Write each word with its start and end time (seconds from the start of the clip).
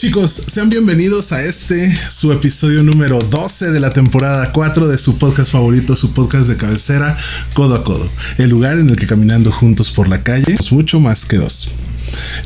Chicos, 0.00 0.44
sean 0.46 0.70
bienvenidos 0.70 1.30
a 1.30 1.44
este, 1.44 1.94
su 2.08 2.32
episodio 2.32 2.82
número 2.82 3.18
12 3.18 3.70
de 3.70 3.80
la 3.80 3.90
temporada 3.90 4.50
4 4.50 4.88
de 4.88 4.96
su 4.96 5.18
podcast 5.18 5.52
favorito, 5.52 5.94
su 5.94 6.14
podcast 6.14 6.48
de 6.48 6.56
cabecera, 6.56 7.18
Codo 7.52 7.74
a 7.74 7.84
Codo. 7.84 8.10
El 8.38 8.48
lugar 8.48 8.78
en 8.78 8.88
el 8.88 8.96
que 8.96 9.06
caminando 9.06 9.52
juntos 9.52 9.90
por 9.90 10.08
la 10.08 10.22
calle 10.22 10.56
es 10.58 10.72
mucho 10.72 11.00
más 11.00 11.26
que 11.26 11.36
dos. 11.36 11.72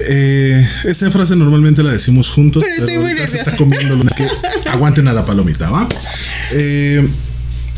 Eh, 0.01 0.69
esa 0.83 1.09
frase 1.13 1.37
normalmente 1.37 1.85
la 1.85 1.93
decimos 1.93 2.29
juntos, 2.29 2.61
pero, 2.61 2.75
estoy 2.75 2.99
muy 2.99 3.15
nerviosa. 3.15 3.37
está 3.37 3.57
comiendo 3.57 4.05
que 4.17 4.27
aguanten 4.71 5.07
a 5.07 5.13
la 5.13 5.25
palomita, 5.25 5.71
¿va? 5.71 5.89
Eh, 6.51 7.09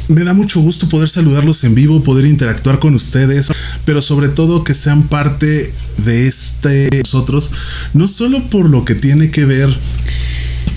me 0.08 0.24
da 0.24 0.34
mucho 0.34 0.60
gusto 0.60 0.88
poder 0.88 1.08
saludarlos 1.08 1.64
en 1.64 1.74
vivo, 1.74 2.02
poder 2.02 2.26
interactuar 2.26 2.78
con 2.78 2.94
ustedes, 2.94 3.48
pero 3.84 4.02
sobre 4.02 4.28
todo 4.28 4.64
que 4.64 4.74
sean 4.74 5.08
parte 5.08 5.72
de 5.98 6.26
este 6.28 6.88
nosotros, 7.04 7.50
no 7.92 8.08
solo 8.08 8.48
por 8.48 8.68
lo 8.68 8.84
que 8.84 8.94
tiene 8.94 9.30
que 9.30 9.44
ver 9.44 9.76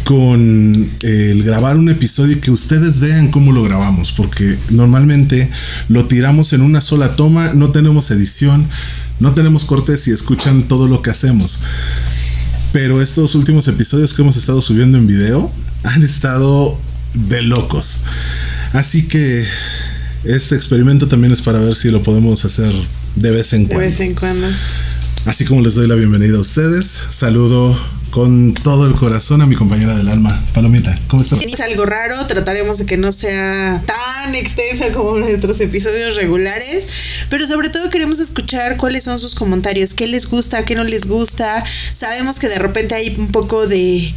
con 0.03 0.91
el 1.01 1.43
grabar 1.43 1.77
un 1.77 1.89
episodio 1.89 2.37
y 2.37 2.39
que 2.39 2.51
ustedes 2.51 2.99
vean 2.99 3.29
cómo 3.29 3.51
lo 3.51 3.63
grabamos, 3.63 4.11
porque 4.11 4.57
normalmente 4.71 5.51
lo 5.87 6.05
tiramos 6.05 6.53
en 6.53 6.61
una 6.61 6.81
sola 6.81 7.15
toma, 7.15 7.53
no 7.53 7.71
tenemos 7.71 8.09
edición, 8.09 8.67
no 9.19 9.33
tenemos 9.33 9.65
cortes 9.65 10.07
y 10.07 10.11
escuchan 10.11 10.63
todo 10.63 10.87
lo 10.87 11.01
que 11.03 11.11
hacemos. 11.11 11.59
Pero 12.71 13.01
estos 13.01 13.35
últimos 13.35 13.67
episodios 13.67 14.13
que 14.13 14.21
hemos 14.21 14.37
estado 14.37 14.61
subiendo 14.61 14.97
en 14.97 15.05
video 15.05 15.51
han 15.83 16.01
estado 16.01 16.77
de 17.13 17.41
locos. 17.43 17.99
Así 18.73 19.07
que 19.07 19.45
este 20.23 20.55
experimento 20.55 21.07
también 21.07 21.33
es 21.33 21.41
para 21.41 21.59
ver 21.59 21.75
si 21.75 21.89
lo 21.89 22.03
podemos 22.03 22.45
hacer 22.45 22.73
de 23.15 23.31
vez 23.31 23.53
en 23.53 23.63
De 23.63 23.69
cuando. 23.69 23.85
vez 23.89 23.99
en 23.99 24.13
cuando. 24.15 24.47
Así 25.25 25.45
como 25.45 25.61
les 25.61 25.75
doy 25.75 25.87
la 25.87 25.95
bienvenida 25.95 26.37
a 26.37 26.41
ustedes, 26.41 26.99
saludo 27.09 27.77
con 28.11 28.53
todo 28.53 28.85
el 28.85 28.95
corazón 28.95 29.41
a 29.41 29.45
mi 29.45 29.55
compañera 29.55 29.95
del 29.95 30.09
alma, 30.09 30.43
Palomita. 30.53 30.97
¿Cómo 31.07 31.21
estás? 31.21 31.39
Es 31.41 31.59
algo 31.59 31.85
raro, 31.85 32.25
trataremos 32.27 32.79
de 32.79 32.85
que 32.85 32.97
no 32.97 33.11
sea 33.11 33.81
tan 33.85 34.35
extensa 34.35 34.91
como 34.91 35.17
nuestros 35.17 35.59
episodios 35.59 36.15
regulares, 36.15 36.87
pero 37.29 37.47
sobre 37.47 37.69
todo 37.69 37.89
queremos 37.89 38.19
escuchar 38.19 38.77
cuáles 38.77 39.03
son 39.03 39.19
sus 39.19 39.35
comentarios, 39.35 39.93
qué 39.93 40.07
les 40.07 40.27
gusta, 40.27 40.65
qué 40.65 40.75
no 40.75 40.83
les 40.83 41.05
gusta. 41.07 41.63
Sabemos 41.93 42.39
que 42.39 42.49
de 42.49 42.59
repente 42.59 42.95
hay 42.95 43.15
un 43.17 43.31
poco 43.31 43.67
de, 43.67 44.13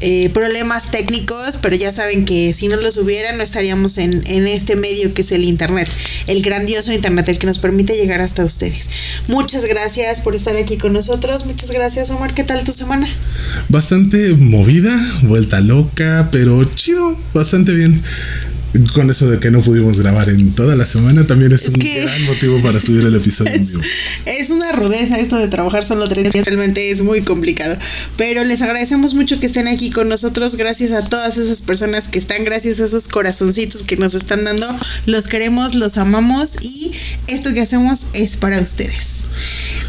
eh, 0.00 0.30
problemas 0.32 0.90
técnicos, 0.90 1.58
pero 1.58 1.76
ya 1.76 1.92
saben 1.92 2.24
que 2.24 2.54
si 2.54 2.68
no 2.68 2.76
los 2.76 2.96
hubieran 2.96 3.36
no 3.36 3.42
estaríamos 3.42 3.98
en, 3.98 4.22
en 4.26 4.46
este 4.46 4.76
medio 4.76 5.12
que 5.12 5.22
es 5.22 5.32
el 5.32 5.44
Internet, 5.44 5.90
el 6.26 6.42
grandioso 6.42 6.92
Internet, 6.92 7.28
el 7.28 7.38
que 7.38 7.46
nos 7.46 7.58
permite 7.58 7.94
llegar 7.96 8.20
hasta 8.20 8.44
ustedes. 8.44 8.90
Muchas 9.28 9.64
gracias 9.64 10.20
por 10.22 10.34
estar 10.34 10.56
aquí 10.56 10.78
con 10.78 10.92
nosotros, 10.92 11.44
muchas 11.44 11.70
gracias 11.70 12.10
Omar, 12.10 12.29
¿qué 12.34 12.44
tal 12.44 12.64
tu 12.64 12.72
semana? 12.72 13.08
Bastante 13.68 14.34
movida, 14.34 14.96
vuelta 15.22 15.60
loca, 15.60 16.28
pero 16.30 16.64
chido, 16.64 17.16
bastante 17.34 17.74
bien. 17.74 18.02
Con 18.94 19.10
eso 19.10 19.28
de 19.28 19.40
que 19.40 19.50
no 19.50 19.62
pudimos 19.62 19.98
grabar 19.98 20.28
en 20.30 20.54
toda 20.54 20.76
la 20.76 20.86
semana, 20.86 21.26
también 21.26 21.50
es, 21.52 21.62
Es 21.62 21.74
un 21.74 21.80
que- 21.80 22.02
gran 22.02 22.22
motivo 22.26 22.60
para 22.62 22.80
subir 22.80 23.04
el 23.04 23.14
episodio 23.16 23.52
en 23.52 23.60
Es, 23.62 23.68
vivo. 23.70 23.80
es 24.26 24.50
una 24.50 24.70
rudeza 24.72 25.16
esto 25.18 25.36
de 25.38 25.48
trabajar 25.48 25.84
solo 25.84 26.08
tres 26.08 26.32
días, 26.32 26.44
realmente 26.44 26.90
es 26.92 27.02
muy 27.02 27.22
complicado. 27.22 27.76
Pero 28.16 28.44
les 28.44 28.62
agradecemos 28.62 29.14
mucho 29.14 29.40
que 29.40 29.46
estén 29.46 29.66
aquí 29.66 29.90
con 29.90 30.08
nosotros, 30.08 30.54
gracias 30.56 30.92
a 30.92 31.02
todas 31.04 31.36
esas 31.36 31.62
personas 31.62 32.06
que 32.06 32.20
están, 32.20 32.44
gracias 32.44 32.78
a 32.80 32.84
esos 32.84 33.08
corazoncitos 33.08 33.82
que 33.82 33.96
nos 33.96 34.14
están 34.14 34.44
dando. 34.44 34.68
Los 35.04 35.26
queremos, 35.26 35.74
los 35.74 35.98
amamos 35.98 36.56
y 36.62 36.92
esto 37.26 37.52
que 37.52 37.62
hacemos 37.62 38.06
es 38.12 38.36
para 38.36 38.60
ustedes. 38.60 39.24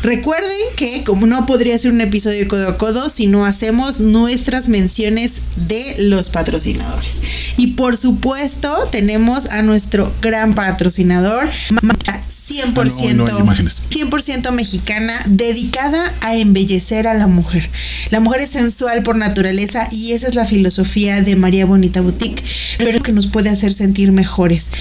Recuerden 0.01 0.49
que 0.75 1.03
como 1.03 1.27
no 1.27 1.45
podría 1.45 1.77
ser 1.77 1.91
un 1.91 2.01
episodio 2.01 2.47
codo 2.47 2.67
a 2.67 2.77
codo 2.79 3.11
si 3.11 3.27
no 3.27 3.45
hacemos 3.45 3.99
nuestras 3.99 4.69
menciones 4.69 5.41
de 5.55 5.97
los 5.99 6.29
patrocinadores. 6.29 7.21
Y 7.57 7.67
por 7.73 7.95
supuesto 7.97 8.70
tenemos 8.91 9.47
a 9.47 9.61
nuestro 9.61 10.11
gran 10.21 10.53
patrocinador, 10.53 11.49
marca 11.81 12.21
100% 12.51 13.11
Ah, 13.11 13.13
no, 13.13 13.25
no 13.25 13.35
hay 13.35 13.41
imágenes. 13.41 13.83
100% 13.89 14.51
mexicana 14.51 15.19
dedicada 15.27 16.13
a 16.21 16.35
embellecer 16.35 17.07
a 17.07 17.13
la 17.13 17.27
mujer. 17.27 17.69
La 18.09 18.19
mujer 18.19 18.41
es 18.41 18.51
sensual 18.51 19.03
por 19.03 19.17
naturaleza 19.17 19.87
y 19.91 20.13
esa 20.13 20.27
es 20.27 20.35
la 20.35 20.45
filosofía 20.45 21.21
de 21.21 21.35
María 21.35 21.65
Bonita 21.65 22.01
Boutique, 22.01 22.43
pero 22.77 23.01
que 23.01 23.11
nos 23.11 23.27
puede 23.27 23.49
hacer 23.49 23.73
sentir 23.73 24.11
mejores. 24.11 24.71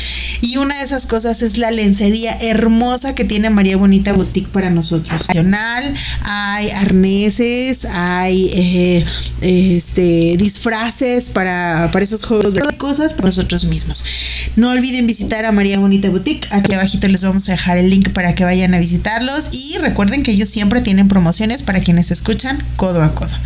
Y 0.41 0.57
una 0.57 0.79
de 0.79 0.85
esas 0.85 1.07
cosas 1.07 1.43
es 1.43 1.59
la 1.59 1.71
lencería 1.71 2.33
hermosa 2.41 3.15
que 3.15 3.25
tiene 3.25 3.51
María 3.51 3.77
Bonita 3.77 4.13
Boutique 4.13 4.49
para 4.49 4.71
nosotros. 4.71 5.27
Hay 6.23 6.71
arneses, 6.71 7.85
hay 7.85 8.51
eh, 8.55 9.05
este, 9.41 10.37
disfraces 10.37 11.31
para, 11.31 11.91
para 11.93 12.05
esos 12.05 12.25
juegos 12.25 12.55
de 12.55 12.61
cosas 12.77 13.15
para 13.15 13.27
nosotros 13.27 13.65
mismos. 13.65 14.05
No 14.57 14.71
olviden 14.71 15.07
visitar 15.07 15.45
a 15.45 15.53
María 15.53 15.79
Bonita 15.79 16.09
Boutique. 16.11 16.49
Aquí 16.51 16.75
abajito 16.75 17.09
les 17.09 17.23
vamos 17.23 17.49
a 17.49 17.53
dejar 17.61 17.77
el 17.77 17.91
link 17.91 18.11
para 18.11 18.35
que 18.35 18.45
vayan 18.45 18.75
a 18.75 18.79
visitarlos. 18.79 19.51
Y 19.53 19.77
recuerden 19.79 20.23
que 20.23 20.31
ellos 20.31 20.49
siempre 20.49 20.81
tienen 20.81 21.09
promociones 21.09 21.63
para 21.63 21.81
quienes 21.81 22.11
escuchan 22.11 22.63
codo 22.77 23.03
a 23.03 23.15
codo. 23.15 23.37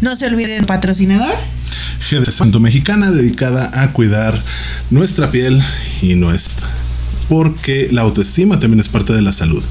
No 0.00 0.16
se 0.16 0.26
olviden 0.26 0.66
patrocinador. 0.66 1.34
GD 2.10 2.30
Santo 2.30 2.60
Mexicana 2.60 3.10
dedicada 3.10 3.70
a 3.82 3.92
cuidar 3.92 4.42
nuestra 4.90 5.30
piel 5.30 5.62
y 6.02 6.16
nuestra. 6.16 6.68
Porque 7.28 7.88
la 7.90 8.02
autoestima 8.02 8.58
también 8.58 8.80
es 8.80 8.88
parte 8.88 9.12
de 9.12 9.22
la 9.22 9.32
salud. 9.32 9.64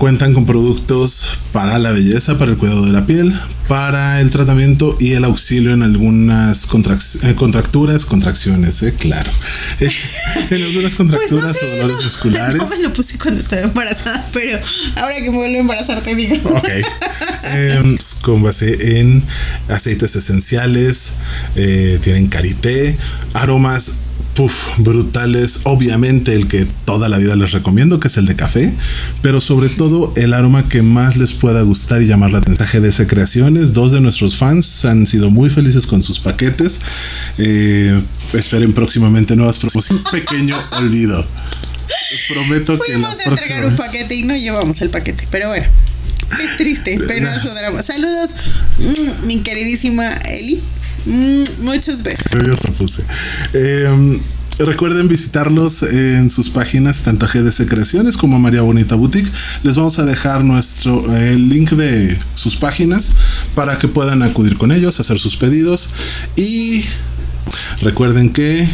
Cuentan 0.00 0.32
con 0.32 0.46
productos 0.46 1.26
para 1.52 1.78
la 1.78 1.92
belleza, 1.92 2.38
para 2.38 2.52
el 2.52 2.56
cuidado 2.56 2.86
de 2.86 2.90
la 2.92 3.04
piel, 3.04 3.38
para 3.68 4.18
el 4.22 4.30
tratamiento 4.30 4.96
y 4.98 5.12
el 5.12 5.24
auxilio 5.26 5.74
en 5.74 5.82
algunas 5.82 6.66
contrac- 6.66 7.22
eh, 7.22 7.34
contracturas, 7.34 8.06
contracciones, 8.06 8.82
eh, 8.82 8.94
claro. 8.98 9.30
En 10.50 10.62
algunas 10.62 10.94
Pues 10.94 11.00
no 11.00 11.06
contracturas 11.10 11.54
sé, 11.54 11.66
o 11.66 11.76
dolores 11.82 11.96
no, 11.98 12.02
musculares. 12.04 12.56
no 12.56 12.66
me 12.68 12.78
lo 12.78 12.92
puse 12.94 13.18
cuando 13.18 13.42
estaba 13.42 13.60
embarazada, 13.60 14.26
pero 14.32 14.58
ahora 14.96 15.16
que 15.16 15.30
me 15.30 15.36
vuelvo 15.36 15.56
a 15.58 15.60
embarazar 15.60 16.00
te 16.00 16.14
digo. 16.14 16.48
Ok. 16.48 16.68
Em, 17.52 17.98
con 18.22 18.42
base 18.42 18.98
en 19.00 19.22
aceites 19.68 20.16
esenciales, 20.16 21.16
eh, 21.56 21.98
tienen 22.02 22.28
karité, 22.28 22.96
aromas 23.34 23.96
puff, 24.34 24.78
brutales. 24.78 25.60
Obviamente 25.64 26.34
el 26.34 26.48
que 26.48 26.66
toda 26.84 27.08
la 27.08 27.18
vida 27.18 27.36
les 27.36 27.52
recomiendo, 27.52 28.00
que 28.00 28.08
es 28.08 28.16
el 28.16 28.26
de 28.26 28.36
café, 28.36 28.72
pero 29.22 29.40
sobre 29.40 29.68
todo 29.68 30.12
el 30.16 30.34
aroma 30.34 30.68
que 30.68 30.82
más 30.82 31.16
les 31.16 31.32
pueda 31.32 31.62
gustar 31.62 32.02
y 32.02 32.06
llamar 32.06 32.30
la 32.30 32.38
atención. 32.38 32.50
GDS 32.70 33.06
Creaciones, 33.06 33.72
dos 33.72 33.92
de 33.92 34.00
nuestros 34.00 34.36
fans 34.36 34.84
han 34.84 35.06
sido 35.06 35.30
muy 35.30 35.50
felices 35.50 35.86
con 35.86 36.02
sus 36.02 36.20
paquetes. 36.20 36.80
Eh, 37.38 38.00
esperen 38.32 38.72
próximamente 38.72 39.36
nuevas 39.36 39.58
promociones. 39.58 40.04
Un 40.04 40.10
pequeño 40.10 40.56
olvido. 40.78 41.24
Prometo 42.28 42.78
que 42.78 42.98
la 42.98 43.08
Fuimos 43.08 43.20
a 43.20 43.30
entregar 43.30 43.64
un 43.64 43.76
paquete 43.76 44.14
y 44.14 44.22
no 44.22 44.36
llevamos 44.36 44.80
el 44.82 44.90
paquete, 44.90 45.26
pero 45.30 45.48
bueno. 45.48 45.66
Es 46.42 46.56
triste, 46.56 46.96
drama. 46.98 47.82
Saludos, 47.82 48.34
mm, 48.78 49.26
mi 49.26 49.40
queridísima 49.40 50.14
Eli. 50.14 50.62
Mm, 51.06 51.44
nervioso 52.32 52.72
puse. 52.72 53.04
Eh, 53.52 54.20
recuerden 54.58 55.08
visitarlos 55.08 55.82
en 55.82 56.28
sus 56.30 56.50
páginas, 56.50 57.02
tanto 57.02 57.26
GDC 57.26 57.66
Creaciones 57.66 58.16
como 58.16 58.38
María 58.38 58.62
Bonita 58.62 58.94
Boutique. 58.94 59.30
Les 59.62 59.76
vamos 59.76 59.98
a 59.98 60.04
dejar 60.04 60.44
nuestro 60.44 61.14
el 61.16 61.48
link 61.48 61.70
de 61.70 62.16
sus 62.34 62.56
páginas 62.56 63.14
para 63.54 63.78
que 63.78 63.88
puedan 63.88 64.22
acudir 64.22 64.56
con 64.56 64.72
ellos, 64.72 65.00
hacer 65.00 65.18
sus 65.18 65.36
pedidos. 65.36 65.90
Y 66.36 66.84
recuerden 67.80 68.32
que 68.32 68.68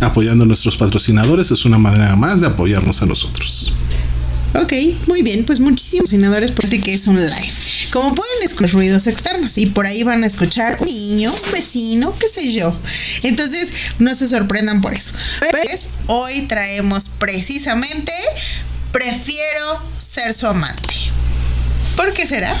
apoyando 0.00 0.44
a 0.44 0.46
nuestros 0.46 0.76
patrocinadores 0.76 1.50
es 1.50 1.64
una 1.64 1.78
manera 1.78 2.14
más 2.16 2.40
de 2.40 2.46
apoyarnos 2.46 3.02
a 3.02 3.06
nosotros. 3.06 3.72
Ok, 4.54 4.72
muy 5.06 5.22
bien, 5.22 5.44
pues 5.44 5.60
muchísimos 5.60 6.08
patrocinadores 6.08 6.52
por 6.52 6.68
ti 6.68 6.80
que 6.80 6.94
es 6.94 7.06
un 7.06 7.20
live. 7.20 7.52
Como 7.92 8.14
pueden 8.14 8.42
escuchar 8.44 8.72
ruidos 8.72 9.06
externos 9.06 9.58
y 9.58 9.66
por 9.66 9.86
ahí 9.86 10.02
van 10.02 10.24
a 10.24 10.26
escuchar 10.26 10.78
un 10.80 10.86
niño, 10.86 11.32
un 11.32 11.52
vecino, 11.52 12.14
qué 12.18 12.28
sé 12.28 12.52
yo. 12.52 12.72
Entonces, 13.22 13.72
no 13.98 14.14
se 14.14 14.26
sorprendan 14.26 14.80
por 14.80 14.94
eso. 14.94 15.12
Pues, 15.50 15.88
hoy 16.06 16.42
traemos 16.42 17.10
precisamente 17.18 18.12
prefiero 18.90 19.82
ser 19.98 20.34
su 20.34 20.46
amante. 20.46 20.94
¿Por 21.96 22.14
qué 22.14 22.26
será? 22.26 22.54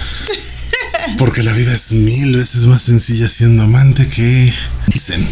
Porque 1.18 1.42
la 1.42 1.52
vida 1.52 1.74
es 1.74 1.92
mil 1.92 2.36
veces 2.36 2.66
más 2.66 2.82
sencilla 2.82 3.30
siendo 3.30 3.62
amante 3.62 4.06
que 4.08 4.52
dicen. 4.88 5.26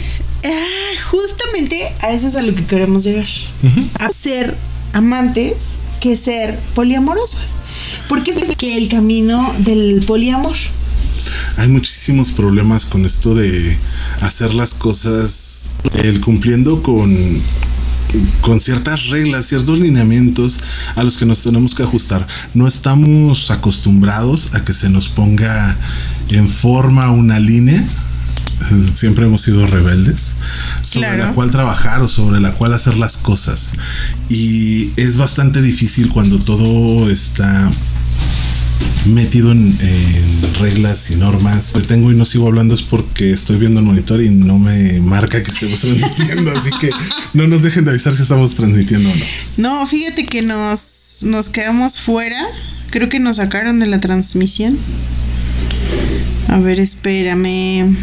Ah, 0.45 1.01
justamente 1.11 1.93
a 2.01 2.13
eso 2.13 2.29
es 2.29 2.37
a 2.37 2.43
lo 2.43 2.55
que 2.55 2.65
queremos 2.65 3.05
llegar. 3.05 3.27
Ujú. 3.63 3.91
A 3.99 4.11
ser 4.11 4.57
amantes 4.95 5.75
que 6.07 6.17
ser 6.17 6.59
poliamorosas. 6.75 7.57
Porque 8.09 8.31
es 8.31 8.57
que 8.57 8.77
el 8.77 8.89
camino 8.89 9.53
del 9.59 10.05
poliamor. 10.07 10.57
Hay 11.57 11.69
muchísimos 11.69 12.33
problemas 12.33 12.87
con 12.87 13.05
esto 13.05 13.35
de 13.35 13.77
hacer 14.21 14.55
las 14.55 14.75
cosas, 14.75 15.73
el 15.95 16.21
cumpliendo 16.21 16.83
con 16.83 17.43
con 18.41 18.61
ciertas 18.61 19.09
reglas, 19.09 19.47
ciertos 19.47 19.79
lineamientos 19.79 20.61
a 20.95 21.03
los 21.03 21.19
que 21.19 21.27
nos 21.27 21.43
tenemos 21.43 21.75
que 21.75 21.83
ajustar. 21.83 22.27
No 22.55 22.67
estamos 22.69 23.51
acostumbrados 23.51 24.55
a 24.55 24.65
que 24.65 24.73
se 24.75 24.89
nos 24.89 25.09
ponga 25.09 25.77
en 26.31 26.49
forma 26.49 27.11
una 27.11 27.41
línea. 27.41 27.85
Siempre 28.95 29.27
hemos 29.27 29.43
sido 29.43 29.67
rebeldes 29.67 30.35
sobre 30.83 31.19
la 31.19 31.33
cual 31.33 31.51
trabajar 31.51 32.01
o 32.03 32.09
sobre 32.09 32.41
la 32.41 32.53
cual 32.53 32.75
hacer 32.75 32.97
las 32.97 33.19
cosas. 33.19 33.73
Y 34.29 34.91
es 34.97 35.17
bastante 35.17 35.63
difícil 35.63 36.09
cuando 36.09 36.39
todo 36.39 37.11
está 37.11 37.71
metido 39.07 39.53
en, 39.53 39.77
reglas 40.61 41.11
y 41.11 41.17
normas. 41.17 41.75
Le 41.75 41.83
tengo 41.83 42.11
y 42.11 42.15
no 42.15 42.27
sigo 42.27 42.47
hablando 42.47 42.75
es 42.75 42.83
porque 42.83 43.33
estoy 43.33 43.57
viendo 43.57 43.81
el 43.81 43.87
monitor 43.87 44.23
y 44.23 44.31
no 44.31 44.59
me 44.59 45.01
marca 45.01 45.43
que 45.43 45.51
estemos 45.51 45.81
transmitiendo, 45.81 46.51
así 46.51 46.71
que 46.81 46.91
no 47.35 47.47
nos 47.47 47.63
dejen 47.63 47.85
de 47.85 47.91
avisar 47.91 48.17
si 48.17 48.23
estamos 48.23 48.55
transmitiendo 48.55 49.11
o 49.11 49.15
no. 49.15 49.25
No, 49.57 49.87
fíjate 49.87 50.25
que 50.27 50.43
nos, 50.43 51.21
nos 51.25 51.49
quedamos 51.51 52.01
fuera. 52.01 52.41
Creo 52.91 53.09
que 53.09 53.19
nos 53.19 53.37
sacaron 53.37 53.79
de 53.81 53.87
la 53.87 54.01
transmisión. 54.01 54.79
A 56.49 56.59
ver, 56.59 56.81
espérame. 56.81 57.97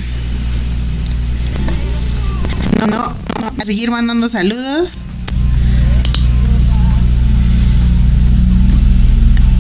No, 2.88 3.16
a 3.60 3.66
seguir 3.66 3.92
mandando 3.92 4.28
saludos. 4.28 4.98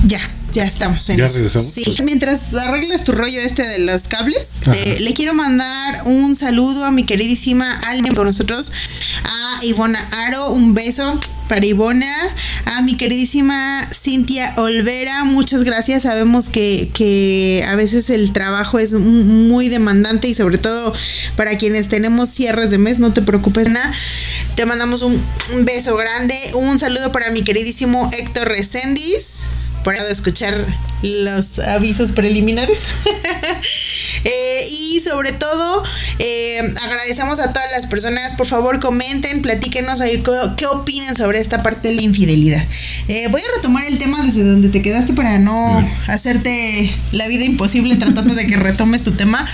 Ya. 0.06 0.20
Ya 0.54 0.66
estamos 0.66 1.10
en 1.10 1.18
¿Ya 1.18 1.28
regresamos? 1.28 1.68
Sí. 1.68 1.84
Mientras 2.04 2.54
arreglas 2.54 3.04
tu 3.04 3.12
rollo 3.12 3.42
este 3.42 3.68
de 3.68 3.80
los 3.80 4.08
cables, 4.08 4.60
eh, 4.72 4.98
le 5.00 5.14
quiero 5.14 5.34
mandar 5.34 6.04
un 6.06 6.36
saludo 6.36 6.86
a 6.86 6.92
mi 6.92 7.06
queridísima 7.06 7.72
alguien 7.88 8.14
con 8.14 8.28
nosotros, 8.28 8.72
a 9.24 9.66
Ivona 9.66 10.00
Aro, 10.12 10.52
un 10.52 10.76
beso 10.76 11.20
para 11.48 11.66
Ivona, 11.66 12.16
a 12.66 12.82
mi 12.82 12.96
queridísima 12.96 13.88
Cintia 13.94 14.54
Olvera, 14.58 15.24
muchas 15.24 15.64
gracias. 15.64 16.04
Sabemos 16.04 16.50
que, 16.50 16.90
que, 16.94 17.64
a 17.68 17.76
veces 17.76 18.10
el 18.10 18.34
trabajo 18.34 18.80
es 18.80 18.94
muy 18.94 19.70
demandante 19.70 20.28
y 20.28 20.36
sobre 20.36 20.58
todo 20.58 20.94
para 21.36 21.58
quienes 21.58 21.90
tenemos 21.90 22.30
cierres 22.30 22.70
de 22.70 22.78
mes, 22.78 23.00
no 23.00 23.14
te 23.14 23.22
preocupes 23.22 23.70
nada. 23.70 23.92
Te 24.56 24.66
mandamos 24.66 25.02
un, 25.02 25.22
beso 25.64 25.96
grande, 25.96 26.38
un 26.54 26.80
saludo 26.80 27.12
para 27.12 27.32
mi 27.32 27.44
queridísimo 27.44 28.10
Héctor 28.14 28.48
Recendis 28.48 29.48
por 29.84 29.96
escuchar 29.96 30.66
los 31.02 31.60
avisos 31.60 32.12
preliminares. 32.14 32.88
Sobre 35.04 35.34
todo, 35.34 35.84
eh, 36.20 36.74
agradecemos 36.82 37.40
a 37.40 37.52
todas 37.52 37.70
las 37.72 37.88
personas. 37.88 38.36
Por 38.36 38.48
favor, 38.48 38.80
comenten, 38.80 39.42
platíquenos 39.42 40.00
ahí 40.00 40.24
qué, 40.58 40.66
opinan 40.66 41.16
sobre 41.16 41.40
esta 41.40 41.62
parte 41.62 41.90
de 41.90 41.96
la 41.96 42.02
infidelidad. 42.02 42.66
Eh, 43.08 43.28
voy 43.30 43.42
a 43.42 43.56
retomar 43.56 43.84
el 43.86 44.00
tema 44.00 44.22
desde 44.24 44.44
donde 44.44 44.70
te 44.70 44.82
quedaste 44.82 45.14
para 45.14 45.40
no 45.40 45.86
hacerte 46.08 46.90
la 47.12 47.28
vida 47.28 47.44
imposible 47.44 47.96
tratando 47.98 48.34
de 48.34 48.48
que 48.48 48.56
retomes 48.56 49.04
tu 49.04 49.12
tema. 49.12 49.46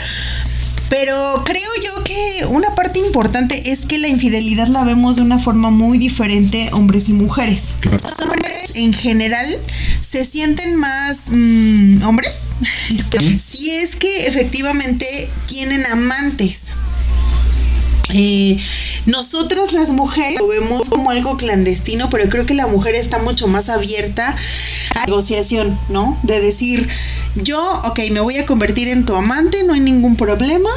Pero 0.89 1.43
creo 1.45 1.69
yo 1.85 2.03
que 2.03 2.45
una 2.49 2.73
parte 2.75 2.99
importante 2.99 3.71
es 3.71 3.85
que 3.85 3.97
la 3.97 4.07
infidelidad 4.07 4.67
la 4.67 4.83
vemos 4.83 5.17
de 5.17 5.21
una 5.21 5.39
forma 5.39 5.69
muy 5.69 5.97
diferente 5.97 6.69
hombres 6.71 7.09
y 7.09 7.13
mujeres. 7.13 7.75
Los 7.83 8.19
hombres 8.21 8.71
en 8.73 8.93
general 8.93 9.47
se 10.01 10.25
sienten 10.25 10.75
más 10.75 11.29
mm, 11.31 12.03
hombres 12.03 12.49
si 13.39 13.71
es 13.71 13.95
que 13.95 14.27
efectivamente 14.27 15.29
tienen 15.47 15.85
amantes. 15.85 16.73
Eh, 18.11 18.57
nosotras 19.05 19.73
las 19.73 19.91
mujeres 19.91 20.39
lo 20.39 20.47
vemos 20.47 20.89
como 20.89 21.11
algo 21.11 21.37
clandestino, 21.37 22.09
pero 22.09 22.29
creo 22.29 22.45
que 22.45 22.53
la 22.53 22.67
mujer 22.67 22.95
está 22.95 23.19
mucho 23.19 23.47
más 23.47 23.69
abierta 23.69 24.35
a 24.95 25.05
negociación, 25.05 25.77
¿no? 25.89 26.17
De 26.23 26.41
decir, 26.41 26.87
yo, 27.35 27.61
ok, 27.85 27.99
me 28.11 28.19
voy 28.19 28.37
a 28.37 28.45
convertir 28.45 28.87
en 28.87 29.05
tu 29.05 29.15
amante, 29.15 29.63
no 29.63 29.73
hay 29.73 29.79
ningún 29.79 30.15
problema 30.15 30.69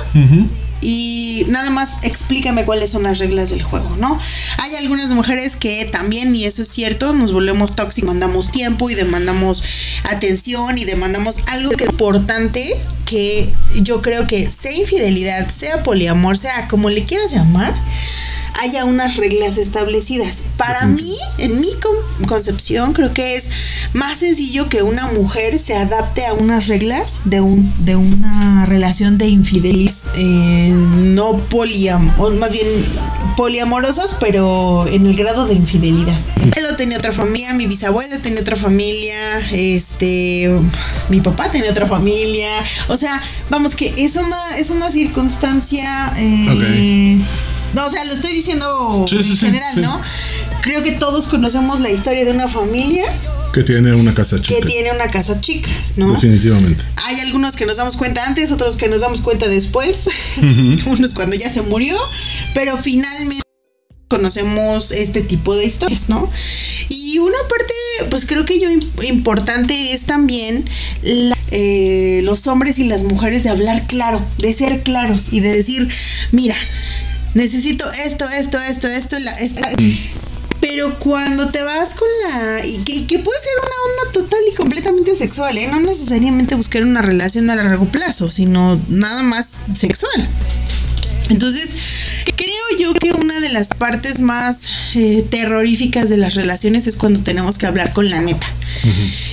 y 0.82 1.44
nada 1.48 1.70
más 1.70 2.00
explícame 2.02 2.64
cuáles 2.64 2.90
son 2.90 3.04
las 3.04 3.18
reglas 3.18 3.50
del 3.50 3.62
juego, 3.62 3.96
¿no? 3.96 4.18
Hay 4.58 4.74
algunas 4.74 5.12
mujeres 5.12 5.56
que 5.56 5.84
también, 5.86 6.34
y 6.34 6.44
eso 6.44 6.62
es 6.62 6.68
cierto, 6.68 7.12
nos 7.12 7.32
volvemos 7.32 7.76
tóxicos, 7.76 8.08
mandamos 8.08 8.50
tiempo 8.50 8.90
y 8.90 8.94
demandamos 8.94 9.62
atención 10.10 10.76
y 10.76 10.84
demandamos 10.84 11.38
algo 11.46 11.70
que 11.70 11.84
importante 11.84 12.76
que 13.06 13.52
yo 13.82 14.02
creo 14.02 14.26
que 14.26 14.50
sea 14.50 14.72
infidelidad, 14.72 15.48
sea 15.50 15.82
poliamor, 15.82 16.38
sea 16.38 16.66
como 16.66 16.90
le 16.90 17.04
quieras 17.04 17.32
llamar, 17.32 17.74
haya 18.60 18.84
unas 18.84 19.16
reglas 19.16 19.58
establecidas. 19.58 20.44
Para 20.56 20.86
mí, 20.86 21.16
en 21.38 21.60
mi 21.60 21.70
concepción, 22.26 22.92
creo 22.92 23.12
que 23.12 23.34
es 23.34 23.50
más 23.92 24.18
sencillo 24.18 24.68
que 24.68 24.82
una 24.82 25.06
mujer 25.08 25.58
se 25.58 25.74
adapte 25.74 26.26
a 26.26 26.34
unas 26.34 26.68
reglas 26.68 27.22
de, 27.24 27.40
un, 27.40 27.84
de 27.84 27.96
una 27.96 28.66
relación 28.66 29.18
de 29.18 29.28
infidelidad 29.28 29.72
eh, 30.14 30.72
no 30.72 31.36
poliam, 31.36 32.12
o 32.18 32.30
más 32.30 32.52
bien 32.52 32.66
poliamorosas, 33.36 34.16
pero 34.20 34.86
en 34.86 35.06
el 35.06 35.14
grado 35.16 35.46
de 35.46 35.54
infidelidad. 35.54 36.18
Él 36.56 36.66
tenía 36.76 36.98
otra 36.98 37.12
familia, 37.12 37.52
mi 37.54 37.66
bisabuelo 37.66 38.20
tenía 38.20 38.40
otra 38.40 38.56
familia, 38.56 39.38
este, 39.52 40.50
mi 41.08 41.20
papá 41.20 41.50
tenía 41.50 41.70
otra 41.70 41.86
familia, 41.86 42.48
o 42.88 42.96
sea, 42.96 43.22
vamos 43.50 43.76
que 43.76 43.94
es 43.96 44.16
una, 44.16 44.58
es 44.58 44.70
una 44.70 44.90
circunstancia 44.90 46.12
eh, 46.16 47.20
no, 47.74 47.86
o 47.86 47.90
sea, 47.90 48.04
lo 48.04 48.12
estoy 48.12 48.32
diciendo 48.32 49.06
en 49.10 49.36
general, 49.36 49.80
¿no? 49.80 50.00
Creo 50.62 50.82
que 50.82 50.92
todos 50.92 51.28
conocemos 51.28 51.80
la 51.80 51.90
historia 51.90 52.24
de 52.24 52.30
una 52.30 52.48
familia 52.48 53.04
que 53.52 53.62
tiene 53.62 53.94
una 53.94 54.14
casa 54.14 54.40
chica. 54.40 54.60
Que 54.60 54.66
tiene 54.66 54.92
una 54.92 55.08
casa 55.08 55.40
chica, 55.40 55.70
¿no? 55.96 56.12
Definitivamente. 56.12 56.84
Hay 56.96 57.20
algunos 57.20 57.54
que 57.54 57.66
nos 57.66 57.76
damos 57.76 57.96
cuenta 57.96 58.24
antes, 58.26 58.50
otros 58.50 58.76
que 58.76 58.88
nos 58.88 59.02
damos 59.02 59.20
cuenta 59.20 59.46
después, 59.48 60.08
unos 60.86 61.12
cuando 61.12 61.36
ya 61.36 61.50
se 61.50 61.60
murió, 61.60 61.98
pero 62.54 62.78
finalmente 62.78 63.42
conocemos 64.08 64.92
este 64.92 65.20
tipo 65.20 65.54
de 65.54 65.66
historias, 65.66 66.08
¿no? 66.08 66.30
Y 66.88 67.18
una 67.18 67.38
parte, 67.48 67.74
pues 68.10 68.26
creo 68.26 68.44
que 68.44 68.58
yo 68.58 68.68
importante 69.02 69.92
es 69.92 70.04
también 70.04 70.68
eh, 71.02 72.20
los 72.22 72.46
hombres 72.46 72.78
y 72.78 72.84
las 72.84 73.04
mujeres 73.04 73.42
de 73.42 73.50
hablar 73.50 73.86
claro, 73.86 74.22
de 74.38 74.52
ser 74.54 74.82
claros 74.82 75.32
y 75.32 75.40
de 75.40 75.54
decir, 75.54 75.88
mira, 76.30 76.56
necesito 77.34 77.90
esto, 77.92 78.28
esto, 78.28 78.58
esto, 78.58 78.88
esto, 78.88 79.18
la, 79.18 79.32
mm. 79.32 79.98
Pero 80.62 80.96
cuando 81.00 81.48
te 81.50 81.60
vas 81.62 81.92
con 81.94 82.06
la... 82.28 82.64
Y 82.64 82.78
que, 82.84 83.18
puede 83.18 83.40
ser 83.40 83.52
una 83.58 84.04
onda 84.04 84.12
total 84.12 84.38
y 84.48 84.54
completamente 84.54 85.16
sexual, 85.16 85.58
¿eh? 85.58 85.66
No 85.66 85.80
necesariamente 85.80 86.54
buscar 86.54 86.84
una 86.84 87.02
relación 87.02 87.50
a 87.50 87.56
largo 87.56 87.86
plazo, 87.86 88.30
sino 88.30 88.80
nada 88.88 89.24
más 89.24 89.64
sexual. 89.74 90.28
Entonces, 91.30 91.74
creo 92.24 92.78
yo 92.78 92.94
que 92.94 93.12
una 93.12 93.40
de 93.40 93.48
las 93.48 93.68
partes 93.70 94.20
más 94.20 94.68
eh, 94.94 95.26
terroríficas 95.30 96.08
de 96.08 96.16
las 96.16 96.34
relaciones 96.34 96.86
es 96.86 96.96
cuando 96.96 97.22
tenemos 97.22 97.58
que 97.58 97.66
hablar 97.66 97.92
con 97.92 98.10
la 98.10 98.20
neta. 98.20 98.46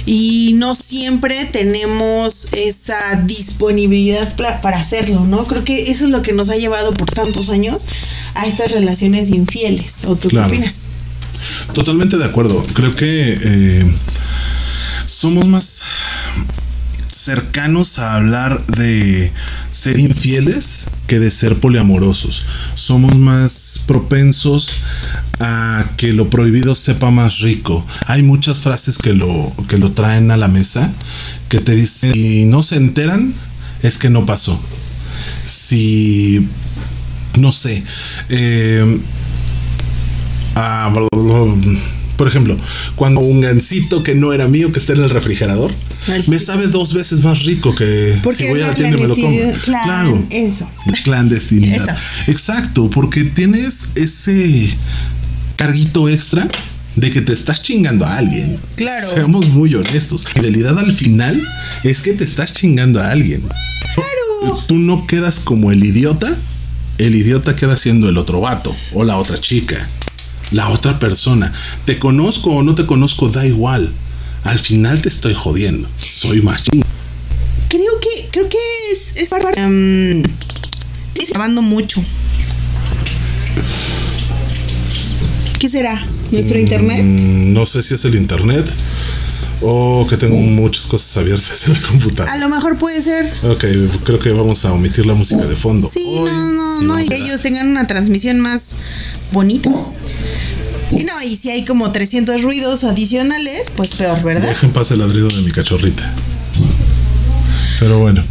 Y 0.05 0.53
no 0.57 0.75
siempre 0.75 1.45
tenemos 1.45 2.49
esa 2.51 3.15
disponibilidad 3.25 4.35
para 4.35 4.79
hacerlo, 4.79 5.25
¿no? 5.25 5.45
Creo 5.45 5.63
que 5.63 5.91
eso 5.91 6.05
es 6.05 6.11
lo 6.11 6.21
que 6.21 6.33
nos 6.33 6.49
ha 6.49 6.55
llevado 6.55 6.93
por 6.93 7.09
tantos 7.11 7.49
años 7.49 7.87
a 8.33 8.45
estas 8.45 8.71
relaciones 8.71 9.29
infieles. 9.29 10.03
¿O 10.05 10.15
tú 10.15 10.29
qué 10.29 10.39
opinas? 10.39 10.89
Totalmente 11.73 12.17
de 12.17 12.25
acuerdo. 12.25 12.65
Creo 12.73 12.95
que 12.95 13.37
eh, 13.41 13.95
somos 15.05 15.45
más 15.45 15.83
cercanos 17.07 17.99
a 17.99 18.15
hablar 18.15 18.65
de 18.67 19.31
ser 19.79 19.97
infieles 19.97 20.89
que 21.07 21.19
de 21.19 21.31
ser 21.31 21.59
poliamorosos. 21.59 22.45
Somos 22.75 23.15
más 23.15 23.83
propensos 23.87 24.73
a 25.39 25.85
que 25.95 26.11
lo 26.11 26.29
prohibido 26.29 26.75
sepa 26.75 27.11
más 27.11 27.39
rico. 27.39 27.85
Hay 28.05 28.21
muchas 28.21 28.59
frases 28.59 28.97
que 28.97 29.13
lo, 29.13 29.53
que 29.69 29.77
lo 29.77 29.93
traen 29.93 30.31
a 30.31 30.37
la 30.37 30.49
mesa 30.49 30.91
que 31.47 31.59
te 31.59 31.75
dicen, 31.75 32.13
si 32.13 32.45
no 32.45 32.61
se 32.61 32.75
enteran, 32.75 33.33
es 33.81 33.97
que 33.97 34.09
no 34.09 34.25
pasó. 34.25 34.61
Si, 35.45 36.45
no 37.37 37.53
sé, 37.53 37.81
eh, 38.27 38.99
ah, 40.55 40.93
por 42.19 42.27
ejemplo, 42.27 42.57
cuando 42.97 43.21
un 43.21 43.39
gansito 43.39 44.03
que 44.03 44.13
no 44.13 44.33
era 44.33 44.49
mío, 44.49 44.73
que 44.73 44.79
está 44.79 44.91
en 44.91 45.01
el 45.01 45.09
refrigerador, 45.09 45.71
me 46.27 46.37
sabe 46.37 46.67
dos 46.67 46.93
veces 46.93 47.23
más 47.23 47.45
rico 47.45 47.73
que 47.73 48.19
si 48.35 48.45
voy 48.45 48.59
a 48.59 48.67
la 48.67 48.73
tienda 48.73 48.97
y 48.97 49.01
me 49.01 49.07
lo 49.07 49.15
como. 49.15 49.53
Claro, 49.63 50.25
eso. 50.29 50.69
Clandestinidad. 51.05 51.97
Exacto, 52.27 52.89
porque 52.89 53.23
tienes 53.23 53.91
ese 53.95 54.69
carguito 55.55 56.09
extra 56.09 56.45
de 56.97 57.09
que 57.09 57.21
te 57.21 57.31
estás 57.31 57.63
chingando 57.63 58.05
a 58.05 58.17
alguien. 58.17 58.59
Claro. 58.75 59.07
Seamos 59.13 59.47
muy 59.47 59.73
honestos. 59.73 60.25
Fidelidad 60.25 60.77
al 60.77 60.91
final 60.91 61.41
es 61.85 62.01
que 62.01 62.11
te 62.11 62.25
estás 62.25 62.51
chingando 62.51 62.99
a 62.99 63.11
alguien. 63.11 63.41
Claro. 63.95 64.61
Tú 64.67 64.75
no 64.75 65.07
quedas 65.07 65.39
como 65.39 65.71
el 65.71 65.81
idiota, 65.85 66.35
el 66.97 67.15
idiota 67.15 67.55
queda 67.55 67.77
siendo 67.77 68.09
el 68.09 68.17
otro 68.17 68.41
vato 68.41 68.75
o 68.93 69.05
la 69.05 69.15
otra 69.15 69.39
chica. 69.39 69.87
La 70.51 70.69
otra 70.69 70.99
persona. 70.99 71.53
Te 71.85 71.99
conozco 71.99 72.51
o 72.51 72.63
no 72.63 72.75
te 72.75 72.85
conozco, 72.85 73.29
da 73.29 73.45
igual. 73.45 73.91
Al 74.43 74.59
final 74.59 75.01
te 75.01 75.09
estoy 75.09 75.33
jodiendo. 75.33 75.89
Soy 75.97 76.41
machín. 76.41 76.83
Creo 77.67 77.99
que, 78.01 78.29
creo 78.31 78.49
que 78.49 78.57
es, 78.91 79.15
es 79.15 79.31
um, 79.31 80.23
grabando 81.31 81.61
mucho. 81.61 82.03
¿Qué 85.59 85.69
será? 85.69 86.05
¿Nuestro 86.31 86.57
internet? 86.57 87.03
Mm, 87.03 87.53
no 87.53 87.65
sé 87.65 87.83
si 87.83 87.95
es 87.95 88.05
el 88.05 88.15
internet 88.15 88.65
o 89.61 90.05
que 90.09 90.17
tengo 90.17 90.35
muchas 90.37 90.87
cosas 90.87 91.15
abiertas 91.17 91.67
en 91.67 91.73
la 91.73 91.81
computadora. 91.87 92.33
A 92.33 92.37
lo 92.37 92.49
mejor 92.49 92.77
puede 92.77 93.01
ser. 93.03 93.33
Ok, 93.43 93.65
creo 94.03 94.19
que 94.19 94.31
vamos 94.31 94.63
a 94.65 94.73
omitir 94.73 95.05
la 95.05 95.13
música 95.15 95.45
de 95.45 95.55
fondo. 95.55 95.87
Sí, 95.87 96.01
Hoy, 96.05 96.29
no, 96.31 96.81
no, 96.81 96.81
y 96.81 96.85
no. 96.85 96.99
Y 96.99 97.13
a- 97.13 97.25
ellos 97.25 97.41
tengan 97.41 97.67
una 97.67 97.87
transmisión 97.87 98.39
más 98.39 98.75
bonita. 99.31 99.69
Y 100.91 101.03
no, 101.03 101.21
y 101.21 101.37
si 101.37 101.51
hay 101.51 101.65
como 101.65 101.91
300 101.91 102.41
ruidos 102.41 102.83
adicionales, 102.83 103.71
pues 103.75 103.93
peor, 103.93 104.23
¿verdad? 104.23 104.49
Deja 104.49 104.65
en 104.65 104.73
paz 104.73 104.89
el 104.91 104.99
ladrido 104.99 105.27
de 105.27 105.41
mi 105.41 105.51
cachorrita. 105.51 106.11
Pero 107.79 107.99
bueno. 107.99 108.21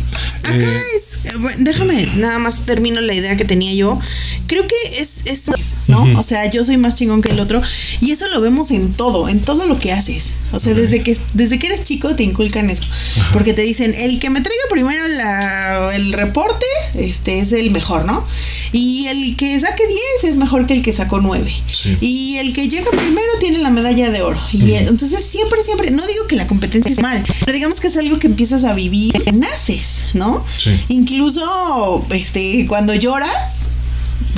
Acá 0.43 0.55
eh, 0.57 0.81
es, 0.97 1.21
eh, 1.25 1.37
bueno, 1.41 1.57
déjame, 1.61 2.07
nada 2.17 2.39
más 2.39 2.65
termino 2.65 3.01
la 3.01 3.15
idea 3.15 3.37
que 3.37 3.45
tenía 3.45 3.73
yo. 3.75 3.99
Creo 4.49 4.67
que 4.67 4.75
es, 5.01 5.23
es 5.27 5.51
¿no? 5.87 6.19
O 6.19 6.23
sea, 6.25 6.47
yo 6.51 6.65
soy 6.65 6.77
más 6.77 6.95
chingón 6.97 7.23
que 7.23 7.31
el 7.31 7.39
otro. 7.39 7.63
Y 8.01 8.11
eso 8.11 8.27
lo 8.29 8.41
vemos 8.41 8.71
en 8.73 8.93
todo, 8.95 9.29
en 9.29 9.41
todo 9.41 9.67
lo 9.67 9.79
que 9.79 9.93
haces. 9.93 10.35
O 10.53 10.59
sea, 10.59 10.75
desde 10.75 11.03
que 11.03 11.17
desde 11.35 11.59
que 11.59 11.67
eres 11.69 11.85
chico 11.85 12.17
te 12.17 12.23
inculcan 12.25 12.69
eso. 12.71 12.85
Porque 13.33 13.53
te 13.55 13.63
dicen, 13.63 13.95
el 13.95 14.19
que 14.19 14.31
me 14.31 14.41
traiga 14.41 14.63
primero 14.71 15.07
la- 15.09 15.91
el 15.95 16.13
reporte, 16.13 16.67
este 16.95 17.41
es 17.41 17.53
el 17.53 17.71
mejor, 17.71 18.05
¿no? 18.05 18.25
Y 18.73 19.07
el 19.07 19.37
que 19.37 19.59
saque 19.61 19.87
10 19.87 20.25
es 20.33 20.37
mejor 20.39 20.67
que 20.67 20.75
el 20.75 20.83
que 20.83 20.93
sacó 20.93 21.21
9. 21.21 21.53
Sí. 21.73 21.97
Y 22.01 22.37
el 22.39 22.53
que 22.55 22.69
llega 22.69 22.91
primero 22.91 23.29
tiene 23.41 23.59
la 23.59 23.71
medalla 23.71 24.11
de 24.11 24.23
oro. 24.23 24.41
Y 24.53 24.73
entonces 24.75 25.25
siempre, 25.25 25.63
siempre, 25.63 25.91
no 25.91 26.07
digo 26.07 26.27
que 26.27 26.37
la 26.37 26.47
competencia 26.47 26.91
es 26.91 27.01
mal, 27.01 27.23
pero 27.41 27.53
digamos 27.53 27.81
que 27.81 27.89
es 27.89 27.97
algo 27.97 28.19
que 28.19 28.27
empiezas 28.27 28.65
a 28.65 28.73
vivir, 28.75 29.13
que 29.23 29.33
naces, 29.33 30.05
¿no? 30.15 30.45
Sí. 30.59 30.71
Incluso, 30.89 32.05
este, 32.11 32.67
cuando 32.67 32.95
lloras, 32.95 33.65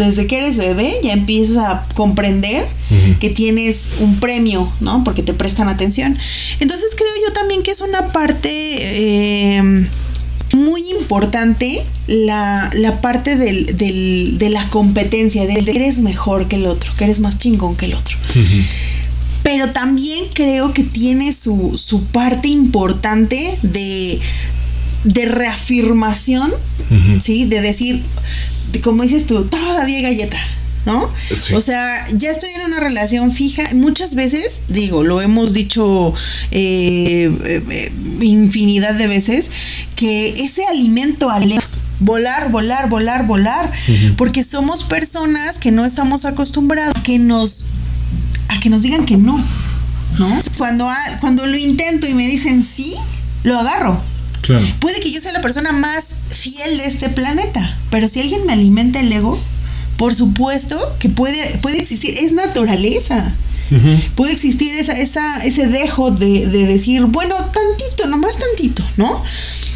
desde 0.05 0.27
que 0.27 0.39
eres 0.39 0.57
bebé, 0.57 0.95
ya 1.03 1.13
empiezas 1.13 1.57
a 1.59 1.87
comprender 1.95 2.67
que 3.21 3.31
tienes 3.31 3.91
un 4.01 4.19
premio, 4.19 4.71
¿no? 4.81 5.05
Porque 5.05 5.23
te 5.23 5.33
prestan 5.33 5.69
atención. 5.69 6.19
Entonces 6.59 6.95
creo 6.97 7.11
yo 7.27 7.33
también 7.33 7.63
que 7.63 7.71
es 7.71 7.81
una 7.81 8.13
parte 8.13 8.51
eh, 8.51 9.87
muy 10.53 10.91
importante 10.99 11.85
la, 12.09 12.69
la 12.75 13.01
parte 13.01 13.37
del, 13.37 13.77
del- 13.77 14.37
de 14.39 14.51
la 14.51 14.69
competencia, 14.71 15.47
de 15.47 15.65
que 15.65 15.71
eres 15.77 16.01
mejor 16.01 16.49
que 16.49 16.57
el 16.57 16.67
otro, 16.67 16.93
que 16.97 17.05
eres 17.05 17.21
más 17.21 17.39
chingón 17.39 17.77
que 17.77 17.87
el 17.87 17.95
otro. 17.95 18.17
Pero 19.45 19.71
también 19.73 20.25
creo 20.35 20.75
que 20.75 20.83
tiene 20.83 21.33
su, 21.33 21.79
su 21.83 22.05
parte 22.07 22.49
importante 22.49 23.57
de, 23.63 24.21
de 25.05 25.25
reafirmación. 25.27 26.51
¿sí? 27.21 27.45
De 27.45 27.61
decir, 27.63 28.03
de- 28.03 28.03
como 28.83 29.03
dices 29.03 29.27
tú, 29.27 29.45
todavía 29.45 29.99
hay 29.99 30.03
galleta. 30.03 30.39
¿No? 30.87 31.11
Sí. 31.43 31.53
O 31.53 31.61
sea, 31.61 32.07
ya 32.15 32.31
estoy 32.31 32.53
en 32.55 32.63
una 32.63 32.81
relación 32.81 33.33
fija. 33.33 33.65
Muchas 33.75 34.15
veces, 34.15 34.63
digo, 34.69 35.03
lo 35.03 35.21
hemos 35.21 35.53
dicho 35.53 36.15
eh, 36.53 37.31
eh, 37.45 37.93
infinidad 38.23 38.95
de 38.95 39.07
veces, 39.07 39.51
que 39.95 40.43
ese 40.43 40.65
alimento 40.65 41.29
al 41.29 41.61
volar, 42.01 42.51
volar, 42.51 42.89
volar, 42.89 43.27
volar, 43.27 43.71
porque 44.17 44.43
somos 44.43 44.83
personas 44.83 45.59
que 45.59 45.71
no 45.71 45.85
estamos 45.85 46.25
acostumbrados 46.25 46.97
a 46.97 47.03
que 47.03 47.19
nos 47.19 47.67
a 48.49 48.59
que 48.59 48.71
nos 48.71 48.83
digan 48.83 49.05
que 49.05 49.17
no, 49.17 49.37
¿no? 50.19 50.43
Cuando 50.57 50.89
cuando 51.21 51.47
lo 51.47 51.57
intento 51.57 52.09
y 52.09 52.15
me 52.15 52.27
dicen 52.27 52.63
sí, 52.63 52.95
lo 53.45 53.59
agarro. 53.59 54.03
Puede 54.81 55.01
que 55.01 55.11
yo 55.11 55.21
sea 55.21 55.33
la 55.33 55.41
persona 55.41 55.73
más 55.73 56.19
fiel 56.31 56.79
de 56.79 56.87
este 56.87 57.09
planeta, 57.09 57.77
pero 57.91 58.09
si 58.09 58.21
alguien 58.21 58.47
me 58.47 58.53
alimenta 58.53 59.01
el 59.01 59.13
ego, 59.13 59.39
por 59.97 60.15
supuesto 60.15 60.79
que 60.99 61.09
puede, 61.09 61.59
puede 61.59 61.79
existir, 61.79 62.19
es 62.19 62.33
naturaleza. 62.33 63.35
Puede 64.15 64.33
existir 64.33 64.75
esa, 64.75 64.93
esa, 64.93 65.45
ese 65.45 65.67
dejo 65.67 66.11
de, 66.11 66.47
de 66.47 66.67
decir, 66.67 67.03
bueno, 67.05 67.37
tantito, 67.37 68.07
nomás 68.09 68.39
tantito, 68.39 68.85
¿no? 68.97 69.23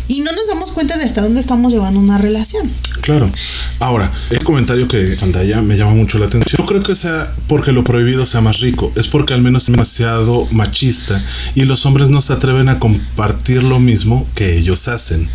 Y 0.06 0.20
no 0.20 0.32
nos 0.32 0.48
damos 0.48 0.72
cuenta 0.72 0.98
de 0.98 1.04
hasta 1.04 1.22
dónde 1.22 1.40
estamos 1.40 1.72
llevando 1.72 1.98
una 1.98 2.18
relación. 2.18 2.70
Claro. 3.00 3.30
Ahora, 3.78 4.12
el 4.30 4.42
comentario 4.44 4.86
que 4.86 5.16
pantalla 5.18 5.62
me 5.62 5.76
llama 5.76 5.94
mucho 5.94 6.18
la 6.18 6.26
atención. 6.26 6.60
No 6.60 6.66
creo 6.66 6.82
que 6.82 6.94
sea 6.94 7.32
porque 7.48 7.72
lo 7.72 7.84
prohibido 7.84 8.26
sea 8.26 8.42
más 8.42 8.60
rico, 8.60 8.92
es 8.96 9.08
porque 9.08 9.32
al 9.32 9.40
menos 9.40 9.64
es 9.64 9.70
demasiado 9.72 10.46
machista 10.52 11.24
y 11.54 11.62
los 11.62 11.86
hombres 11.86 12.10
no 12.10 12.20
se 12.20 12.34
atreven 12.34 12.68
a 12.68 12.78
compartir 12.78 13.62
lo 13.62 13.80
mismo 13.80 14.26
que 14.34 14.58
ellos 14.58 14.88
hacen. 14.88 15.28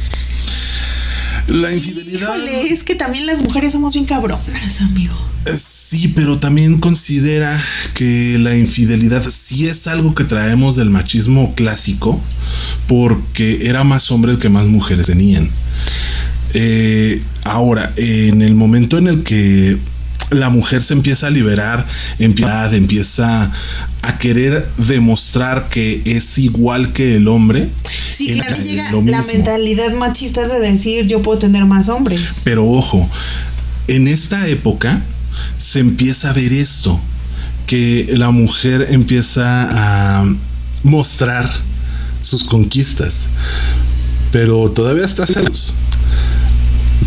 La 1.47 1.73
infidelidad. 1.73 2.35
Híjole, 2.35 2.71
es 2.71 2.83
que 2.83 2.93
también 2.93 3.25
las 3.25 3.41
mujeres 3.41 3.73
somos 3.73 3.93
bien 3.93 4.05
cabronas, 4.05 4.81
amigo. 4.81 5.15
Eh, 5.45 5.57
Sí, 5.89 6.09
pero 6.09 6.37
también 6.37 6.79
considera 6.79 7.59
que 7.99 8.37
la 8.39 8.55
infidelidad 8.55 9.25
sí 9.29 9.67
es 9.67 9.85
algo 9.85 10.15
que 10.15 10.23
traemos 10.23 10.77
del 10.77 10.89
machismo 10.89 11.53
clásico, 11.53 12.21
porque 12.87 13.67
era 13.67 13.83
más 13.83 14.09
hombre 14.09 14.31
el 14.31 14.39
que 14.39 14.47
más 14.47 14.67
mujeres 14.67 15.07
tenían. 15.07 15.49
Eh, 16.53 17.21
ahora, 17.43 17.91
en 17.97 18.41
el 18.41 18.55
momento 18.55 18.97
en 18.97 19.07
el 19.07 19.23
que 19.23 19.77
la 20.31 20.49
mujer 20.49 20.81
se 20.81 20.93
empieza 20.93 21.27
a 21.27 21.29
liberar, 21.29 21.85
empieza, 22.19 22.73
empieza 22.73 23.51
a 24.03 24.17
querer 24.17 24.65
demostrar 24.87 25.67
que 25.67 26.01
es 26.05 26.37
igual 26.37 26.93
que 26.93 27.17
el 27.17 27.27
hombre, 27.27 27.67
Sí, 28.09 28.29
claro, 28.29 28.55
la- 28.55 28.63
llega 28.63 28.91
la 28.93 29.23
mentalidad 29.23 29.91
machista 29.91 30.47
de 30.47 30.61
decir 30.61 31.05
yo 31.05 31.21
puedo 31.21 31.37
tener 31.39 31.65
más 31.65 31.89
hombres. 31.89 32.21
Pero 32.45 32.65
ojo, 32.65 33.09
en 33.89 34.07
esta 34.07 34.47
época 34.47 35.01
se 35.57 35.79
empieza 35.79 36.29
a 36.29 36.33
ver 36.33 36.53
esto, 36.53 36.97
que 37.69 38.07
la 38.17 38.31
mujer 38.31 38.87
empieza 38.89 39.43
a 39.43 40.25
mostrar 40.81 41.47
sus 42.19 42.43
conquistas, 42.43 43.27
pero 44.31 44.71
todavía 44.71 45.05
está 45.05 45.25
lejos. 45.27 45.75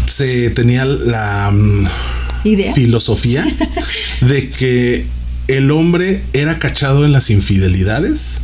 Se 0.06 0.50
tenía 0.50 0.84
la 0.84 1.50
mm, 1.52 1.86
¿Idea? 2.44 2.74
filosofía 2.74 3.44
de 4.20 4.50
que 4.50 5.04
el 5.48 5.72
hombre 5.72 6.22
era 6.32 6.60
cachado 6.60 7.04
en 7.04 7.10
las 7.10 7.30
infidelidades 7.30 8.40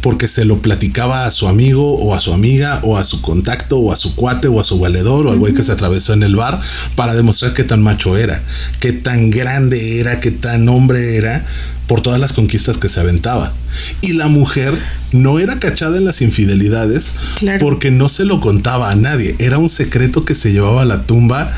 porque 0.00 0.28
se 0.28 0.44
lo 0.44 0.58
platicaba 0.58 1.26
a 1.26 1.30
su 1.30 1.48
amigo 1.48 1.94
o 1.96 2.14
a 2.14 2.20
su 2.20 2.32
amiga 2.32 2.80
o 2.82 2.96
a 2.98 3.04
su 3.04 3.20
contacto 3.22 3.78
o 3.78 3.92
a 3.92 3.96
su 3.96 4.14
cuate 4.14 4.48
o 4.48 4.60
a 4.60 4.64
su 4.64 4.78
valedor 4.78 5.26
o 5.26 5.32
al 5.32 5.38
güey 5.38 5.54
que 5.54 5.62
se 5.62 5.72
atravesó 5.72 6.12
en 6.12 6.22
el 6.22 6.36
bar 6.36 6.60
para 6.96 7.14
demostrar 7.14 7.54
qué 7.54 7.64
tan 7.64 7.82
macho 7.82 8.16
era, 8.16 8.42
qué 8.80 8.92
tan 8.92 9.30
grande 9.30 10.00
era, 10.00 10.20
qué 10.20 10.30
tan 10.30 10.68
hombre 10.68 11.16
era 11.16 11.44
por 11.86 12.02
todas 12.02 12.20
las 12.20 12.32
conquistas 12.32 12.76
que 12.76 12.88
se 12.88 13.00
aventaba. 13.00 13.52
Y 14.00 14.12
la 14.12 14.28
mujer 14.28 14.72
no 15.12 15.40
era 15.40 15.58
cachada 15.58 15.98
en 15.98 16.04
las 16.04 16.22
infidelidades 16.22 17.10
Claro. 17.36 17.58
porque 17.58 17.90
no 17.90 18.08
se 18.08 18.24
lo 18.24 18.40
contaba 18.40 18.90
a 18.90 18.94
nadie, 18.94 19.34
era 19.40 19.58
un 19.58 19.68
secreto 19.68 20.24
que 20.24 20.34
se 20.36 20.52
llevaba 20.52 20.82
a 20.82 20.84
la 20.84 21.02
tumba 21.02 21.52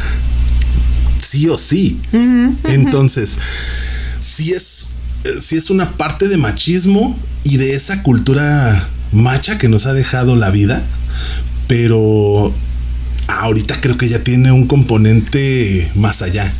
sí 1.18 1.48
o 1.48 1.58
sí. 1.58 2.00
Entonces, 2.64 3.36
si 4.20 4.52
es, 4.52 4.91
sí 5.40 5.56
es 5.56 5.70
una 5.70 5.92
parte 5.92 6.28
de 6.28 6.36
machismo 6.36 7.18
y 7.44 7.56
de 7.56 7.74
esa 7.74 8.02
cultura 8.02 8.88
macha 9.12 9.58
que 9.58 9.68
nos 9.68 9.86
ha 9.86 9.92
dejado 9.92 10.36
la 10.36 10.50
vida, 10.50 10.82
pero 11.66 12.52
ahorita 13.26 13.80
creo 13.80 13.98
que 13.98 14.08
ya 14.08 14.22
tiene 14.24 14.52
un 14.52 14.66
componente 14.66 15.90
más 15.94 16.22
allá. 16.22 16.52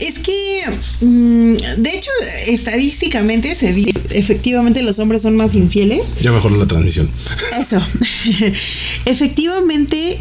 Es 0.00 0.18
que, 0.18 0.64
mm, 1.00 1.80
de 1.80 1.90
hecho, 1.90 2.10
estadísticamente 2.46 3.54
se 3.54 3.72
dice, 3.72 3.92
efectivamente 4.10 4.82
los 4.82 4.98
hombres 4.98 5.22
son 5.22 5.36
más 5.36 5.54
infieles. 5.54 6.02
Ya 6.20 6.32
mejoró 6.32 6.56
la 6.56 6.66
transmisión. 6.66 7.08
Eso. 7.60 7.80
efectivamente, 9.04 10.18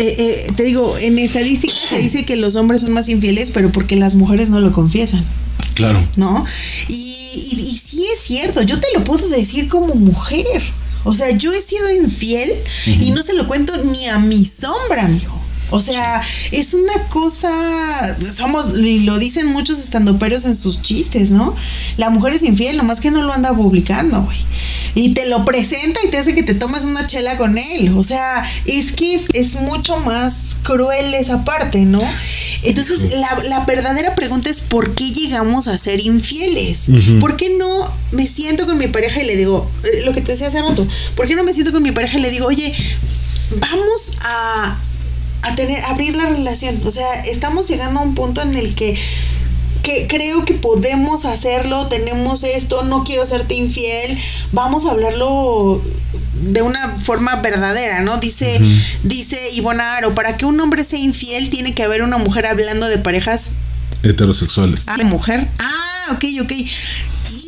eh, 0.00 0.14
eh, 0.18 0.52
te 0.56 0.64
digo, 0.64 0.96
en 0.98 1.18
estadística 1.18 1.74
se 1.88 1.98
dice 1.98 2.24
que 2.24 2.36
los 2.36 2.56
hombres 2.56 2.80
son 2.80 2.94
más 2.94 3.08
infieles, 3.08 3.50
pero 3.50 3.70
porque 3.70 3.96
las 3.96 4.14
mujeres 4.14 4.48
no 4.48 4.60
lo 4.60 4.72
confiesan. 4.72 5.24
Claro. 5.74 6.06
¿no? 6.16 6.44
Y, 6.88 6.94
y, 7.52 7.60
y 7.60 7.78
sí 7.78 8.06
es 8.12 8.20
cierto, 8.20 8.62
yo 8.62 8.80
te 8.80 8.88
lo 8.94 9.04
puedo 9.04 9.28
decir 9.28 9.68
como 9.68 9.94
mujer. 9.94 10.62
O 11.04 11.14
sea, 11.14 11.30
yo 11.30 11.52
he 11.52 11.62
sido 11.62 11.90
infiel 11.90 12.52
y 12.86 13.10
no 13.10 13.22
se 13.22 13.32
lo 13.34 13.46
cuento 13.46 13.72
ni 13.84 14.06
a 14.06 14.18
mi 14.18 14.44
sombra, 14.44 15.08
mijo. 15.08 15.40
O 15.70 15.80
sea, 15.80 16.20
es 16.50 16.74
una 16.74 16.92
cosa, 17.08 18.16
somos, 18.32 18.76
y 18.78 19.00
lo 19.00 19.18
dicen 19.18 19.46
muchos 19.48 19.78
estandoperos 19.78 20.44
en 20.44 20.56
sus 20.56 20.82
chistes, 20.82 21.30
¿no? 21.30 21.54
La 21.96 22.10
mujer 22.10 22.34
es 22.34 22.42
infiel, 22.42 22.76
nomás 22.76 23.00
que 23.00 23.10
no 23.10 23.22
lo 23.22 23.32
anda 23.32 23.54
publicando, 23.54 24.22
güey. 24.22 24.38
Y 24.94 25.14
te 25.14 25.26
lo 25.26 25.44
presenta 25.44 26.00
y 26.04 26.10
te 26.10 26.18
hace 26.18 26.34
que 26.34 26.42
te 26.42 26.54
tomes 26.54 26.84
una 26.84 27.06
chela 27.06 27.36
con 27.36 27.56
él. 27.58 27.92
O 27.96 28.04
sea, 28.04 28.44
es 28.66 28.92
que 28.92 29.14
es, 29.14 29.26
es 29.32 29.56
mucho 29.62 29.98
más 30.00 30.56
cruel 30.62 31.14
esa 31.14 31.44
parte, 31.44 31.80
¿no? 31.84 32.00
Entonces, 32.62 33.14
la, 33.14 33.42
la, 33.48 33.64
verdadera 33.64 34.14
pregunta 34.14 34.50
es 34.50 34.60
¿por 34.60 34.94
qué 34.94 35.12
llegamos 35.12 35.68
a 35.68 35.78
ser 35.78 36.00
infieles? 36.00 36.88
¿Por 37.20 37.36
qué 37.36 37.56
no 37.58 37.84
me 38.12 38.26
siento 38.26 38.66
con 38.66 38.78
mi 38.78 38.88
pareja 38.88 39.22
y 39.22 39.26
le 39.26 39.36
digo, 39.36 39.70
eh, 39.84 40.02
lo 40.04 40.12
que 40.12 40.20
te 40.20 40.32
decía 40.32 40.48
hace 40.48 40.60
rato, 40.60 40.86
¿por 41.14 41.26
qué 41.26 41.36
no 41.36 41.44
me 41.44 41.54
siento 41.54 41.72
con 41.72 41.82
mi 41.82 41.92
pareja 41.92 42.18
y 42.18 42.22
le 42.22 42.30
digo, 42.30 42.46
oye, 42.46 42.74
vamos 43.56 44.16
a, 44.22 44.76
a 45.42 45.54
tener, 45.54 45.84
abrir 45.84 46.16
la 46.16 46.26
relación? 46.26 46.80
O 46.84 46.90
sea, 46.90 47.24
estamos 47.24 47.68
llegando 47.68 48.00
a 48.00 48.02
un 48.02 48.14
punto 48.14 48.42
en 48.42 48.54
el 48.54 48.74
que 48.74 48.98
que 49.82 50.06
creo 50.08 50.44
que 50.44 50.52
podemos 50.52 51.24
hacerlo, 51.24 51.86
tenemos 51.88 52.44
esto, 52.44 52.84
no 52.84 53.02
quiero 53.02 53.24
serte 53.24 53.54
infiel, 53.54 54.18
vamos 54.52 54.84
a 54.84 54.90
hablarlo 54.90 55.82
de 56.34 56.62
una 56.62 56.96
forma 56.98 57.36
verdadera, 57.36 58.00
¿no? 58.00 58.18
Dice, 58.18 58.60
dice 59.02 59.38
Ivonne 59.52 59.82
Aro, 59.82 60.14
para 60.14 60.36
que 60.36 60.44
un 60.44 60.60
hombre 60.60 60.84
sea 60.84 60.98
infiel 60.98 61.50
tiene 61.50 61.74
que 61.74 61.82
haber 61.82 62.02
una 62.02 62.18
mujer 62.18 62.46
hablando 62.46 62.88
de 62.88 62.98
parejas 62.98 63.52
heterosexuales. 64.02 64.84
Ah, 64.86 64.96
mujer. 65.04 65.48
Ah, 65.58 66.12
ok, 66.12 66.24
ok. 66.42 66.52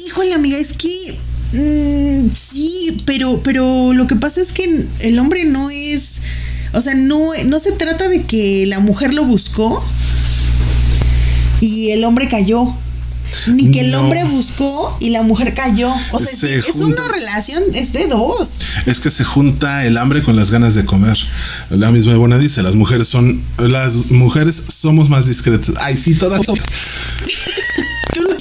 Híjole, 0.06 0.34
amiga, 0.34 0.58
es 0.58 0.74
que 0.74 1.18
mm, 1.52 2.30
sí, 2.34 2.98
pero, 3.06 3.42
pero 3.42 3.92
lo 3.92 4.06
que 4.06 4.16
pasa 4.16 4.40
es 4.42 4.52
que 4.52 4.86
el 5.00 5.18
hombre 5.18 5.44
no 5.44 5.70
es, 5.70 6.22
o 6.72 6.82
sea, 6.82 6.94
no, 6.94 7.32
no 7.46 7.60
se 7.60 7.72
trata 7.72 8.08
de 8.08 8.22
que 8.22 8.64
la 8.66 8.80
mujer 8.80 9.14
lo 9.14 9.24
buscó 9.24 9.84
y 11.60 11.90
el 11.90 12.04
hombre 12.04 12.28
cayó. 12.28 12.74
Ni 13.46 13.70
que 13.70 13.80
el 13.80 13.94
hombre 13.94 14.24
buscó 14.24 14.94
y 15.00 15.08
la 15.08 15.22
mujer 15.22 15.54
cayó. 15.54 15.90
O 16.12 16.20
sea, 16.20 16.58
es 16.58 16.76
una 16.76 17.08
relación, 17.08 17.62
es 17.74 17.92
de 17.94 18.06
dos. 18.06 18.60
Es 18.84 19.00
que 19.00 19.10
se 19.10 19.24
junta 19.24 19.86
el 19.86 19.96
hambre 19.96 20.22
con 20.22 20.36
las 20.36 20.50
ganas 20.50 20.74
de 20.74 20.84
comer. 20.84 21.16
La 21.70 21.90
misma 21.90 22.14
buena 22.16 22.38
dice, 22.38 22.62
las 22.62 22.74
mujeres 22.74 23.08
son, 23.08 23.42
las 23.58 24.10
mujeres 24.10 24.64
somos 24.68 25.08
más 25.08 25.26
discretas. 25.26 25.74
Ay, 25.80 25.96
sí, 25.96 26.14
todas. 26.14 26.42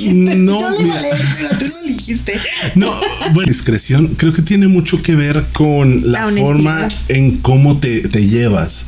No, 0.10 0.60
Yo 0.60 0.70
lo 0.72 0.80
leer, 0.80 1.22
pero 1.38 1.50
tú 1.58 1.66
lo 1.68 1.88
dijiste. 1.88 2.40
No, 2.76 3.00
bueno, 3.34 3.52
discreción 3.52 4.08
creo 4.16 4.34
que 4.34 4.42
tiene 4.42 4.68
mucho 4.68 5.02
que 5.02 5.16
ver 5.16 5.46
con 5.54 6.12
la, 6.12 6.30
forma 6.30 6.88
en 7.08 7.38
cómo 7.38 7.80
te, 7.80 8.08
te 8.08 8.28
llevas. 8.28 8.88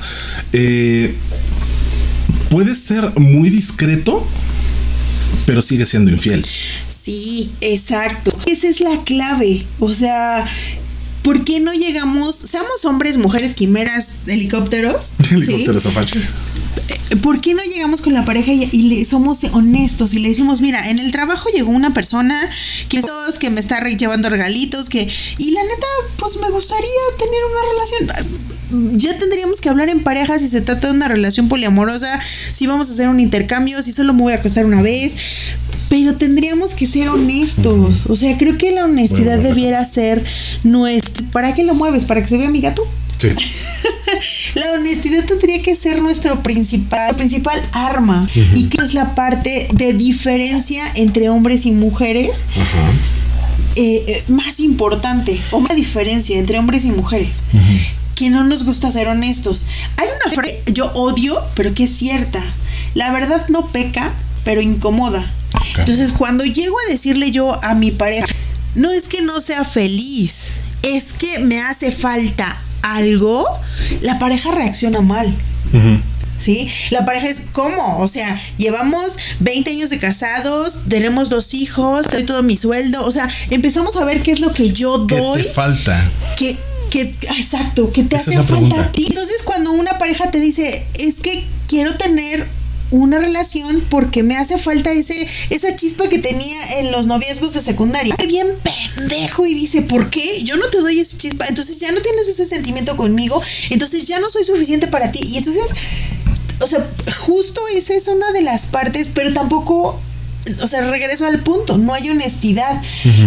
Eh, 0.54 1.16
puedes 2.50 2.80
ser 2.80 3.12
muy 3.20 3.50
discreto, 3.50 4.26
pero 5.46 5.62
sigue 5.62 5.86
siendo 5.86 6.12
infiel. 6.12 6.46
Sí, 6.90 7.52
exacto. 7.62 8.32
Esa 8.46 8.68
es 8.68 8.80
la 8.80 9.04
clave. 9.04 9.66
O 9.80 9.94
sea, 9.94 10.46
¿por 11.24 11.44
qué 11.44 11.60
no 11.60 11.74
llegamos, 11.74 12.36
seamos 12.36 12.86
hombres, 12.86 13.18
mujeres, 13.18 13.56
quimeras, 13.56 14.18
helicópteros? 14.28 15.16
Helicópteros 15.32 15.86
Apache. 15.88 16.20
Eh, 16.20 17.16
¿Por 17.18 17.42
qué 17.42 17.54
no 17.54 17.64
llegamos 17.64 18.02
con 18.02 18.14
la 18.14 18.26
pareja 18.26 18.52
y, 18.52 18.82
le, 18.84 19.06
somos 19.06 19.44
honestos 19.46 20.14
y 20.14 20.20
le 20.20 20.30
decimos, 20.30 20.62
mira, 20.62 20.90
en 20.90 21.00
el 21.00 21.12
trabajo 21.12 21.50
llegó 21.50 21.72
una 21.72 21.94
persona 21.94 22.50
que 22.90 23.02
todos 23.02 23.40
que 23.40 23.50
me 23.50 23.60
está 23.60 23.80
llevando 23.88 24.30
regalitos, 24.30 24.90
que 24.90 25.08
y 25.38 25.52
la 25.52 25.64
neta, 25.64 25.88
pues 26.18 26.38
me 26.38 26.50
gustaría 26.50 26.90
tener 27.18 27.42
una 27.46 28.10
relación 28.10 28.44
ya 28.96 29.18
tendríamos 29.18 29.62
que 29.62 29.70
hablar 29.70 29.90
en 29.90 30.02
pareja 30.02 30.40
si 30.40 30.48
se 30.48 30.62
trata 30.62 30.88
de 30.88 30.94
una 30.94 31.08
relación 31.08 31.48
poliamorosa, 31.48 32.20
si 32.22 32.68
vamos 32.68 32.90
a 32.90 32.94
hacer 32.94 33.08
un 33.08 33.20
intercambio, 33.20 33.84
si 33.84 33.94
solo 33.94 34.14
me 34.14 34.22
voy 34.22 34.34
a 34.34 34.38
acostar 34.38 34.66
una 34.66 34.82
vez. 34.82 35.16
Pero 35.90 36.16
tendríamos 36.16 36.74
que 36.74 36.88
ser 36.88 37.10
honestos. 37.10 38.06
O 38.08 38.16
sea, 38.16 38.38
creo 38.38 38.58
que 38.58 38.72
la 38.72 38.86
honestidad 38.86 39.40
debiera 39.40 39.86
ser 39.86 40.24
nuestra. 40.64 41.26
¿Para 41.32 41.54
qué 41.54 41.64
lo 41.64 41.74
mueves? 41.74 42.06
¿Para 42.06 42.22
que 42.22 42.28
se 42.28 42.38
vea 42.38 42.50
mi 42.50 42.62
gato? 42.62 42.84
Sí. 43.18 43.30
la 44.56 44.72
honestidad 44.74 45.26
tendría 45.26 45.62
que 45.62 45.76
ser 45.76 46.02
nuestro 46.02 46.42
principal, 46.42 47.16
principal 47.16 47.62
arma. 47.72 48.28
Y 48.56 48.66
que 48.66 48.84
es 48.84 48.94
la 48.94 49.16
parte 49.16 49.68
de 49.74 49.94
diferencia 49.94 50.84
entre 50.96 51.30
hombres 51.30 51.66
y 51.66 51.72
mujeres. 51.72 52.46
Eh, 53.76 54.04
eh, 54.08 54.24
más 54.28 54.60
importante, 54.60 55.36
o 55.52 55.58
una 55.58 55.74
diferencia 55.74 56.38
entre 56.38 56.60
hombres 56.60 56.86
y 56.86 56.92
mujeres 56.92 57.42
que 58.16 58.30
no 58.30 58.44
nos 58.44 58.66
gusta 58.66 58.92
ser 58.92 59.08
honestos. 59.08 59.66
Hay 59.98 60.08
una 60.24 60.34
frase 60.34 60.62
que 60.66 60.74
yo 60.74 60.92
odio, 60.94 61.42
pero 61.56 61.74
que 61.74 61.86
es 61.86 61.92
cierta. 61.92 62.42
La 62.94 63.12
verdad 63.12 63.48
no 63.50 63.68
peca, 63.68 64.14
pero 64.44 64.62
incomoda. 64.62 65.32
Entonces, 65.78 66.12
cuando 66.12 66.44
llego 66.44 66.76
a 66.88 66.92
decirle 66.92 67.32
yo 67.32 67.64
a 67.64 67.76
mi 67.76 67.92
pareja, 67.92 68.28
no 68.76 68.92
es 68.92 69.08
que 69.08 69.22
no 69.22 69.42
sea 69.42 69.64
feliz, 69.64 70.54
es 70.82 71.14
que 71.14 71.40
me 71.40 71.62
hace 71.62 71.92
falta 71.92 72.62
algo, 72.82 73.48
la 74.02 74.20
pareja 74.20 74.52
reacciona 74.52 75.02
mal. 75.02 75.34
¿Sí? 76.40 76.70
La 76.92 77.06
pareja 77.06 77.30
es 77.30 77.44
¿cómo? 77.54 78.00
O 78.00 78.08
sea, 78.10 78.38
llevamos 78.58 79.18
20 79.40 79.72
años 79.72 79.90
de 79.90 79.98
casados, 79.98 80.82
tenemos 80.90 81.30
dos 81.30 81.54
hijos, 81.54 82.08
doy 82.12 82.24
todo 82.24 82.44
mi 82.44 82.58
sueldo, 82.58 83.04
o 83.06 83.12
sea, 83.12 83.30
empezamos 83.50 83.96
a 83.96 84.04
ver 84.04 84.22
qué 84.24 84.34
es 84.34 84.40
lo 84.40 84.52
que 84.54 84.72
yo 84.72 84.98
doy. 84.98 85.42
¿Qué 85.42 85.48
te 85.48 85.54
falta? 85.54 86.12
Que 86.38 86.58
que, 86.94 87.16
exacto, 87.38 87.92
que 87.92 88.04
te 88.04 88.18
hace 88.18 88.40
falta 88.44 88.80
a 88.80 88.92
ti. 88.92 89.08
Entonces, 89.10 89.42
cuando 89.42 89.72
una 89.72 89.98
pareja 89.98 90.30
te 90.30 90.40
dice, 90.40 90.86
es 90.94 91.22
que 91.22 91.44
quiero 91.68 91.96
tener 91.96 92.48
una 92.94 93.18
relación 93.18 93.84
porque 93.90 94.22
me 94.22 94.38
hace 94.38 94.58
falta 94.58 94.92
ese 94.92 95.28
esa 95.50 95.76
chispa 95.76 96.08
que 96.10 96.20
tenía 96.20 96.80
en 96.80 96.92
los 96.92 97.08
noviazgos 97.08 97.54
de 97.54 97.62
secundaria. 97.62 98.16
Bien 98.28 98.48
pendejo 98.64 99.48
y 99.48 99.56
dice, 99.56 99.82
"¿Por 99.82 100.10
qué? 100.10 100.44
Yo 100.44 100.58
no 100.58 100.70
te 100.70 100.80
doy 100.80 101.00
esa 101.00 101.18
chispa." 101.18 101.48
Entonces 101.48 101.80
ya 101.80 101.92
no 101.92 102.02
tienes 102.02 102.28
ese 102.30 102.46
sentimiento 102.46 102.96
conmigo, 102.96 103.42
entonces 103.72 104.06
ya 104.06 104.20
no 104.20 104.30
soy 104.30 104.46
suficiente 104.46 104.88
para 104.88 105.12
ti. 105.12 105.20
Y 105.24 105.38
entonces 105.38 105.76
o 106.62 106.68
sea, 106.68 106.88
justo 107.22 107.62
esa 107.76 107.96
es 107.96 108.08
una 108.08 108.32
de 108.32 108.42
las 108.42 108.68
partes, 108.68 109.10
pero 109.14 109.34
tampoco 109.34 110.00
o 110.62 110.68
sea, 110.68 110.82
regreso 110.90 111.26
al 111.26 111.42
punto, 111.42 111.78
no 111.78 111.94
hay 111.94 112.10
honestidad. 112.10 112.82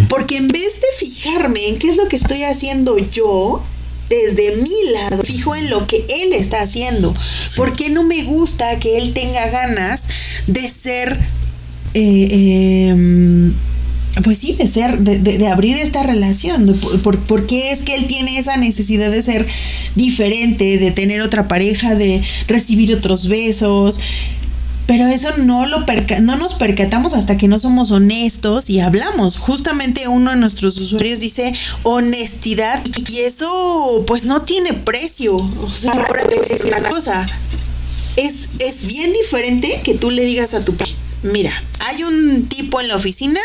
Porque 0.07 0.37
en 0.37 0.47
vez 0.47 0.79
de 0.79 1.05
fijarme 1.05 1.67
en 1.67 1.79
qué 1.79 1.89
es 1.89 1.97
lo 1.97 2.07
que 2.07 2.15
estoy 2.15 2.43
haciendo 2.43 2.97
yo, 2.97 3.63
desde 4.09 4.57
mi 4.57 4.91
lado, 4.91 5.23
fijo 5.23 5.55
en 5.55 5.69
lo 5.69 5.87
que 5.87 6.05
él 6.09 6.33
está 6.33 6.61
haciendo. 6.61 7.13
Porque 7.55 7.89
no 7.89 8.03
me 8.03 8.23
gusta 8.23 8.79
que 8.79 8.97
él 8.97 9.13
tenga 9.13 9.49
ganas 9.49 10.07
de 10.47 10.69
ser... 10.69 11.17
Eh, 11.93 12.89
em, 12.89 13.53
pues 14.23 14.39
sí, 14.39 14.53
de 14.53 14.67
ser, 14.67 14.99
de, 14.99 15.47
abrir 15.47 15.77
esta 15.77 16.03
relación. 16.03 16.75
Por, 17.03 17.19
por, 17.19 17.45
qué 17.45 17.71
es 17.71 17.83
que 17.83 17.95
él 17.95 18.07
tiene 18.07 18.39
esa 18.39 18.57
necesidad 18.57 19.11
de 19.11 19.21
ser 19.21 19.45
diferente, 19.95 20.77
de 20.77 20.91
tener 20.91 21.21
otra 21.21 21.47
pareja, 21.47 21.95
de 21.95 22.21
recibir 22.47 22.93
otros 22.93 23.27
besos? 23.27 23.99
Pero 24.87 25.07
eso 25.07 25.29
no, 25.37 25.65
lo 25.65 25.85
no 26.21 26.37
nos 26.37 26.55
percatamos 26.55 27.13
hasta 27.13 27.37
que 27.37 27.47
no 27.47 27.59
somos 27.59 27.91
honestos 27.91 28.69
y 28.69 28.79
hablamos. 28.79 29.37
Justamente 29.37 30.07
uno 30.07 30.31
de 30.31 30.37
nuestros 30.37 30.79
usuarios 30.79 31.19
dice 31.19 31.53
honestidad 31.83 32.81
y 33.07 33.19
eso 33.19 34.03
pues 34.07 34.23
no 34.25 34.43
tiene 34.43 34.73
precio. 34.73 35.35
O 35.35 35.69
sea, 35.69 35.91
ahora 35.91 36.23
es 36.49 36.63
una 36.63 36.81
cosa. 36.83 37.27
Es, 38.15 38.49
es 38.59 38.85
bien 38.85 39.13
diferente 39.13 39.81
que 39.83 39.93
tú 39.93 40.09
le 40.09 40.25
digas 40.25 40.53
a 40.53 40.61
tu 40.61 40.73
mira, 41.23 41.51
hay 41.85 42.03
un 42.03 42.47
tipo 42.47 42.79
en 42.81 42.87
la 42.87 42.95
oficina 42.95 43.39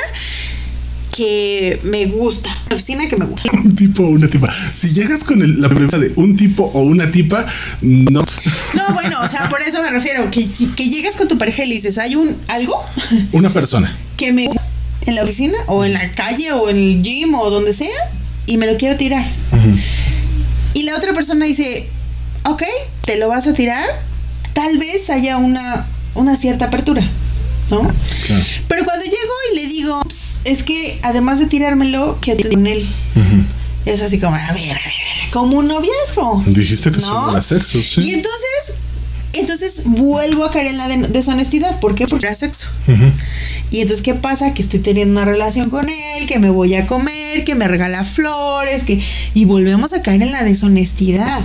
que 1.14 1.78
me 1.84 2.06
gusta. 2.06 2.50
La 2.70 2.76
oficina 2.76 3.06
que 3.06 3.16
me 3.16 3.26
gusta. 3.26 3.50
Un 3.64 3.74
tipo 3.74 4.02
o 4.02 4.08
una 4.08 4.26
tipa. 4.26 4.52
Si 4.72 4.92
llegas 4.92 5.24
con 5.24 5.60
la 5.60 5.68
pregunta 5.68 5.98
de 5.98 6.12
un 6.16 6.36
tipo 6.36 6.64
o 6.64 6.80
una 6.82 7.10
tipa, 7.10 7.46
no. 7.82 8.24
No, 8.74 8.94
bueno, 8.94 9.20
o 9.22 9.28
sea, 9.28 9.48
por 9.48 9.62
eso 9.62 9.82
me 9.82 9.90
refiero. 9.90 10.30
Que, 10.30 10.48
si, 10.48 10.68
que 10.68 10.88
llegas 10.88 11.16
con 11.16 11.28
tu 11.28 11.38
pareja 11.38 11.64
y 11.64 11.68
le 11.68 11.74
dices, 11.74 11.98
hay 11.98 12.16
un 12.16 12.36
algo. 12.48 12.84
Una 13.32 13.52
persona. 13.52 13.96
Que 14.16 14.32
me 14.32 14.48
en 15.06 15.14
la 15.16 15.24
oficina 15.24 15.58
o 15.66 15.84
en 15.84 15.94
la 15.94 16.12
calle 16.12 16.52
o 16.52 16.68
en 16.68 16.76
el 16.76 17.02
gym 17.02 17.34
o 17.34 17.50
donde 17.50 17.72
sea 17.72 17.88
y 18.46 18.56
me 18.56 18.66
lo 18.66 18.76
quiero 18.76 18.96
tirar. 18.96 19.24
Y 20.74 20.82
la 20.84 20.96
otra 20.96 21.12
persona 21.12 21.44
dice, 21.44 21.88
ok, 22.44 22.62
te 23.04 23.18
lo 23.18 23.28
vas 23.28 23.46
a 23.46 23.54
tirar. 23.54 23.84
Tal 24.52 24.78
vez 24.78 25.10
haya 25.10 25.38
una, 25.38 25.86
una 26.14 26.36
cierta 26.36 26.66
apertura. 26.66 27.02
¿no? 27.70 27.90
Pero 28.68 28.84
cuando 28.84 29.04
llego 29.04 29.32
y 29.52 29.56
le 29.56 29.66
digo, 29.66 30.00
es 30.44 30.62
que 30.62 30.98
además 31.02 31.38
de 31.38 31.46
tirármelo, 31.46 32.18
que 32.20 32.36
con 32.36 32.66
él. 32.66 32.86
Es 33.84 34.02
así 34.02 34.18
como, 34.18 34.34
a 34.34 34.52
ver, 34.52 34.70
a 34.70 34.74
ver, 34.74 35.30
como 35.32 35.58
un 35.58 35.68
noviazgo. 35.68 36.42
Dijiste 36.46 36.92
que 36.92 37.00
¿no? 37.00 37.42
sexo, 37.42 37.78
Y 38.00 38.12
entonces, 38.12 38.76
entonces 39.32 39.82
vuelvo 39.86 40.44
a 40.44 40.52
caer 40.52 40.68
en 40.68 40.78
la 40.78 40.88
deshonestidad. 41.08 41.80
¿Por 41.80 41.94
qué? 41.94 42.06
Porque 42.06 42.26
era 42.26 42.36
sexo. 42.36 42.68
Y 43.70 43.80
entonces, 43.80 44.02
¿qué 44.02 44.14
pasa? 44.14 44.54
Que 44.54 44.62
estoy 44.62 44.80
teniendo 44.80 45.20
una 45.20 45.24
relación 45.24 45.70
con 45.70 45.88
él, 45.88 46.26
que 46.26 46.38
me 46.38 46.50
voy 46.50 46.74
a 46.74 46.86
comer, 46.86 47.44
que 47.44 47.54
me 47.54 47.66
regala 47.66 48.04
flores, 48.04 48.84
que. 48.84 49.00
Y 49.34 49.46
volvemos 49.46 49.92
a 49.94 50.02
caer 50.02 50.22
en 50.22 50.32
la 50.32 50.44
deshonestidad. 50.44 51.40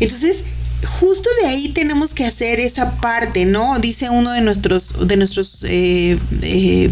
Entonces, 0.00 0.44
justo 0.84 1.28
de 1.42 1.48
ahí 1.48 1.68
tenemos 1.70 2.14
que 2.14 2.24
hacer 2.24 2.60
esa 2.60 2.96
parte, 2.96 3.44
¿no? 3.44 3.78
Dice 3.78 4.10
uno 4.10 4.32
de 4.32 4.40
nuestros, 4.40 5.06
de 5.06 5.16
nuestros, 5.16 5.64
eh, 5.68 6.18
eh, 6.42 6.90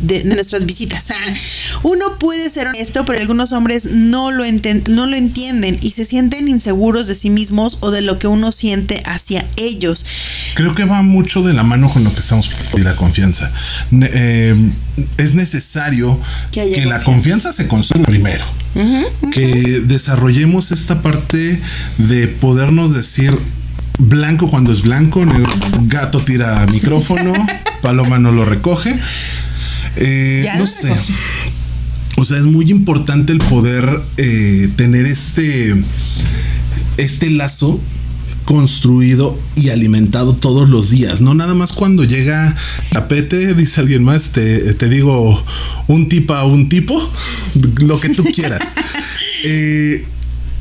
de, 0.00 0.24
nuestras 0.24 0.64
visitas. 0.66 1.10
Ah, 1.10 1.32
uno 1.82 2.18
puede 2.18 2.48
ser 2.50 2.68
honesto, 2.68 3.04
pero 3.04 3.20
algunos 3.20 3.52
hombres 3.52 3.90
no 3.92 4.30
lo, 4.30 4.44
no 4.88 5.06
lo 5.06 5.16
entienden 5.16 5.78
y 5.82 5.90
se 5.90 6.04
sienten 6.04 6.48
inseguros 6.48 7.06
de 7.06 7.14
sí 7.14 7.30
mismos 7.30 7.78
o 7.80 7.90
de 7.90 8.02
lo 8.02 8.18
que 8.18 8.26
uno 8.26 8.52
siente 8.52 9.02
hacia 9.04 9.46
ellos. 9.56 10.04
Creo 10.54 10.74
que 10.74 10.84
va 10.84 11.02
mucho 11.02 11.42
de 11.42 11.52
la 11.52 11.62
mano 11.62 11.90
con 11.90 12.04
lo 12.04 12.12
que 12.12 12.20
estamos 12.20 12.50
y 12.76 12.80
la 12.80 12.96
confianza. 12.96 13.52
Eh, 13.92 14.54
es 15.18 15.34
necesario 15.34 16.18
que, 16.52 16.84
la 16.86 17.02
confianza 17.02 17.52
se 17.52 17.68
construya 17.68 18.04
primero. 18.04 18.44
Que 19.32 19.82
desarrollemos 19.86 20.70
esta 20.70 21.00
parte 21.00 21.60
de 21.96 22.28
podernos 22.28 22.94
decir 22.94 23.25
blanco 23.98 24.50
cuando 24.50 24.72
es 24.72 24.82
blanco, 24.82 25.24
gato 25.82 26.20
tira 26.20 26.66
micrófono, 26.66 27.32
paloma 27.82 28.18
no 28.18 28.32
lo 28.32 28.44
recoge. 28.44 28.98
Eh, 29.96 30.46
no 30.58 30.66
sé. 30.66 30.92
O 32.16 32.24
sea, 32.24 32.38
es 32.38 32.44
muy 32.44 32.70
importante 32.70 33.32
el 33.32 33.38
poder 33.38 34.02
eh, 34.16 34.68
tener 34.76 35.06
este, 35.06 35.74
este 36.96 37.30
lazo 37.30 37.80
construido 38.46 39.38
y 39.56 39.68
alimentado 39.70 40.34
todos 40.34 40.70
los 40.70 40.88
días, 40.88 41.20
no 41.20 41.34
nada 41.34 41.54
más 41.54 41.72
cuando 41.72 42.04
llega 42.04 42.56
tapete, 42.92 43.54
dice 43.54 43.80
alguien 43.80 44.04
más, 44.04 44.30
te, 44.30 44.72
te 44.74 44.88
digo 44.88 45.44
un 45.88 46.08
tipo 46.08 46.32
a 46.32 46.44
un 46.44 46.68
tipo, 46.68 46.96
lo 47.80 48.00
que 48.00 48.10
tú 48.10 48.24
quieras. 48.34 48.60
Eh, 49.44 50.06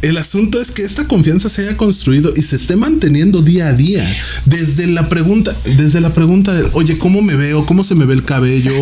el 0.05 0.17
asunto 0.17 0.61
es 0.61 0.71
que 0.71 0.83
esta 0.83 1.07
confianza 1.07 1.49
se 1.49 1.63
haya 1.63 1.77
construido 1.77 2.31
y 2.35 2.43
se 2.43 2.57
esté 2.57 2.75
manteniendo 2.75 3.41
día 3.41 3.69
a 3.69 3.73
día. 3.73 4.05
Desde 4.45 4.85
la 4.85 5.09
pregunta, 5.09 5.55
desde 5.63 5.99
la 5.99 6.13
pregunta 6.13 6.53
de, 6.53 6.69
oye, 6.73 6.99
¿cómo 6.99 7.23
me 7.23 7.35
veo? 7.35 7.65
¿Cómo 7.65 7.83
se 7.83 7.95
me 7.95 8.05
ve 8.05 8.13
el 8.13 8.23
cabello? 8.23 8.73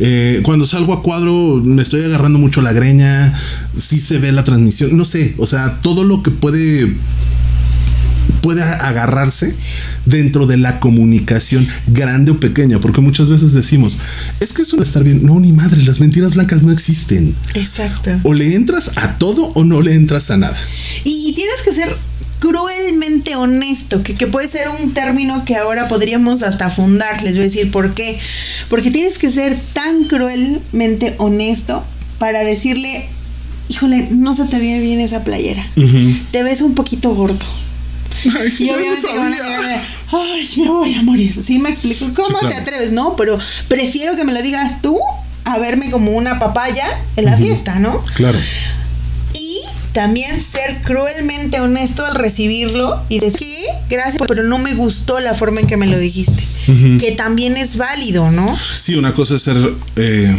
Eh, 0.00 0.40
cuando 0.42 0.66
salgo 0.66 0.92
a 0.92 1.02
cuadro, 1.02 1.62
me 1.64 1.80
estoy 1.80 2.02
agarrando 2.02 2.40
mucho 2.40 2.60
la 2.60 2.72
greña. 2.72 3.32
Si 3.76 4.00
se 4.00 4.18
ve 4.18 4.32
la 4.32 4.42
transmisión. 4.42 4.96
No 4.96 5.04
sé. 5.04 5.36
O 5.38 5.46
sea, 5.46 5.80
todo 5.80 6.02
lo 6.02 6.24
que 6.24 6.32
puede 6.32 6.96
puede 8.44 8.62
agarrarse 8.62 9.54
dentro 10.04 10.46
de 10.46 10.56
la 10.56 10.80
comunicación 10.80 11.66
grande 11.86 12.32
o 12.32 12.40
pequeña, 12.40 12.78
porque 12.78 13.00
muchas 13.00 13.28
veces 13.28 13.52
decimos, 13.52 13.98
es 14.40 14.52
que 14.52 14.62
eso 14.62 14.76
no 14.76 14.82
estar 14.82 15.02
bien. 15.02 15.24
No, 15.24 15.40
ni 15.40 15.52
madre, 15.52 15.82
las 15.82 16.00
mentiras 16.00 16.34
blancas 16.34 16.62
no 16.62 16.72
existen. 16.72 17.34
Exacto. 17.54 18.10
O 18.22 18.34
le 18.34 18.54
entras 18.54 18.90
a 18.96 19.18
todo 19.18 19.52
o 19.54 19.64
no 19.64 19.80
le 19.80 19.94
entras 19.94 20.30
a 20.30 20.36
nada. 20.36 20.56
Y, 21.04 21.32
tienes 21.34 21.62
que 21.62 21.72
ser 21.72 21.96
cruelmente 22.38 23.34
honesto, 23.34 24.02
que, 24.02 24.14
que, 24.14 24.26
puede 24.26 24.46
ser 24.46 24.68
un 24.68 24.92
término 24.92 25.44
que 25.44 25.56
ahora 25.56 25.88
podríamos 25.88 26.42
hasta 26.42 26.70
fundar. 26.70 27.22
Les 27.22 27.32
voy 27.32 27.40
a 27.40 27.44
decir 27.44 27.70
por 27.70 27.94
qué. 27.94 28.18
Porque 28.68 28.90
tienes 28.90 29.18
que 29.18 29.30
ser 29.30 29.58
tan 29.72 30.04
cruelmente 30.04 31.14
honesto 31.18 31.84
para 32.18 32.44
decirle, 32.44 33.08
híjole, 33.68 34.08
no 34.10 34.34
se 34.34 34.44
te 34.44 34.58
ve 34.58 34.80
bien 34.80 35.00
esa 35.00 35.24
playera. 35.24 35.66
Te 36.30 36.42
ves 36.42 36.60
un 36.60 36.74
poquito 36.74 37.14
gordo 37.14 37.44
y 38.58 38.70
obviamente 38.70 39.06
que 39.06 39.18
van 39.18 39.32
a 39.32 39.36
llegar 39.36 39.66
de, 39.66 39.80
ay, 40.12 40.50
me 40.58 40.68
voy 40.68 40.94
a 40.94 41.02
morir. 41.02 41.42
¿Sí 41.42 41.58
me 41.58 41.70
explico? 41.70 42.06
¿Cómo 42.14 42.38
te 42.40 42.54
atreves? 42.54 42.92
No, 42.92 43.16
pero 43.16 43.38
prefiero 43.68 44.16
que 44.16 44.24
me 44.24 44.32
lo 44.32 44.42
digas 44.42 44.82
tú 44.82 44.98
a 45.44 45.58
verme 45.58 45.90
como 45.90 46.12
una 46.12 46.38
papaya 46.38 46.86
en 47.16 47.26
la 47.26 47.36
fiesta, 47.36 47.78
¿no? 47.78 48.02
Claro. 48.16 48.38
Y 49.34 49.60
también 49.94 50.40
ser 50.40 50.82
cruelmente 50.82 51.60
honesto 51.60 52.04
al 52.04 52.16
recibirlo 52.16 53.00
y 53.08 53.20
decir, 53.20 53.64
gracias, 53.88 54.22
pero 54.26 54.42
no 54.42 54.58
me 54.58 54.74
gustó 54.74 55.20
la 55.20 55.34
forma 55.34 55.60
en 55.60 55.68
que 55.68 55.76
me 55.76 55.86
lo 55.86 55.98
dijiste. 55.98 56.42
Que 56.98 57.12
también 57.12 57.56
es 57.56 57.76
válido, 57.76 58.30
¿no? 58.30 58.58
Sí, 58.76 58.96
una 58.96 59.14
cosa 59.14 59.36
es 59.36 59.42
ser 59.42 59.74
eh, 59.96 60.36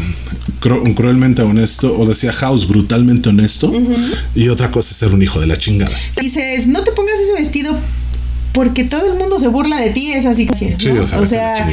cruelmente 0.60 1.42
honesto, 1.42 1.98
o 1.98 2.06
decía 2.06 2.34
House, 2.34 2.68
brutalmente 2.68 3.30
honesto, 3.30 3.72
y 4.36 4.50
otra 4.50 4.72
cosa 4.72 4.92
es 4.92 4.98
ser 4.98 5.14
un 5.14 5.22
hijo 5.22 5.40
de 5.40 5.48
la 5.48 5.56
chingada. 5.56 5.96
Dices, 6.20 6.68
no 6.68 6.84
te 6.84 6.92
pongas 6.92 7.18
ese 7.20 7.34
vestido 7.34 7.80
porque 8.56 8.86
todo 8.86 9.12
el 9.12 9.20
mundo 9.20 9.38
se 9.38 9.50
burla 9.50 9.82
de 9.82 9.90
ti, 9.90 10.14
es 10.14 10.26
así 10.26 10.48
que 10.48 10.54
o 11.20 11.26
sea, 11.26 11.70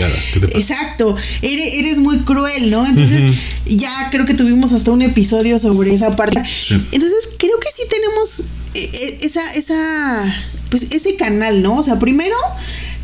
exacto, 0.51 1.16
eres, 1.40 2.01
muy 2.01 2.18
cruel, 2.21 2.73
¿no? 2.73 2.85
Entonces, 2.85 3.33
ya 3.66 4.09
creo 4.11 4.27
que 4.27 4.35
tuvimos 4.35 4.73
hasta 4.73 4.90
un 4.90 5.01
episodio 5.01 5.61
sobre 5.61 5.95
esa 5.95 6.16
parte. 6.16 6.42
Entonces, 6.68 7.31
creo 7.38 7.59
que 7.61 7.68
sí 7.73 7.83
tenemos 7.88 8.40
eh, 8.75 8.90
eh, 8.92 9.18
esa, 9.23 9.55
esa, 9.55 10.25
pues 10.71 10.88
ese 10.90 11.14
canal, 11.14 11.62
¿no? 11.62 11.77
O 11.77 11.85
sea, 11.85 12.01
primero 12.01 12.37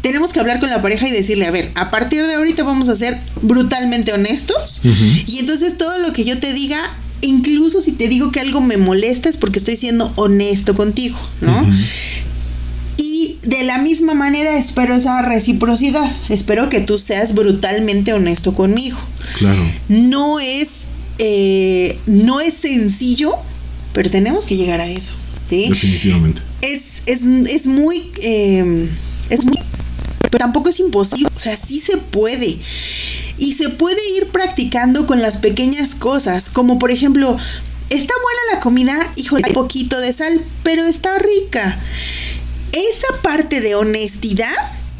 tenemos 0.01 0.33
que 0.33 0.41
hablar 0.41 0.59
con 0.59 0.71
la 0.71 0.83
pareja 0.83 1.07
y 1.07 1.12
decirle, 1.12 1.47
a 1.47 1.53
ver, 1.53 1.71
a 1.77 1.93
partir 1.93 2.27
de 2.27 2.35
ahorita 2.35 2.64
vamos 2.64 2.88
a 2.88 2.97
ser 2.97 3.17
brutalmente 3.43 4.12
honestos 4.12 4.83
y 5.27 5.38
entonces 5.38 5.79
todo 5.79 5.99
lo 5.99 6.12
que 6.12 6.25
yo 6.25 6.38
te 6.41 6.53
diga 6.53 6.81
incluso 7.21 7.81
si 7.81 7.93
te 7.93 8.09
digo 8.09 8.31
que 8.31 8.41
algo 8.41 8.61
me 8.61 8.77
molesta 8.77 9.29
es 9.29 9.37
porque 9.37 9.59
estoy 9.59 9.77
siendo 9.77 10.12
honesto 10.17 10.75
contigo, 10.75 11.19
¿no? 11.41 11.67
Y 13.18 13.37
de 13.42 13.64
la 13.64 13.78
misma 13.78 14.14
manera 14.14 14.57
espero 14.57 14.94
esa 14.94 15.22
reciprocidad. 15.22 16.09
Espero 16.28 16.68
que 16.68 16.81
tú 16.81 16.98
seas 16.98 17.35
brutalmente 17.35 18.12
honesto 18.12 18.54
conmigo. 18.54 18.96
Claro. 19.38 19.61
No 19.88 20.38
es, 20.38 20.87
eh, 21.18 21.98
no 22.07 22.40
es 22.40 22.54
sencillo, 22.54 23.33
pero 23.92 24.09
tenemos 24.09 24.46
que 24.46 24.57
llegar 24.57 24.81
a 24.81 24.87
eso. 24.87 25.14
Definitivamente. 25.50 26.42
Es, 26.61 27.02
es, 27.07 27.24
es 27.24 27.66
muy... 27.66 28.11
Eh, 28.22 28.88
es 29.31 29.44
muy 29.44 29.57
pero 30.31 30.44
tampoco 30.44 30.68
es 30.68 30.78
imposible, 30.78 31.31
o 31.35 31.40
sea, 31.40 31.57
sí 31.57 31.81
se 31.81 31.96
puede. 31.96 32.59
Y 33.38 33.54
se 33.54 33.70
puede 33.70 34.00
ir 34.18 34.26
practicando 34.26 35.07
con 35.07 35.22
las 35.22 35.38
pequeñas 35.38 35.94
cosas, 35.94 36.50
como 36.50 36.78
por 36.78 36.90
ejemplo, 36.90 37.37
está 37.88 38.14
buena 38.22 38.40
la 38.54 38.61
comida, 38.61 39.12
híjole, 39.16 39.44
hay 39.46 39.54
poquito 39.54 39.98
de 40.00 40.12
sal, 40.12 40.44
pero 40.62 40.85
está 40.85 41.18
rica. 41.18 41.81
Esa 42.72 43.22
parte 43.22 43.61
de 43.61 43.74
honestidad 43.74 44.54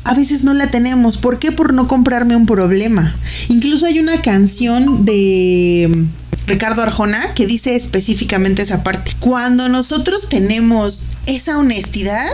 a 0.05 0.15
veces 0.15 0.45
no 0.45 0.55
la 0.55 0.71
tenemos. 0.71 1.19
¿Por 1.19 1.39
qué? 1.39 1.53
Por 1.53 1.75
no 1.75 1.87
comprarme 1.87 2.35
un 2.35 2.47
problema. 2.47 3.15
Incluso 3.49 3.87
hay 3.87 3.99
una 3.99 4.21
canción 4.23 5.05
de 5.05 6.07
Ricardo 6.47 6.83
Arjona 6.83 7.35
que 7.35 7.47
dice 7.47 7.77
específicamente 7.77 8.63
esa 8.63 8.83
parte. 8.83 9.15
Cuando 9.21 9.69
nosotros 9.69 10.29
tenemos 10.29 11.09
esa 11.27 11.59
honestidad, 11.59 12.27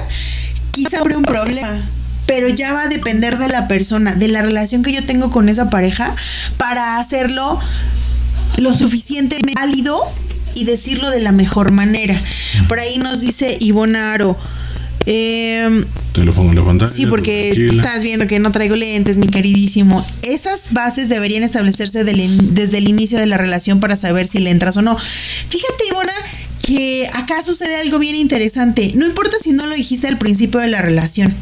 quizá 0.70 0.99
habrá 1.01 1.18
un 1.18 1.25
problema 1.25 1.68
pero 2.27 2.49
ya 2.49 2.73
va 2.73 2.85
a 2.85 2.88
depender 2.88 3.38
de 3.38 3.49
la 3.49 3.68
persona, 3.68 4.12
de 4.12 4.29
la 4.29 4.42
relación 4.42 4.83
que 4.83 4.92
yo 4.92 5.05
tengo 5.05 5.31
con 5.31 5.49
esa 5.49 5.70
pareja 5.70 6.14
para 6.57 6.99
hacerlo 6.99 7.59
lo 8.59 8.75
suficientemente 8.75 9.53
válido 9.55 10.01
y 10.55 10.64
decirlo 10.64 11.11
de 11.11 11.20
la 11.20 11.33
mejor 11.33 11.70
manera. 11.70 12.20
Por 12.68 12.79
ahí 12.79 12.99
nos 12.99 13.20
dice 13.20 13.57
Ivonne 13.61 13.99
Aro. 13.99 14.38
Eh, 15.07 15.85
Te 16.12 16.25
lo 16.25 16.33
pongo 16.33 16.51
en 16.51 16.57
la 16.57 16.64
pantalla. 16.64 16.93
Sí, 16.93 17.07
porque 17.07 17.51
estás 17.51 18.03
viendo 18.03 18.27
que 18.27 18.38
no 18.38 18.53
traigo 18.53 18.77
lentes, 18.77 19.19
mi 19.19 19.29
queridísimo. 19.29 20.07
Esas 20.23 20.73
bases 20.73 21.09
deberían 21.09 21.43
establecerse 21.43 22.05
desde 22.05 22.79
el 22.79 22.88
inicio 22.88 23.19
de 23.19 23.27
la 23.27 23.37
relación 23.37 23.81
para 23.81 23.97
saber 23.97 24.27
si 24.27 24.40
le 24.40 24.51
entras 24.51 24.77
o 24.77 24.83
no. 24.83 24.97
Fíjate, 24.97 25.87
Ivona, 25.90 26.12
que 26.62 27.09
acá 27.12 27.43
sucede 27.43 27.77
algo 27.77 27.99
bien 27.99 28.17
interesante. 28.17 28.93
No 28.95 29.07
importa 29.07 29.37
si 29.40 29.53
no 29.53 29.67
lo 29.67 29.75
dijiste 29.75 30.09
al 30.09 30.19
principio 30.19 30.61
de 30.61 30.69
la 30.69 30.81
relación. 30.81 31.35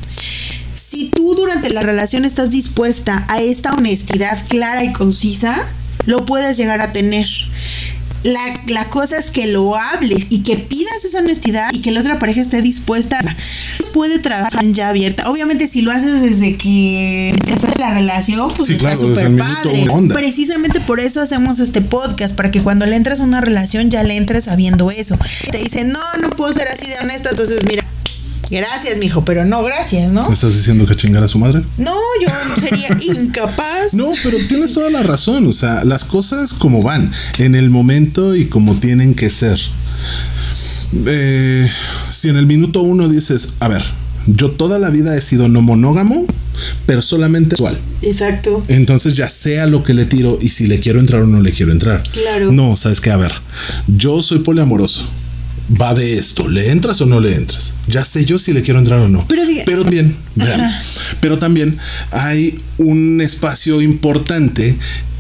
Si 0.75 1.11
tú 1.11 1.35
durante 1.35 1.71
la 1.71 1.81
relación 1.81 2.25
estás 2.25 2.51
dispuesta 2.51 3.27
a 3.29 3.41
esta 3.41 3.73
honestidad 3.75 4.45
clara 4.49 4.85
y 4.85 4.93
concisa, 4.93 5.71
lo 6.07 6.27
puedes 6.27 6.57
llegar 6.57 6.81
a 6.81 6.93
tener. 6.93 7.29
La, 8.25 8.89
cosa 8.91 9.19
es 9.19 9.31
que 9.31 9.47
lo 9.47 9.77
hables 9.77 10.27
y 10.31 10.43
que 10.43 10.57
pidas 10.57 11.05
esa 11.05 11.19
honestidad 11.19 11.71
y 11.73 11.81
que 11.81 11.91
la 11.91 12.01
otra 12.01 12.19
pareja 12.19 12.41
esté 12.41 12.63
dispuesta. 12.63 13.21
Puede 13.93 14.19
trabajar 14.19 14.65
ya 14.67 14.89
abierta. 14.89 15.29
Obviamente, 15.31 15.69
si 15.69 15.83
lo 15.83 15.91
haces 15.93 16.23
desde 16.23 16.57
que 16.57 17.31
empezaste 17.31 17.79
la 17.79 17.95
relación, 17.95 18.53
pues 18.57 18.71
está 18.71 18.97
súper 18.97 19.37
padre. 19.37 19.87
Precisamente 20.13 20.81
por 20.81 21.01
eso 21.01 21.21
hacemos 21.21 21.59
este 21.61 21.81
podcast, 21.81 22.37
para 22.37 22.51
que 22.51 22.63
cuando 22.63 22.87
le 22.87 22.97
entres 22.97 23.21
a 23.21 23.25
una 23.25 23.41
relación 23.41 23.91
ya 23.91 24.03
le 24.03 24.17
entres 24.17 24.45
sabiendo 24.45 24.91
eso. 24.91 25.19
Te 25.51 25.59
dicen, 25.59 25.93
no, 25.93 26.01
no 26.21 26.31
puedo 26.31 26.53
ser 26.53 26.69
así 26.69 26.87
de 26.87 26.99
honesto, 27.03 27.31
entonces 27.31 27.65
mira, 27.69 27.85
Gracias, 28.53 28.99
mijo, 28.99 29.25
pero 29.25 29.47
no 29.47 29.63
gracias, 29.63 30.13
¿no? 30.13 30.29
¿Me 30.29 30.35
estás 30.35 30.55
diciendo 30.55 30.85
que 30.85 30.95
chingara 30.95 31.25
a 31.25 31.29
su 31.29 31.39
madre? 31.39 31.63
No, 31.79 31.97
yo 32.21 32.29
sería 32.61 32.89
incapaz. 33.23 33.95
No, 33.95 34.13
pero 34.23 34.37
tienes 34.47 34.75
toda 34.75 34.91
la 34.91 35.03
razón. 35.03 35.47
O 35.47 35.55
sea, 35.55 35.85
las 35.85 36.05
cosas 36.05 36.53
como 36.53 36.83
van, 36.83 37.11
en 37.39 37.55
el 37.55 37.71
momento 37.71 38.37
y 38.37 38.45
como 38.45 38.75
tienen 38.75 39.15
que 39.15 39.31
ser. 39.31 39.59
Eh, 41.07 41.67
si 42.11 42.29
en 42.29 42.37
el 42.37 42.45
minuto 42.45 42.83
uno 42.83 43.09
dices, 43.09 43.55
a 43.61 43.69
ver, 43.69 43.83
yo 44.27 44.51
toda 44.51 44.79
la 44.79 44.91
vida 44.91 45.17
he 45.17 45.23
sido 45.23 45.49
no 45.49 45.63
monógamo, 45.63 46.27
pero 46.85 47.01
solamente 47.01 47.57
sexual. 47.57 47.79
Exacto. 48.03 48.63
Entonces 48.69 49.15
ya 49.15 49.31
sea 49.31 49.67
lo 49.67 49.83
que 49.83 49.95
le 49.95 50.05
tiro 50.05 50.39
y 50.43 50.49
si 50.49 50.67
le 50.67 50.79
quiero 50.79 51.01
entrar 51.01 51.23
o 51.23 51.27
no 51.27 51.41
le 51.41 51.53
quiero 51.53 51.73
entrar. 51.73 52.03
Claro. 52.11 52.53
No, 52.53 52.77
sabes 52.77 53.01
qué, 53.01 53.11
a 53.11 53.17
ver, 53.17 53.33
yo 53.87 54.23
soy 54.23 54.41
poliamoroso 54.41 55.09
va 55.81 55.95
de 55.95 56.19
esto. 56.19 56.49
¿Le 56.49 56.71
entras 56.71 57.01
o 57.01 57.07
no 57.07 57.21
le 57.21 57.35
entras? 57.35 57.75
Ya 57.89 58.05
sé 58.05 58.25
yo 58.25 58.39
si 58.39 58.53
le 58.53 58.63
quiero 58.63 58.79
entrar 58.79 59.01
o 59.01 59.09
no. 59.09 59.27
Pero, 59.29 59.83
también, 59.83 60.17
vean, 60.35 60.61
pero 61.21 61.39
también 61.39 61.79
hay 62.11 62.61
un 62.79 63.21
espacio 63.21 63.81
importante 63.81 64.77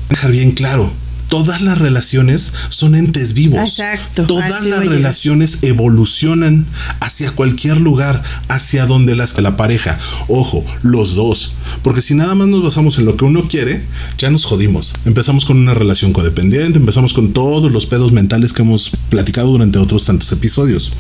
dejar 0.09 0.33
bien 0.33 0.53
claro. 0.53 0.93
Todas 1.33 1.63
las 1.63 1.79
relaciones 1.79 2.53
son 2.69 2.95
entes 2.95 3.33
vivos. 3.33 3.67
Exacto, 3.67 4.27
Todas 4.27 4.65
las 4.65 4.85
relaciones 4.85 5.61
evolucionan 5.63 6.67
hacia 7.01 7.31
cualquier 7.31 7.81
lugar, 7.81 8.23
hacia 8.49 8.85
donde 8.85 9.17
las, 9.17 9.41
la 9.41 9.57
pareja. 9.57 9.99
Ojo, 10.29 10.63
los 10.83 11.15
dos. 11.15 11.55
Porque 11.81 12.03
si 12.03 12.15
nada 12.15 12.35
más 12.35 12.49
nos 12.49 12.63
basamos 12.63 12.99
en 12.99 13.07
lo 13.07 13.17
que 13.17 13.25
uno 13.25 13.49
quiere, 13.49 13.83
ya 14.19 14.29
nos 14.29 14.45
jodimos. 14.45 14.93
Empezamos 15.07 15.47
con 15.47 15.57
una 15.57 15.73
relación 15.73 16.13
codependiente, 16.13 16.79
empezamos 16.79 17.15
con 17.15 17.33
todos 17.33 17.73
los 17.73 17.87
pedos 17.87 18.13
mentales 18.13 18.53
que 18.53 18.61
hemos 18.61 18.91
platicado 19.09 19.53
durante 19.53 19.79
otros 19.79 20.05
tantos 20.05 20.31
episodios. 20.33 20.93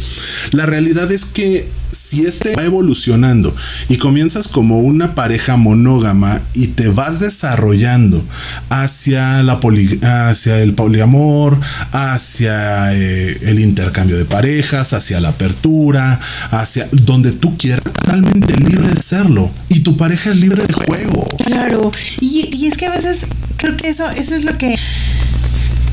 La 0.53 0.65
realidad 0.65 1.13
es 1.13 1.27
que 1.27 1.69
si 1.93 2.27
este 2.27 2.57
va 2.57 2.65
evolucionando 2.65 3.55
y 3.89 3.97
comienzas 3.99 4.49
como 4.49 4.81
una 4.81 5.15
pareja 5.15 5.57
monógama 5.57 6.41
y 6.55 6.69
te 6.69 6.89
vas 6.89 7.21
desarrollando 7.21 8.25
hacia 8.71 9.43
la 9.43 9.61
poli- 9.61 10.01
hacia 10.03 10.61
el 10.61 10.75
poliamor, 10.75 11.59
hacia 11.93 12.93
eh, 12.95 13.39
el 13.43 13.61
intercambio 13.61 14.17
de 14.17 14.25
parejas, 14.25 14.93
hacia 14.93 15.21
la 15.21 15.29
apertura, 15.31 16.19
hacia 16.51 16.89
donde 16.93 17.33
tú 17.33 17.57
quieras, 17.57 17.85
totalmente 17.85 18.57
libre 18.59 18.89
de 18.89 19.01
serlo 19.03 19.51
y 19.69 19.81
tu 19.81 19.97
pareja 19.97 20.31
es 20.31 20.37
libre 20.37 20.67
de 20.67 20.73
juego. 20.75 21.27
Claro, 21.45 21.91
y, 22.21 22.49
y 22.57 22.67
es 22.67 22.77
que 22.77 22.87
a 22.87 22.91
veces 22.91 23.27
creo 23.59 23.77
que 23.77 23.89
eso, 23.89 24.09
eso 24.11 24.35
es 24.35 24.45
lo 24.45 24.57
que 24.59 24.75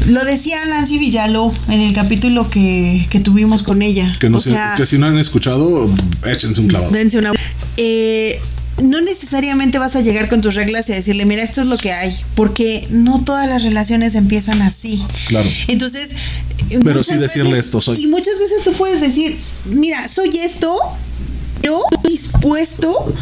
lo 0.07 0.23
decía 0.25 0.65
Nancy 0.65 0.97
Villalo 0.97 1.53
en 1.67 1.81
el 1.81 1.93
capítulo 1.93 2.49
que, 2.49 3.05
que 3.09 3.19
tuvimos 3.19 3.63
con 3.63 3.81
ella. 3.81 4.15
Que, 4.19 4.29
no 4.29 4.37
o 4.37 4.41
se- 4.41 4.51
sea, 4.51 4.73
que 4.77 4.85
si 4.85 4.97
no 4.97 5.05
han 5.07 5.17
escuchado, 5.17 5.89
échense 6.25 6.61
un 6.61 6.67
clavado. 6.67 6.91
dense 6.91 7.17
una. 7.17 7.31
Eh, 7.77 8.39
no 8.83 9.01
necesariamente 9.01 9.77
vas 9.77 9.95
a 9.97 10.01
llegar 10.01 10.29
con 10.29 10.39
tus 10.41 10.55
reglas 10.55 10.87
y 10.89 10.93
a 10.93 10.95
decirle, 10.95 11.25
mira, 11.25 11.43
esto 11.43 11.59
es 11.61 11.67
lo 11.67 11.77
que 11.77 11.91
hay, 11.91 12.15
porque 12.35 12.87
no 12.89 13.23
todas 13.25 13.47
las 13.49 13.63
relaciones 13.63 14.15
empiezan 14.15 14.61
así. 14.61 15.05
Claro. 15.27 15.49
Entonces, 15.67 16.15
Pero 16.83 17.03
sí 17.03 17.15
decirle 17.17 17.51
veces- 17.51 17.65
esto 17.65 17.81
soy. 17.81 18.01
Y 18.01 18.07
muchas 18.07 18.39
veces 18.39 18.63
tú 18.63 18.71
puedes 18.73 19.01
decir, 19.01 19.37
mira, 19.65 20.07
soy 20.07 20.29
esto, 20.39 20.75
pero 21.61 21.81
dispuesto 22.07 23.13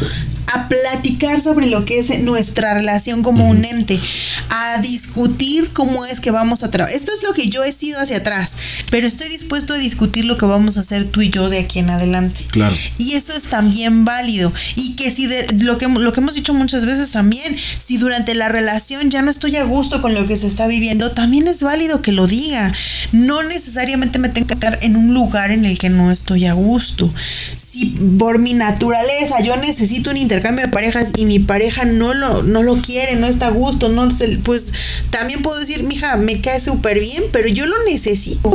a 0.52 0.68
platicar 0.68 1.42
sobre 1.42 1.66
lo 1.66 1.84
que 1.84 1.98
es 1.98 2.18
nuestra 2.20 2.74
relación 2.74 3.22
como 3.22 3.48
un 3.48 3.64
ente, 3.64 4.00
a 4.48 4.78
discutir 4.80 5.70
cómo 5.72 6.06
es 6.06 6.20
que 6.20 6.30
vamos 6.30 6.62
a 6.62 6.70
trabajar. 6.70 6.96
Esto 6.96 7.12
es 7.12 7.22
lo 7.22 7.32
que 7.34 7.48
yo 7.48 7.64
he 7.64 7.72
sido 7.72 8.00
hacia 8.00 8.18
atrás, 8.18 8.56
pero 8.90 9.06
estoy 9.06 9.28
dispuesto 9.28 9.74
a 9.74 9.78
discutir 9.78 10.24
lo 10.24 10.38
que 10.38 10.46
vamos 10.46 10.78
a 10.78 10.80
hacer 10.80 11.04
tú 11.04 11.20
y 11.22 11.30
yo 11.30 11.50
de 11.50 11.58
aquí 11.58 11.80
en 11.80 11.90
adelante. 11.90 12.44
Claro. 12.50 12.74
Y 12.96 13.14
eso 13.14 13.34
es 13.34 13.44
también 13.44 14.04
válido. 14.04 14.52
Y 14.74 14.96
que 14.96 15.10
si 15.10 15.26
de, 15.26 15.46
lo, 15.60 15.76
que, 15.76 15.86
lo 15.86 16.12
que 16.12 16.20
hemos 16.20 16.34
dicho 16.34 16.54
muchas 16.54 16.86
veces 16.86 17.12
también, 17.12 17.56
si 17.78 17.98
durante 17.98 18.34
la 18.34 18.48
relación 18.48 19.10
ya 19.10 19.22
no 19.22 19.30
estoy 19.30 19.56
a 19.56 19.64
gusto 19.64 20.00
con 20.00 20.14
lo 20.14 20.26
que 20.26 20.38
se 20.38 20.46
está 20.46 20.66
viviendo, 20.66 21.12
también 21.12 21.46
es 21.46 21.62
válido 21.62 22.00
que 22.00 22.12
lo 22.12 22.26
diga. 22.26 22.72
No 23.12 23.42
necesariamente 23.42 24.18
me 24.18 24.30
tengo 24.30 24.46
que 24.46 24.56
quedar 24.56 24.78
en 24.82 24.96
un 24.96 25.12
lugar 25.12 25.50
en 25.50 25.64
el 25.66 25.78
que 25.78 25.90
no 25.90 26.10
estoy 26.10 26.46
a 26.46 26.54
gusto. 26.54 27.12
Si 27.56 27.86
por 28.18 28.38
mi 28.38 28.54
naturaleza 28.54 29.40
yo 29.42 29.56
necesito 29.56 30.10
un 30.10 30.16
intercambio 30.16 30.37
de 30.62 30.68
parejas 30.68 31.06
y 31.16 31.24
mi 31.24 31.38
pareja 31.38 31.84
no 31.84 32.14
lo, 32.14 32.42
no 32.42 32.62
lo 32.62 32.76
quiere, 32.80 33.16
no 33.16 33.26
está 33.26 33.46
a 33.48 33.50
gusto, 33.50 33.88
no 33.88 34.10
se- 34.10 34.38
pues 34.38 34.72
también 35.10 35.42
puedo 35.42 35.58
decir, 35.60 35.82
mija, 35.84 36.16
me 36.16 36.40
cae 36.40 36.60
súper 36.60 36.98
bien, 37.00 37.24
pero 37.32 37.48
yo 37.48 37.66
lo 37.66 37.76
necesito. 37.84 38.52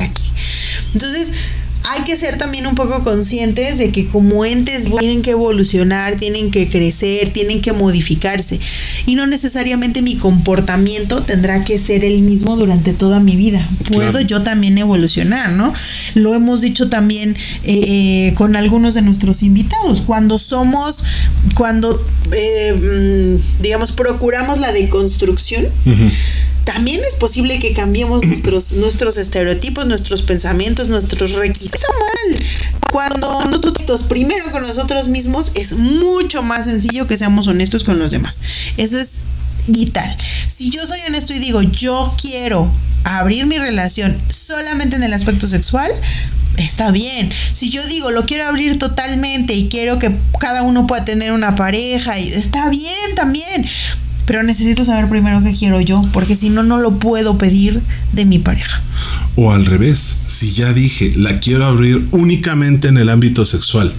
Entonces, 0.93 1.31
hay 1.85 2.03
que 2.03 2.15
ser 2.17 2.37
también 2.37 2.65
un 2.65 2.75
poco 2.75 3.03
conscientes 3.03 3.77
de 3.77 3.91
que 3.91 4.07
como 4.07 4.45
entes 4.45 4.85
tienen 4.99 5.21
que 5.21 5.31
evolucionar, 5.31 6.15
tienen 6.15 6.49
que 6.49 6.69
crecer, 6.69 7.31
tienen 7.31 7.61
que 7.61 7.73
modificarse. 7.73 8.59
Y 9.05 9.15
no 9.15 9.27
necesariamente 9.27 10.01
mi 10.01 10.15
comportamiento 10.15 11.23
tendrá 11.23 11.63
que 11.63 11.77
ser 11.79 12.05
el 12.05 12.21
mismo 12.21 12.55
durante 12.55 12.93
toda 12.93 13.19
mi 13.19 13.35
vida. 13.35 13.67
Puedo 13.91 14.11
Claro. 14.11 14.21
yo 14.21 14.43
también 14.43 14.77
evolucionar, 14.77 15.51
¿no? 15.51 15.73
Lo 16.15 16.33
hemos 16.33 16.61
dicho 16.61 16.89
también 16.89 17.35
eh, 17.63 18.27
eh, 18.27 18.33
con 18.35 18.55
algunos 18.55 18.93
de 18.93 19.01
nuestros 19.01 19.43
invitados. 19.43 20.01
Cuando 20.01 20.39
somos, 20.39 21.03
cuando, 21.55 22.05
eh, 22.31 22.73
mm, 23.39 23.61
digamos, 23.61 23.91
procuramos 23.91 24.59
la 24.59 24.71
deconstrucción, 24.71 25.65
Ujú. 25.85 26.09
También 26.63 27.02
es 27.08 27.15
posible 27.15 27.60
que 27.60 27.73
cambiemos 27.73 28.26
nuestros, 28.26 28.73
nuestros 28.73 29.17
estereotipos, 29.17 29.86
nuestros 29.86 30.23
pensamientos, 30.23 30.88
nuestros 30.88 31.32
requisitos. 31.34 31.76
Está 31.76 31.88
mal. 31.99 32.45
Cuando 32.91 33.45
nosotros 33.45 34.04
primero 34.04 34.52
con 34.52 34.63
nosotros 34.63 35.08
mismos 35.08 35.52
es 35.56 35.78
mucho 35.78 36.41
más 36.43 36.65
sencillo 36.65 37.08
que 37.08 37.17
seamos 37.17 37.47
honestos 37.47 37.84
con 37.84 37.99
los 37.99 38.12
demás. 38.12 38.41
Eso 38.78 38.97
es 38.97 39.23
vital. 39.67 40.17
Si 40.47 40.69
yo 40.69 40.86
soy 40.86 40.99
honesto 41.08 41.34
y 41.34 41.39
digo, 41.39 41.62
yo 41.62 42.13
quiero 42.21 42.71
abrir 43.04 43.45
mi 43.45 43.58
relación 43.58 44.17
solamente 44.30 44.95
en 44.95 45.04
el 45.04 45.13
aspecto 45.13 45.47
sexual, 45.47 45.91
está 46.58 46.91
bien. 46.91 47.32
Si 47.54 47.69
yo 47.69 47.86
digo, 47.88 48.12
lo 48.12 48.26
quiero 48.26 48.47
abrir 48.47 48.80
totalmente 48.80 49.54
y 49.54 49.69
quiero 49.69 49.99
que 49.99 50.15
cada 50.39 50.62
uno 50.62 50.88
pueda 50.88 51.06
tener 51.06 51.32
una 51.32 51.56
pareja, 51.56 52.17
está 52.17 52.69
bien 52.69 53.15
también. 53.15 53.65
Pero 54.25 54.43
necesito 54.43 54.86
saber 54.86 55.09
primero 55.09 55.41
qué 55.43 55.53
quiero 55.53 55.81
yo, 55.81 56.01
porque 56.13 56.36
si 56.36 56.49
no, 56.49 56.63
no 56.63 56.77
lo 56.77 56.99
puedo 56.99 57.38
pedir 57.38 57.81
de 58.13 58.25
mi 58.25 58.39
pareja. 58.39 58.81
O 59.36 59.51
al 59.51 59.65
revés, 59.65 60.15
si 60.27 60.53
ya 60.53 60.73
dije, 60.73 61.13
la 61.15 61.39
quiero 61.39 61.65
abrir 61.65 62.07
únicamente 62.12 62.88
en 62.88 62.97
el 62.97 63.09
ámbito 63.09 63.45
sexual 63.45 63.93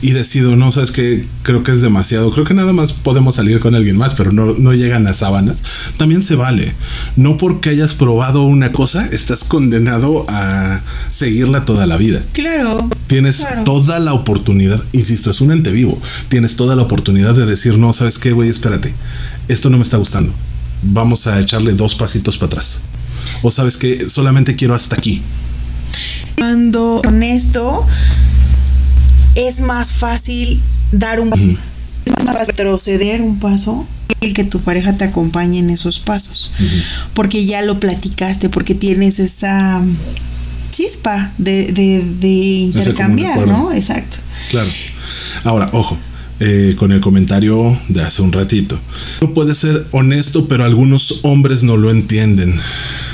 y 0.00 0.12
decido, 0.12 0.54
no, 0.54 0.70
sabes 0.70 0.92
que 0.92 1.26
creo 1.42 1.64
que 1.64 1.72
es 1.72 1.82
demasiado, 1.82 2.30
creo 2.30 2.44
que 2.44 2.54
nada 2.54 2.72
más 2.72 2.92
podemos 2.92 3.34
salir 3.34 3.58
con 3.58 3.74
alguien 3.74 3.96
más, 3.96 4.14
pero 4.14 4.30
no, 4.30 4.54
no 4.56 4.72
llegan 4.72 5.06
a 5.08 5.14
sábanas, 5.14 5.62
también 5.96 6.22
se 6.22 6.36
vale. 6.36 6.72
No 7.16 7.36
porque 7.36 7.70
hayas 7.70 7.94
probado 7.94 8.42
una 8.44 8.70
cosa, 8.70 9.06
estás 9.06 9.44
condenado 9.44 10.24
a 10.28 10.82
seguirla 11.10 11.64
toda 11.64 11.86
la 11.86 11.96
vida. 11.96 12.22
Claro. 12.32 12.88
Tienes 13.08 13.38
Claro. 13.38 13.64
toda 13.64 13.98
la 13.98 14.12
oportunidad, 14.12 14.82
insisto, 14.92 15.30
es 15.30 15.40
un 15.40 15.50
ente 15.50 15.72
vivo. 15.72 16.00
Tienes 16.28 16.56
toda 16.56 16.76
la 16.76 16.82
oportunidad 16.82 17.34
de 17.34 17.46
decir, 17.46 17.76
no, 17.78 17.92
¿sabes 17.92 18.18
qué, 18.18 18.32
güey? 18.32 18.48
Espérate, 18.48 18.94
esto 19.48 19.70
no 19.70 19.78
me 19.78 19.82
está 19.82 19.96
gustando. 19.96 20.32
Vamos 20.82 21.26
a 21.26 21.40
echarle 21.40 21.72
dos 21.72 21.96
pasitos 21.96 22.38
para 22.38 22.46
atrás. 22.48 22.82
O 23.42 23.50
sabes 23.50 23.76
que 23.76 24.08
solamente 24.08 24.54
quiero 24.54 24.74
hasta 24.74 24.94
aquí. 24.94 25.22
Cuando 26.36 27.00
honesto, 27.06 27.84
es 29.46 29.60
más 29.60 29.92
fácil 29.92 30.60
dar 30.92 31.20
un 31.20 31.28
Ujú. 31.28 31.56
es 32.04 32.12
más 32.12 32.24
fácil 32.36 32.46
retroceder 32.48 33.20
un 33.22 33.38
paso 33.38 33.86
el 34.20 34.34
que 34.34 34.42
tu 34.44 34.60
pareja 34.60 34.96
te 34.96 35.04
acompañe 35.04 35.60
en 35.60 35.70
esos 35.70 36.00
pasos. 36.00 36.50
Porque 37.14 37.44
ya 37.46 37.62
lo 37.62 37.78
platicaste, 37.78 38.48
porque 38.48 38.74
tienes 38.74 39.20
esa 39.20 39.80
chispa 40.72 41.32
de, 41.38 41.72
de, 41.72 42.02
de 42.20 42.28
intercambiar. 42.28 43.46
¿no? 43.46 43.72
Exacto. 43.72 44.16
Claro. 44.50 44.68
Ahora, 45.44 45.70
ojo, 45.72 45.96
eh, 46.40 46.74
con 46.78 46.90
el 46.90 47.00
comentario 47.00 47.78
de 47.88 48.02
hace 48.02 48.22
un 48.22 48.32
ratito. 48.32 48.78
No 49.20 49.34
puede 49.34 49.54
ser 49.54 49.86
honesto, 49.92 50.48
pero 50.48 50.64
algunos 50.64 51.20
hombres 51.22 51.62
no 51.62 51.76
lo 51.76 51.90
entienden. 51.90 52.58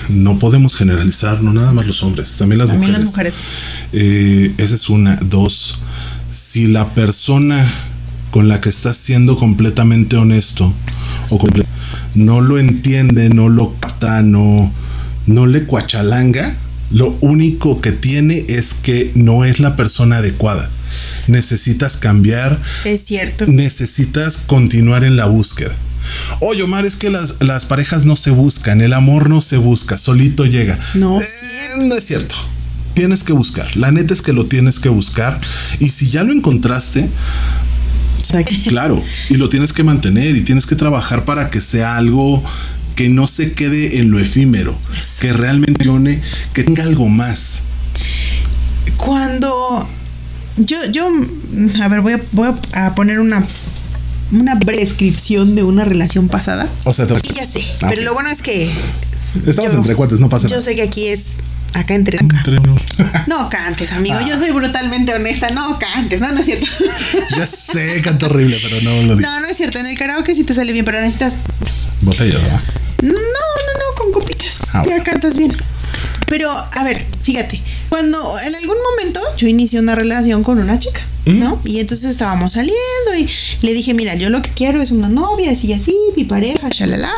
No 0.09 0.39
podemos 0.39 0.77
generalizar, 0.77 1.43
no 1.43 1.53
nada 1.53 1.73
más 1.73 1.87
los 1.87 2.03
hombres, 2.03 2.37
también 2.37 2.59
las 2.59 2.69
También 2.69 2.93
mujeres. 2.93 3.05
las 3.05 3.11
mujeres. 3.13 3.37
Eh, 3.93 4.55
esa 4.59 4.75
es 4.75 4.89
una. 4.89 5.17
Dos, 5.17 5.79
si 6.35 6.67
la 6.67 6.93
persona 6.95 7.73
con 8.31 8.49
la 8.49 8.61
que 8.61 8.69
estás 8.69 8.97
siendo 8.97 9.39
completamente 9.39 10.17
honesto 10.17 10.75
o 11.31 11.39
comple- 11.39 11.65
no 12.15 12.41
lo 12.41 12.59
entiende, 12.59 13.29
no 13.31 13.49
lo 13.49 13.75
capta, 13.81 14.23
no, 14.23 14.73
no 15.27 15.47
le 15.47 15.65
cuachalanga, 15.65 16.55
lo 16.91 17.17
único 17.21 17.81
que 17.81 17.93
tiene 17.93 18.45
es 18.49 18.75
que 18.75 19.11
no 19.15 19.45
es 19.45 19.61
la 19.61 19.77
persona 19.77 20.17
adecuada. 20.19 20.71
Necesitas 21.29 21.97
cambiar, 21.97 22.61
Es 22.85 23.03
cierto. 23.07 23.47
necesitas 23.47 24.39
continuar 24.39 25.03
en 25.05 25.17
la 25.17 25.27
búsqueda. 25.27 25.73
Oye, 26.41 26.63
Omar, 26.63 26.85
es 26.85 26.97
que 26.97 27.11
las, 27.11 27.37
las 27.41 27.67
parejas 27.67 28.05
no 28.05 28.15
se 28.17 28.31
buscan, 28.31 28.81
el 28.81 28.93
amor 28.93 29.31
no 29.31 29.41
se 29.41 29.57
busca, 29.57 29.97
solito 29.99 30.45
llega. 30.45 30.79
No. 30.95 31.21
Eh, 31.21 31.27
no 31.85 31.95
es 31.97 32.05
cierto. 32.05 32.37
Tienes 32.95 33.25
que 33.25 33.33
buscar. 33.33 33.77
La 33.77 33.91
neta 33.91 34.15
es 34.15 34.23
que 34.23 34.33
lo 34.33 34.47
tienes 34.47 34.79
que 34.81 34.89
buscar. 34.89 35.41
Y 35.81 35.91
si 35.91 36.09
ya 36.09 36.23
lo 36.25 36.33
encontraste, 36.33 37.09
claro, 38.69 39.03
y 39.29 39.35
lo 39.35 39.49
tienes 39.49 39.73
que 39.73 39.83
mantener 39.85 40.37
y 40.37 40.43
tienes 40.43 40.67
que 40.67 40.77
trabajar 40.77 41.25
para 41.25 41.51
que 41.51 41.61
sea 41.61 41.97
algo 41.97 42.43
que 42.97 43.09
no 43.09 43.27
se 43.27 43.53
quede 43.53 43.99
en 43.99 44.11
lo 44.13 44.21
efímero, 44.21 44.79
que 45.21 45.33
realmente 45.33 45.85
que 46.53 46.63
tenga 46.65 46.85
algo 46.85 47.09
más. 47.09 47.61
Cuando 48.97 49.89
yo, 50.57 50.77
yo, 50.93 51.09
a 51.83 51.89
ver, 51.89 52.01
voy 52.01 52.13
a, 52.15 52.21
voy 52.33 52.49
a 52.75 52.95
poner 52.95 53.19
una, 53.19 53.45
una 54.31 54.55
breve 54.55 54.81
descripción 54.83 55.57
de 55.57 55.65
una 55.65 55.85
relación 55.85 56.29
pasada. 56.29 56.69
O 56.85 56.95
sea, 56.95 57.07
te- 57.07 57.15
Y 57.31 57.35
ya 57.35 57.47
sé, 57.47 57.65
Ah, 57.83 57.89
pero 57.91 58.03
lo 58.03 58.15
bueno 58.15 58.31
es 58.31 58.43
que 58.43 58.71
estamos 59.47 59.73
yo- 59.73 59.79
entre 59.79 59.95
cuates, 59.97 60.21
no 60.21 60.29
pasa 60.29 60.47
yo 60.47 60.57
nada. 60.57 60.63
sé 60.63 60.77
que 60.77 60.83
aquí 60.83 61.09
es 61.09 61.23
Acá 61.75 61.95
entre. 61.95 62.19
Entre 62.19 62.59
uno. 62.59 62.77
No 63.27 63.49
cantes, 63.49 63.93
amigo. 63.93 64.17
Ah. 64.19 64.27
Yo 64.27 64.39
soy 64.39 64.51
brutalmente 64.53 65.13
honesta. 65.13 65.51
No 65.51 65.79
cantes. 65.79 66.21
No, 66.21 66.31
no 66.33 66.41
es 66.41 66.47
cierto. 66.47 66.67
ya 67.37 67.47
sé, 67.47 68.01
canto 68.03 68.27
horrible, 68.27 68.61
pero 68.63 68.81
no 68.83 69.03
lo 69.03 69.17
digo. 69.17 69.29
No, 69.29 69.41
no 69.41 69.47
es 69.49 69.57
cierto. 69.57 69.79
En 69.79 69.87
el 69.87 69.99
karaoke 69.99 70.35
sí 70.35 70.45
te 70.45 70.55
sale 70.55 70.73
bien, 70.73 70.85
pero 70.85 71.01
necesitas. 71.01 71.39
Botella, 72.03 72.39
¿verdad? 72.39 72.61
No, 73.03 73.13
no, 73.13 73.19
no, 73.19 73.95
con 73.97 74.13
copitas. 74.13 74.61
Ah, 74.73 74.83
ya 74.85 74.91
bueno. 74.91 75.05
cantas 75.05 75.37
bien. 75.37 75.57
Pero, 76.29 76.51
a 76.51 76.85
ver, 76.85 77.05
fíjate. 77.23 77.61
Cuando 77.89 78.19
en 78.41 78.55
algún 78.55 78.77
momento 78.91 79.21
yo 79.37 79.47
inicié 79.49 79.79
una 79.81 79.95
relación 79.95 80.43
con 80.43 80.59
una 80.59 80.79
chica, 80.79 81.01
¿Mm? 81.27 81.39
¿no? 81.39 81.61
Y 81.65 81.81
entonces 81.81 82.11
estábamos 82.11 82.55
saliendo 82.55 83.15
y 83.17 83.29
le 83.65 83.73
dije, 83.73 83.95
mira, 83.95 84.15
yo 84.15 84.31
lo 84.31 84.43
que 84.43 84.51
quiero 84.51 84.83
es 84.83 84.91
una 84.91 85.09
novia, 85.09 85.53
así 85.53 85.69
y 85.69 85.73
así, 85.75 85.97
mi 86.17 86.25
pareja, 86.25 86.69
shalala. 86.71 87.13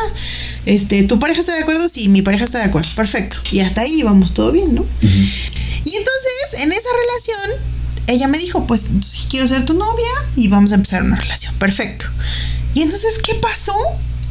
Este, 0.67 1.01
¿tu 1.03 1.17
pareja 1.17 1.39
está 1.39 1.53
de 1.53 1.61
acuerdo? 1.61 1.87
Sí, 1.87 2.09
mi 2.09 2.21
pareja 2.21 2.43
está 2.43 2.57
de 2.57 2.65
acuerdo. 2.65 2.89
Perfecto. 2.93 3.37
Y 3.51 3.61
hasta 3.61 3.81
ahí 3.81 3.99
íbamos 4.01 4.33
todo 4.33 4.51
bien, 4.51 4.75
¿no? 4.75 4.85
Y 5.01 5.95
entonces, 5.95 6.61
en 6.61 6.73
esa 6.73 6.89
relación, 6.99 7.61
ella 8.07 8.27
me 8.27 8.37
dijo, 8.37 8.67
pues 8.67 8.89
quiero 9.29 9.47
ser 9.47 9.63
tu 9.63 9.73
novia 9.75 10.09
y 10.35 10.49
vamos 10.49 10.73
a 10.73 10.75
empezar 10.75 11.03
una 11.03 11.15
relación. 11.15 11.55
Perfecto. 11.55 12.07
Y 12.73 12.81
entonces, 12.81 13.17
¿qué 13.19 13.35
pasó? 13.35 13.73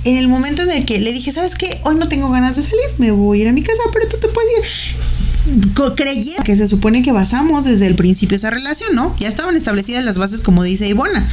En 0.04 0.18
el 0.18 0.28
momento 0.28 0.62
en 0.62 0.70
el 0.70 0.84
que 0.84 1.00
le 1.00 1.10
dije, 1.10 1.32
¿sabes 1.32 1.54
qué? 1.54 1.80
Hoy 1.84 1.94
no 1.94 2.06
tengo 2.06 2.30
ganas 2.30 2.56
de 2.56 2.64
salir, 2.64 2.84
me 2.98 3.12
voy 3.12 3.38
a 3.38 3.42
ir 3.42 3.48
a 3.48 3.52
mi 3.52 3.62
casa, 3.62 3.82
pero 3.94 4.06
tú 4.06 4.18
te 4.18 4.28
puedes 4.28 4.90
ir. 4.90 5.74
Creyendo 5.96 6.42
que 6.44 6.54
se 6.54 6.68
supone 6.68 7.02
que 7.02 7.12
basamos 7.12 7.64
desde 7.64 7.86
el 7.86 7.96
principio 7.96 8.36
esa 8.36 8.50
relación, 8.50 8.94
¿no? 8.94 9.16
Ya 9.18 9.28
estaban 9.28 9.56
establecidas 9.56 10.04
las 10.04 10.18
bases, 10.18 10.42
como 10.42 10.62
dice 10.62 10.86
Ivona. 10.86 11.28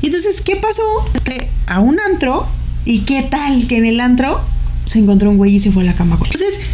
Y 0.00 0.06
entonces, 0.06 0.40
¿qué 0.42 0.56
pasó? 0.56 0.82
Que 1.24 1.50
a 1.66 1.80
un 1.80 1.98
antro, 1.98 2.48
¿y 2.84 3.00
qué 3.00 3.22
tal 3.22 3.66
que 3.66 3.78
en 3.78 3.86
el 3.86 4.00
antro 4.00 4.40
se 4.86 4.98
encontró 4.98 5.30
un 5.30 5.36
güey 5.36 5.56
y 5.56 5.60
se 5.60 5.72
fue 5.72 5.82
a 5.82 5.86
la 5.86 5.94
cama 5.94 6.18
con 6.18 6.28
él? 6.28 6.34
Entonces, 6.34 6.70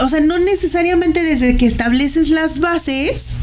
o 0.00 0.08
sea, 0.08 0.20
no 0.20 0.38
necesariamente 0.38 1.22
desde 1.22 1.56
que 1.56 1.66
estableces 1.66 2.30
las 2.30 2.60
bases, 2.60 3.36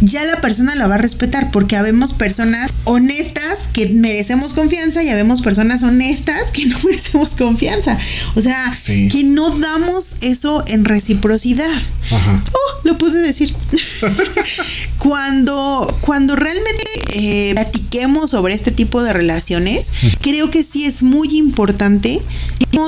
ya 0.00 0.24
la 0.24 0.40
persona 0.40 0.74
la 0.74 0.86
va 0.86 0.96
a 0.96 0.98
respetar, 0.98 1.50
porque 1.50 1.76
habemos 1.76 2.12
personas 2.12 2.70
honestas 2.84 3.68
que 3.72 3.88
merecemos 3.88 4.52
confianza 4.52 5.02
y 5.02 5.08
habemos 5.08 5.40
personas 5.40 5.82
honestas 5.82 6.52
que 6.52 6.66
no 6.66 6.78
merecemos 6.84 7.34
confianza. 7.34 7.98
O 8.34 8.42
sea, 8.42 8.74
Sí. 8.74 9.08
que 9.08 9.24
no 9.24 9.50
damos 9.58 10.16
eso 10.20 10.64
en 10.66 10.84
reciprocidad. 10.84 11.80
Ajá. 12.10 12.44
Oh, 12.52 12.80
lo 12.84 12.98
pude 12.98 13.20
decir. 13.20 13.54
cuando, 14.98 15.96
cuando 16.00 16.36
realmente 16.36 16.84
eh, 17.12 17.52
platiquemos 17.54 18.30
sobre 18.30 18.54
este 18.54 18.70
tipo 18.70 19.02
de 19.02 19.12
relaciones, 19.12 19.92
creo 20.20 20.50
que 20.50 20.64
sí 20.64 20.84
es 20.84 21.02
muy 21.02 21.36
importante 21.36 22.20
que 22.58 22.78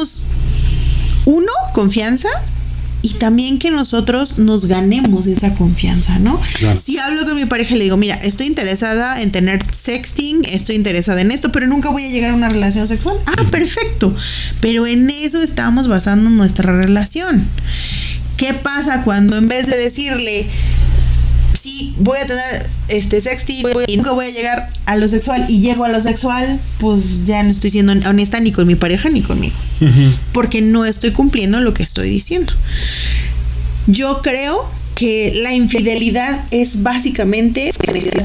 uno, 1.27 1.53
confianza. 1.73 2.29
Y 3.07 3.11
también 3.11 3.61
que 3.61 3.71
nosotros 3.71 4.41
nos 4.41 4.67
ganemos 4.67 5.29
esa 5.29 5.55
confianza, 5.55 6.19
¿no? 6.19 6.41
Claro. 6.59 6.77
Si 6.77 6.99
hablo 6.99 7.25
con 7.25 7.37
mi 7.37 7.47
pareja 7.47 7.77
y 7.77 7.79
le 7.79 7.85
digo, 7.85 7.97
mira, 7.97 8.17
estoy 8.17 8.49
interesada 8.49 9.23
en 9.23 9.31
tener 9.31 9.65
sexting, 9.73 10.45
estoy 10.45 10.75
interesada 10.75 11.21
en 11.21 11.31
esto, 11.31 11.53
pero 11.53 11.69
nunca 11.69 11.89
voy 11.89 12.07
a 12.07 12.09
llegar 12.09 12.33
a 12.33 12.35
una 12.35 12.49
relación 12.49 12.89
sexual. 12.89 13.17
Ah, 13.27 13.45
perfecto. 13.53 14.13
Pero 14.61 14.89
en 14.89 15.09
eso 15.09 15.41
estamos 15.41 15.87
basando 15.87 16.31
nuestra 16.31 16.73
relación. 16.73 17.47
¿Qué 18.37 18.55
pasa 18.55 19.05
cuando 19.05 19.37
en 19.39 19.47
vez 19.47 19.69
de 19.69 19.77
decirle, 19.77 20.49
voy 21.99 22.19
a 22.19 22.27
tener 22.27 22.69
este 22.89 23.21
sexting 23.21 23.67
y 23.87 23.97
nunca 23.97 24.13
voy 24.13 24.27
a 24.27 24.31
llegar 24.31 24.71
a 24.87 24.97
lo 24.97 25.09
sexual 25.09 25.47
y 25.49 25.61
llego 25.61 25.85
a 25.85 25.89
lo 25.89 26.01
sexual, 26.01 26.61
pues 26.79 27.25
ya 27.25 27.43
no 27.43 27.51
estoy 27.51 27.71
siendo 27.71 27.93
honesta 28.09 28.41
ni 28.41 28.53
con 28.53 28.67
mi 28.67 28.75
pareja 28.75 29.09
ni 29.09 29.23
conmigo, 29.23 29.57
porque 30.33 30.63
no 30.63 30.85
estoy 30.85 31.13
cumpliendo 31.13 31.61
lo 31.61 31.75
que 31.75 31.83
estoy 31.83 32.11
diciendo. 32.11 32.53
Yo 33.87 34.21
creo 34.23 34.69
que 34.95 35.33
la 35.43 35.55
infidelidad 35.55 36.47
es 36.51 36.83
básicamente 36.83 37.73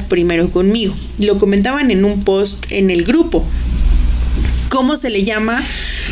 primero 0.07 0.49
conmigo. 0.49 0.95
Lo 1.19 1.37
comentaban 1.37 1.91
en 1.91 2.05
un 2.05 2.21
post 2.21 2.65
en 2.69 2.89
el 2.89 3.03
grupo. 3.03 3.45
¿Cómo 4.69 4.95
se 4.95 5.09
le 5.09 5.25
llama 5.25 5.61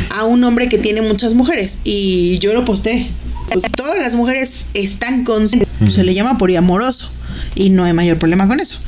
a 0.10 0.26
un 0.26 0.44
hombre 0.44 0.68
que 0.68 0.78
tiene 0.78 1.02
muchas 1.02 1.34
mujeres? 1.34 1.80
Y 1.86 2.38
yo 2.40 2.54
lo 2.54 2.66
posté. 2.66 3.10
Pues, 3.52 3.64
todas 3.72 3.98
las 4.00 4.16
mujeres 4.16 4.66
están 4.74 5.24
conscientes. 5.24 5.70
Se 5.94 6.04
le 6.04 6.14
llama 6.14 6.38
poliamoroso. 6.38 7.10
Y 7.60 7.70
no 7.70 7.84
hay 7.84 7.92
mayor 7.92 8.18
problema 8.18 8.48
con 8.48 8.62
eso. 8.62 8.80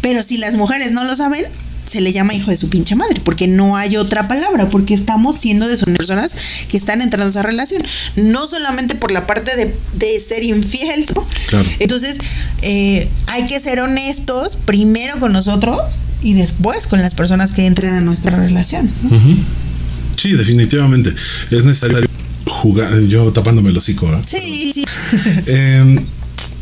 Pero 0.00 0.24
si 0.24 0.36
las 0.36 0.56
mujeres 0.56 0.90
no 0.90 1.04
lo 1.04 1.14
saben, 1.14 1.44
se 1.84 2.00
le 2.00 2.12
llama 2.12 2.34
hijo 2.34 2.50
de 2.50 2.56
su 2.56 2.68
pinche 2.68 2.96
madre, 2.96 3.20
porque 3.24 3.46
no 3.46 3.76
hay 3.76 3.96
otra 3.96 4.26
palabra, 4.26 4.68
porque 4.68 4.94
estamos 4.94 5.36
siendo 5.36 5.68
de 5.68 5.76
son 5.76 5.94
personas 5.94 6.36
que 6.68 6.76
están 6.76 7.00
entrando 7.00 7.26
a 7.26 7.30
esa 7.30 7.42
relación, 7.42 7.80
no 8.16 8.48
solamente 8.48 8.96
por 8.96 9.12
la 9.12 9.28
parte 9.28 9.54
de, 9.56 9.76
de 9.94 10.20
ser 10.20 10.42
infiel, 10.42 11.06
¿no? 11.14 11.24
Claro. 11.46 11.68
Entonces, 11.78 12.18
eh, 12.62 13.08
hay 13.28 13.46
que 13.46 13.60
ser 13.60 13.78
honestos 13.78 14.56
primero 14.56 15.20
con 15.20 15.32
nosotros 15.32 16.00
y 16.20 16.34
después 16.34 16.88
con 16.88 17.00
las 17.00 17.14
personas 17.14 17.52
que 17.52 17.66
entren 17.66 17.94
a 17.94 18.00
nuestra 18.00 18.36
relación. 18.36 18.90
Sí, 20.16 20.32
definitivamente. 20.32 21.14
Es 21.52 21.62
necesario 21.62 22.08
jugar. 22.46 23.00
Yo 23.02 23.32
tapándome 23.32 23.70
el 23.70 23.76
hocico, 23.76 24.06
¿verdad? 24.06 24.24
Sí, 24.26 24.72
sí. 24.74 24.84
Eh, 25.46 26.04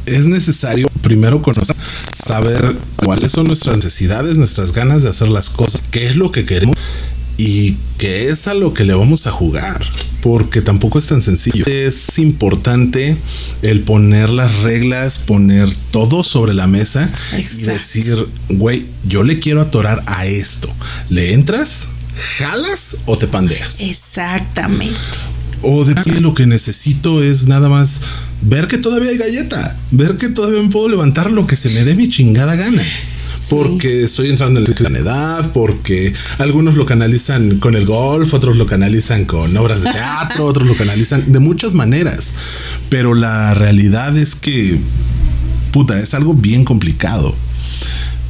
es 0.05 0.27
necesario 0.27 0.91
primero 1.05 1.43
conocer, 1.43 1.77
saber 2.13 2.75
cuáles 2.97 3.31
son 3.31 3.47
nuestras 3.47 3.77
necesidades, 3.77 4.37
nuestras 4.37 4.73
ganas 4.73 5.03
de 5.03 5.11
hacer 5.11 5.29
las 5.29 5.51
cosas, 5.51 5.83
qué 5.91 6.07
es 6.07 6.17
lo 6.17 6.33
que 6.33 6.45
queremos 6.45 6.77
y 7.37 7.77
qué 7.99 8.31
es 8.31 8.49
a 8.49 8.55
lo 8.55 8.75
que 8.75 8.85
le 8.85 8.95
vamos 8.95 9.27
a 9.27 9.31
jugar. 9.31 9.87
Porque 10.23 10.63
tampoco 10.63 10.99
es 10.99 11.07
tan 11.07 11.21
sencillo. 11.21 11.67
Es 11.67 12.19
importante 12.19 13.17
el 13.61 13.83
poner 13.83 14.31
las 14.31 14.63
reglas, 14.63 15.19
poner 15.19 15.69
todo 15.91 16.25
sobre 16.25 16.55
la 16.55 16.67
mesa 16.67 17.13
y 17.37 17.43
decir, 17.65 18.27
güey, 18.49 18.87
yo 19.05 19.23
le 19.23 19.39
quiero 19.39 19.61
atorar 19.61 20.03
a 20.07 20.25
esto. 20.25 20.71
¿Le 21.11 21.35
entras? 21.35 21.89
¿Jalas 22.39 22.99
o 23.05 23.19
te 23.19 23.27
pandeas? 23.27 23.81
Exactamente. 23.81 24.95
O 25.67 25.85
de 25.85 25.95
ti 25.95 26.11
lo 26.21 26.35
que 26.35 26.47
necesito 26.47 27.23
es 27.23 27.47
nada 27.47 27.69
más 27.69 28.03
ver 28.43 28.69
que 28.69 28.77
todavía 28.77 29.11
hay 29.11 29.17
galleta, 29.17 29.77
ver 29.91 30.17
que 30.17 30.29
todavía 30.29 30.63
me 30.63 30.69
puedo 30.69 30.89
levantar 30.89 31.31
lo 31.31 31.47
que 31.47 31.57
se 31.57 31.71
me 31.71 31.85
dé 31.85 31.95
mi 31.95 32.09
chingada 32.09 32.55
gana. 32.55 32.83
Porque 33.49 34.05
estoy 34.05 34.31
entrando 34.31 34.61
en 34.61 34.93
la 34.93 34.99
edad, 34.99 35.53
porque 35.53 36.15
algunos 36.39 36.77
lo 36.77 36.87
canalizan 36.87 37.59
con 37.59 37.77
el 37.77 37.85
golf, 37.85 38.33
otros 38.33 38.57
lo 38.57 38.67
canalizan 38.67 39.25
con 39.27 39.57
obras 39.57 39.83
de 39.83 39.93
teatro, 39.93 40.47
otros 40.47 40.67
lo 40.67 40.75
canalizan 40.75 41.31
de 41.31 41.39
muchas 41.41 41.75
maneras. 41.75 42.33
Pero 42.89 43.15
la 43.15 43.55
realidad 43.55 44.17
es 44.17 44.35
que, 44.35 44.79
puta, 45.73 45.99
es 45.99 46.15
algo 46.15 46.35
bien 46.35 46.65
complicado. 46.65 47.35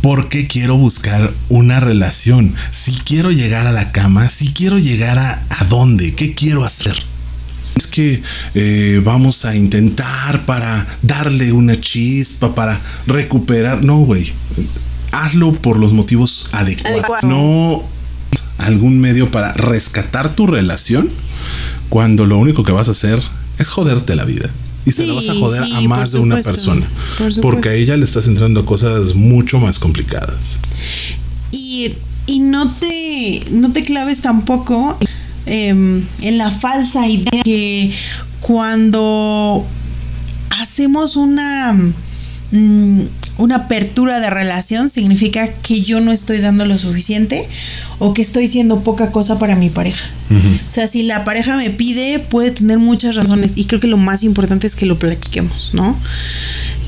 ¿Por 0.00 0.28
qué 0.28 0.46
quiero 0.46 0.76
buscar 0.76 1.32
una 1.48 1.80
relación? 1.80 2.54
Si 2.72 2.92
quiero 2.92 3.30
llegar 3.30 3.66
a 3.66 3.72
la 3.72 3.92
cama, 3.92 4.28
si 4.30 4.52
quiero 4.52 4.78
llegar 4.78 5.18
a, 5.18 5.46
a 5.48 5.64
dónde, 5.64 6.14
¿qué 6.14 6.34
quiero 6.34 6.64
hacer? 6.64 7.13
Es 7.76 7.86
que 7.86 8.22
eh, 8.54 9.00
vamos 9.04 9.44
a 9.44 9.56
intentar 9.56 10.46
para 10.46 10.86
darle 11.02 11.52
una 11.52 11.80
chispa, 11.80 12.54
para 12.54 12.80
recuperar. 13.06 13.84
No, 13.84 13.98
güey. 13.98 14.32
Hazlo 15.10 15.52
por 15.52 15.78
los 15.78 15.92
motivos 15.92 16.48
adecuados. 16.52 16.98
Adecuado. 16.98 17.28
No 17.28 17.94
algún 18.58 19.00
medio 19.00 19.30
para 19.30 19.52
rescatar 19.52 20.34
tu 20.34 20.46
relación 20.46 21.10
cuando 21.88 22.24
lo 22.24 22.38
único 22.38 22.64
que 22.64 22.72
vas 22.72 22.88
a 22.88 22.92
hacer 22.92 23.20
es 23.58 23.68
joderte 23.68 24.14
la 24.16 24.24
vida. 24.24 24.50
Y 24.86 24.92
se 24.92 25.06
la 25.06 25.14
vas 25.14 25.28
a 25.28 25.34
joder 25.34 25.64
sí, 25.64 25.72
a 25.74 25.80
más 25.88 26.12
de 26.12 26.18
una 26.18 26.36
persona. 26.36 26.86
por. 27.16 27.40
Porque 27.40 27.68
a 27.70 27.74
ella 27.74 27.96
le 27.96 28.04
estás 28.04 28.26
entrando 28.26 28.60
a 28.60 28.66
cosas 28.66 29.14
mucho 29.14 29.58
más 29.58 29.78
complicadas. 29.78 30.58
Y, 31.52 31.94
y 32.26 32.40
no 32.40 32.70
te 32.70 33.44
no 33.50 33.72
te 33.72 33.82
claves 33.82 34.20
tampoco 34.20 34.98
em, 35.46 36.04
en 36.22 36.38
la 36.38 36.50
falsa 36.50 37.06
idea 37.08 37.42
que 37.42 37.92
cuando 38.40 39.66
hacemos 40.50 41.16
una 41.16 41.72
mm, 42.52 43.02
una 43.36 43.56
apertura 43.56 44.20
de 44.20 44.30
relación 44.30 44.88
significa 44.88 45.48
que 45.48 45.80
yo 45.80 46.00
no 46.00 46.12
estoy 46.12 46.38
dando 46.38 46.64
lo 46.64 46.78
suficiente 46.78 47.48
o 47.98 48.14
que 48.14 48.22
estoy 48.22 48.48
siendo 48.48 48.84
poca 48.84 49.10
cosa 49.10 49.38
para 49.38 49.56
mi 49.56 49.70
pareja. 49.70 50.08
O 50.68 50.70
sea, 50.70 50.88
si 50.88 51.02
la 51.02 51.24
pareja 51.24 51.56
me 51.56 51.70
pide, 51.70 52.18
puede 52.18 52.50
tener 52.50 52.78
muchas 52.78 53.14
razones 53.14 53.52
y 53.56 53.66
creo 53.66 53.80
que 53.80 53.86
lo 53.86 53.98
más 53.98 54.24
importante 54.24 54.66
es 54.66 54.74
que 54.74 54.86
lo 54.86 54.98
platiquemos, 54.98 55.70
¿no? 55.74 55.96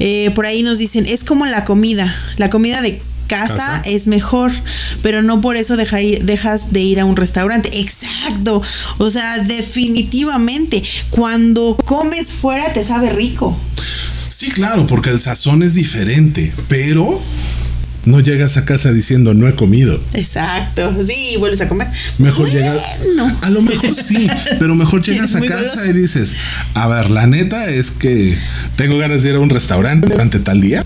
Eh, 0.01 0.31
por 0.35 0.47
ahí 0.47 0.63
nos 0.63 0.79
dicen, 0.79 1.07
es 1.07 1.23
como 1.23 1.47
la 1.47 1.65
comida, 1.65 2.15
la 2.39 2.51
comida 2.51 2.81
de 2.81 3.01
casa, 3.27 3.57
Casa. 3.57 3.83
es 3.85 4.07
mejor, 4.07 4.53
pero 5.03 5.23
no 5.23 5.41
por 5.41 5.57
eso 5.57 5.77
deja 5.77 6.01
ir- 6.01 6.23
dejas 6.23 6.73
de 6.73 6.81
ir 6.81 7.01
a 7.01 7.05
un 7.05 7.17
restaurante. 7.17 7.79
Exacto, 7.81 8.63
o 8.99 9.11
sea, 9.11 9.39
definitivamente, 9.41 10.83
cuando 11.11 11.77
comes 11.85 12.33
fuera 12.33 12.73
te 12.73 12.85
sabe 12.85 13.11
rico. 13.11 13.59
Sí, 14.29 14.51
claro, 14.51 14.87
porque 14.87 15.11
el 15.11 15.21
sazón 15.21 15.63
es 15.63 15.75
diferente, 15.75 16.53
pero 16.69 17.21
no 18.05 18.21
llegas 18.21 18.57
a 18.57 18.65
casa 18.65 18.93
diciendo 18.93 19.35
no 19.35 19.49
he 19.49 19.55
comido. 19.55 20.01
Exacto, 20.13 20.95
sí, 21.05 21.35
vuelves 21.39 21.61
a 21.63 21.69
comer. 21.69 21.89
Mejor 22.19 22.49
llegas. 22.51 22.81
A 23.43 23.51
lo 23.51 23.63
mejor 23.63 23.95
sí, 23.97 24.29
pero 24.59 24.75
mejor 24.75 25.03
llegas 25.07 25.35
a 25.35 25.41
casa 25.41 25.87
y 25.87 25.93
dices, 25.93 26.37
a 26.75 26.87
ver, 26.87 27.11
la 27.11 27.27
neta 27.27 27.69
es 27.69 27.91
que 27.91 28.37
tengo 28.77 28.99
ganas 28.99 29.23
de 29.23 29.31
ir 29.31 29.35
a 29.37 29.41
un 29.41 29.51
restaurante 29.51 30.07
durante 30.09 30.39
tal 30.39 30.61
día. 30.61 30.85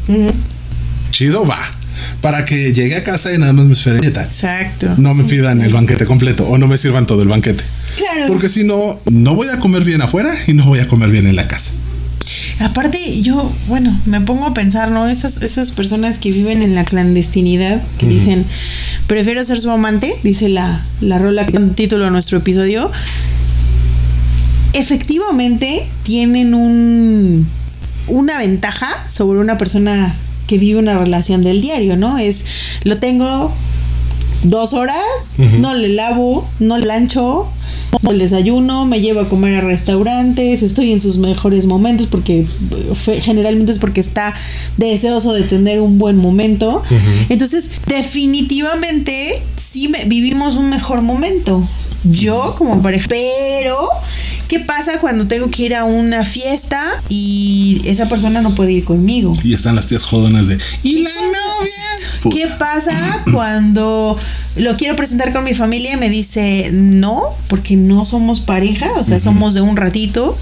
Chido, 1.10 1.44
va 1.44 1.76
para 2.20 2.44
que 2.44 2.72
llegue 2.72 2.96
a 2.96 3.04
casa 3.04 3.34
y 3.34 3.38
nada 3.38 3.52
más 3.52 3.66
me 3.66 3.74
espere 3.74 4.06
Exacto. 4.06 4.94
No 4.98 5.14
me 5.14 5.24
pidan 5.24 5.62
el 5.62 5.72
banquete 5.72 6.06
completo 6.06 6.46
o 6.46 6.58
no 6.58 6.66
me 6.66 6.78
sirvan 6.78 7.06
todo 7.06 7.22
el 7.22 7.28
banquete. 7.28 7.64
Claro. 7.96 8.26
Porque 8.28 8.48
si 8.48 8.64
no, 8.64 9.00
no 9.10 9.34
voy 9.34 9.48
a 9.48 9.58
comer 9.58 9.84
bien 9.84 10.02
afuera 10.02 10.34
y 10.46 10.52
no 10.52 10.64
voy 10.64 10.80
a 10.80 10.88
comer 10.88 11.10
bien 11.10 11.26
en 11.26 11.36
la 11.36 11.48
casa. 11.48 11.72
Aparte, 12.60 13.22
yo, 13.22 13.52
bueno, 13.68 13.98
me 14.04 14.20
pongo 14.20 14.46
a 14.46 14.54
pensar, 14.54 14.90
¿no? 14.90 15.08
Esas, 15.08 15.42
esas 15.42 15.72
personas 15.72 16.18
que 16.18 16.30
viven 16.30 16.62
en 16.62 16.74
la 16.74 16.84
clandestinidad, 16.84 17.82
que 17.98 18.06
dicen, 18.06 18.44
prefiero 19.06 19.44
ser 19.44 19.60
su 19.60 19.70
amante, 19.70 20.14
dice 20.22 20.48
la, 20.48 20.84
la 21.00 21.18
rola 21.18 21.46
que 21.46 21.58
título 21.58 22.06
a 22.06 22.10
nuestro 22.10 22.38
episodio, 22.38 22.90
efectivamente 24.74 25.88
tienen 26.02 26.54
un, 26.54 27.48
una 28.08 28.38
ventaja 28.38 28.88
sobre 29.08 29.40
una 29.40 29.56
persona 29.58 30.14
que 30.50 30.58
vive 30.58 30.80
una 30.80 30.98
relación 30.98 31.44
del 31.44 31.60
diario, 31.60 31.96
¿no? 31.96 32.18
Es, 32.18 32.44
lo 32.82 32.98
tengo 32.98 33.52
dos 34.42 34.72
horas, 34.72 34.98
no 35.38 35.74
le 35.74 35.90
lavo, 35.90 36.48
no 36.58 36.76
lancho, 36.76 37.46
el 38.10 38.18
desayuno, 38.18 38.84
me 38.84 39.00
llevo 39.00 39.20
a 39.20 39.28
comer 39.28 39.54
a 39.54 39.60
restaurantes, 39.60 40.64
estoy 40.64 40.90
en 40.90 40.98
sus 40.98 41.18
mejores 41.18 41.66
momentos 41.66 42.08
porque 42.08 42.48
generalmente 43.20 43.70
es 43.70 43.78
porque 43.78 44.00
está 44.00 44.34
deseoso 44.76 45.32
de 45.34 45.42
tener 45.42 45.80
un 45.80 45.98
buen 45.98 46.16
momento. 46.16 46.82
Entonces, 47.28 47.70
definitivamente 47.86 49.44
sí 49.56 49.86
me, 49.86 50.04
vivimos 50.06 50.56
un 50.56 50.68
mejor 50.68 51.00
momento. 51.00 51.68
Yo 52.04 52.54
como 52.56 52.82
pareja, 52.82 53.06
pero 53.08 53.88
¿Qué 54.50 54.58
pasa 54.58 54.98
cuando 54.98 55.28
tengo 55.28 55.48
que 55.48 55.62
ir 55.62 55.76
a 55.76 55.84
una 55.84 56.24
fiesta 56.24 56.84
y 57.08 57.80
esa 57.84 58.08
persona 58.08 58.42
no 58.42 58.56
puede 58.56 58.72
ir 58.72 58.84
conmigo? 58.84 59.32
Y 59.44 59.54
están 59.54 59.76
las 59.76 59.86
tías 59.86 60.02
jodonas 60.02 60.48
de 60.48 60.58
¿y 60.82 61.02
la 61.02 61.10
novia? 61.10 62.34
¿Qué 62.34 62.48
pasa 62.58 63.22
cuando 63.32 64.18
lo 64.56 64.76
quiero 64.76 64.96
presentar 64.96 65.32
con 65.32 65.44
mi 65.44 65.54
familia 65.54 65.94
y 65.94 65.98
me 65.98 66.10
dice 66.10 66.70
no, 66.72 67.22
porque 67.46 67.76
no 67.76 68.04
somos 68.04 68.40
pareja, 68.40 68.90
o 68.96 69.04
sea, 69.04 69.20
somos 69.20 69.54
de 69.54 69.60
un 69.60 69.76
ratito? 69.76 70.36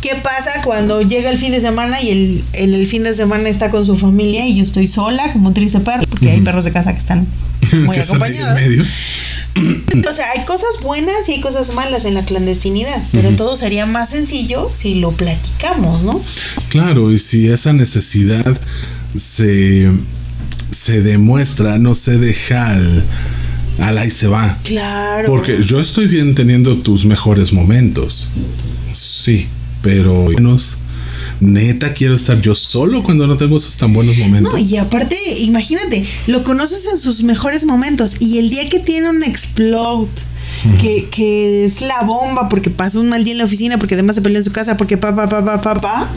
¿Qué 0.00 0.16
pasa 0.16 0.50
cuando 0.64 1.02
llega 1.02 1.30
el 1.30 1.38
fin 1.38 1.52
de 1.52 1.60
semana 1.60 2.02
y 2.02 2.10
el, 2.10 2.44
en 2.54 2.74
el 2.74 2.88
fin 2.88 3.04
de 3.04 3.14
semana 3.14 3.48
está 3.48 3.70
con 3.70 3.86
su 3.86 3.96
familia 3.96 4.48
y 4.48 4.56
yo 4.56 4.64
estoy 4.64 4.88
sola 4.88 5.32
como 5.32 5.46
un 5.46 5.54
triste 5.54 5.78
perro? 5.78 6.02
Porque 6.10 6.28
hay 6.28 6.40
perros 6.40 6.64
de 6.64 6.72
casa 6.72 6.90
que 6.90 6.98
están 6.98 7.24
muy 7.72 7.96
acompañados. 7.98 8.58
O 10.08 10.12
sea, 10.12 10.30
hay 10.34 10.44
cosas 10.44 10.82
buenas 10.82 11.28
y 11.28 11.32
hay 11.34 11.40
cosas 11.40 11.74
malas 11.74 12.04
en 12.04 12.14
la 12.14 12.24
clandestinidad, 12.24 13.02
pero 13.12 13.36
todo 13.36 13.56
sería 13.56 13.86
más 13.86 14.10
sencillo 14.10 14.70
si 14.74 14.96
lo 14.96 15.12
platicamos, 15.12 16.02
¿no? 16.02 16.20
Claro, 16.68 17.12
y 17.12 17.18
si 17.18 17.48
esa 17.48 17.72
necesidad 17.72 18.60
se, 19.16 19.90
se 20.70 21.02
demuestra, 21.02 21.78
no 21.78 21.94
se 21.94 22.18
deja 22.18 22.68
al, 22.68 23.04
al 23.78 23.98
ahí 23.98 24.10
se 24.10 24.26
va. 24.26 24.56
Claro. 24.64 25.28
Porque 25.28 25.62
yo 25.64 25.80
estoy 25.80 26.06
bien 26.08 26.34
teniendo 26.34 26.76
tus 26.78 27.04
mejores 27.04 27.52
momentos. 27.52 28.28
Sí, 28.92 29.48
pero 29.82 30.26
menos 30.26 30.78
neta 31.40 31.92
quiero 31.92 32.14
estar 32.14 32.40
yo 32.40 32.54
solo 32.54 33.02
cuando 33.02 33.26
no 33.26 33.36
tengo 33.36 33.56
esos 33.56 33.76
tan 33.76 33.92
buenos 33.92 34.16
momentos. 34.18 34.52
No, 34.52 34.58
y 34.58 34.76
aparte, 34.76 35.16
imagínate, 35.38 36.04
lo 36.26 36.44
conoces 36.44 36.86
en 36.86 36.98
sus 36.98 37.22
mejores 37.22 37.64
momentos 37.64 38.16
y 38.20 38.38
el 38.38 38.50
día 38.50 38.68
que 38.68 38.80
tiene 38.80 39.10
un 39.10 39.22
explode. 39.22 40.08
Que, 40.80 41.08
que, 41.10 41.66
es 41.66 41.82
la 41.82 42.04
bomba 42.04 42.48
porque 42.48 42.70
pasó 42.70 43.00
un 43.00 43.08
mal 43.10 43.24
día 43.24 43.32
en 43.32 43.38
la 43.38 43.44
oficina, 43.44 43.76
porque 43.76 43.94
además 43.94 44.16
se 44.16 44.22
peleó 44.22 44.38
en 44.38 44.44
su 44.44 44.52
casa, 44.52 44.76
porque 44.76 44.96
pa, 44.96 45.14
pa, 45.14 45.28
pa, 45.28 45.44
pa, 45.44 45.60
pa, 45.60 45.74
pa 45.74 46.10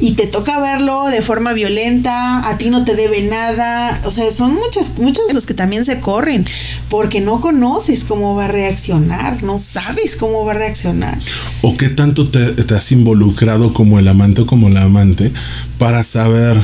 y 0.00 0.12
te 0.12 0.26
toca 0.26 0.60
verlo 0.60 1.06
de 1.06 1.22
forma 1.22 1.52
violenta, 1.52 2.48
a 2.48 2.58
ti 2.58 2.70
no 2.70 2.84
te 2.84 2.94
debe 2.94 3.22
nada, 3.22 4.00
o 4.04 4.12
sea, 4.12 4.30
son 4.32 4.54
muchas, 4.54 4.98
muchos 4.98 5.26
de 5.26 5.34
los 5.34 5.46
que 5.46 5.54
también 5.54 5.84
se 5.84 6.00
corren, 6.00 6.44
porque 6.88 7.20
no 7.20 7.40
conoces 7.40 8.04
cómo 8.04 8.34
va 8.34 8.46
a 8.46 8.48
reaccionar, 8.48 9.42
no 9.42 9.58
sabes 9.58 10.16
cómo 10.16 10.44
va 10.44 10.52
a 10.52 10.56
reaccionar. 10.56 11.18
O 11.62 11.76
qué 11.76 11.88
tanto 11.88 12.28
te, 12.28 12.52
te 12.52 12.74
has 12.74 12.92
involucrado 12.92 13.74
como 13.74 13.98
el 13.98 14.08
amante 14.08 14.42
o 14.42 14.46
como 14.46 14.68
la 14.68 14.82
amante 14.82 15.32
para 15.78 16.04
saber 16.04 16.56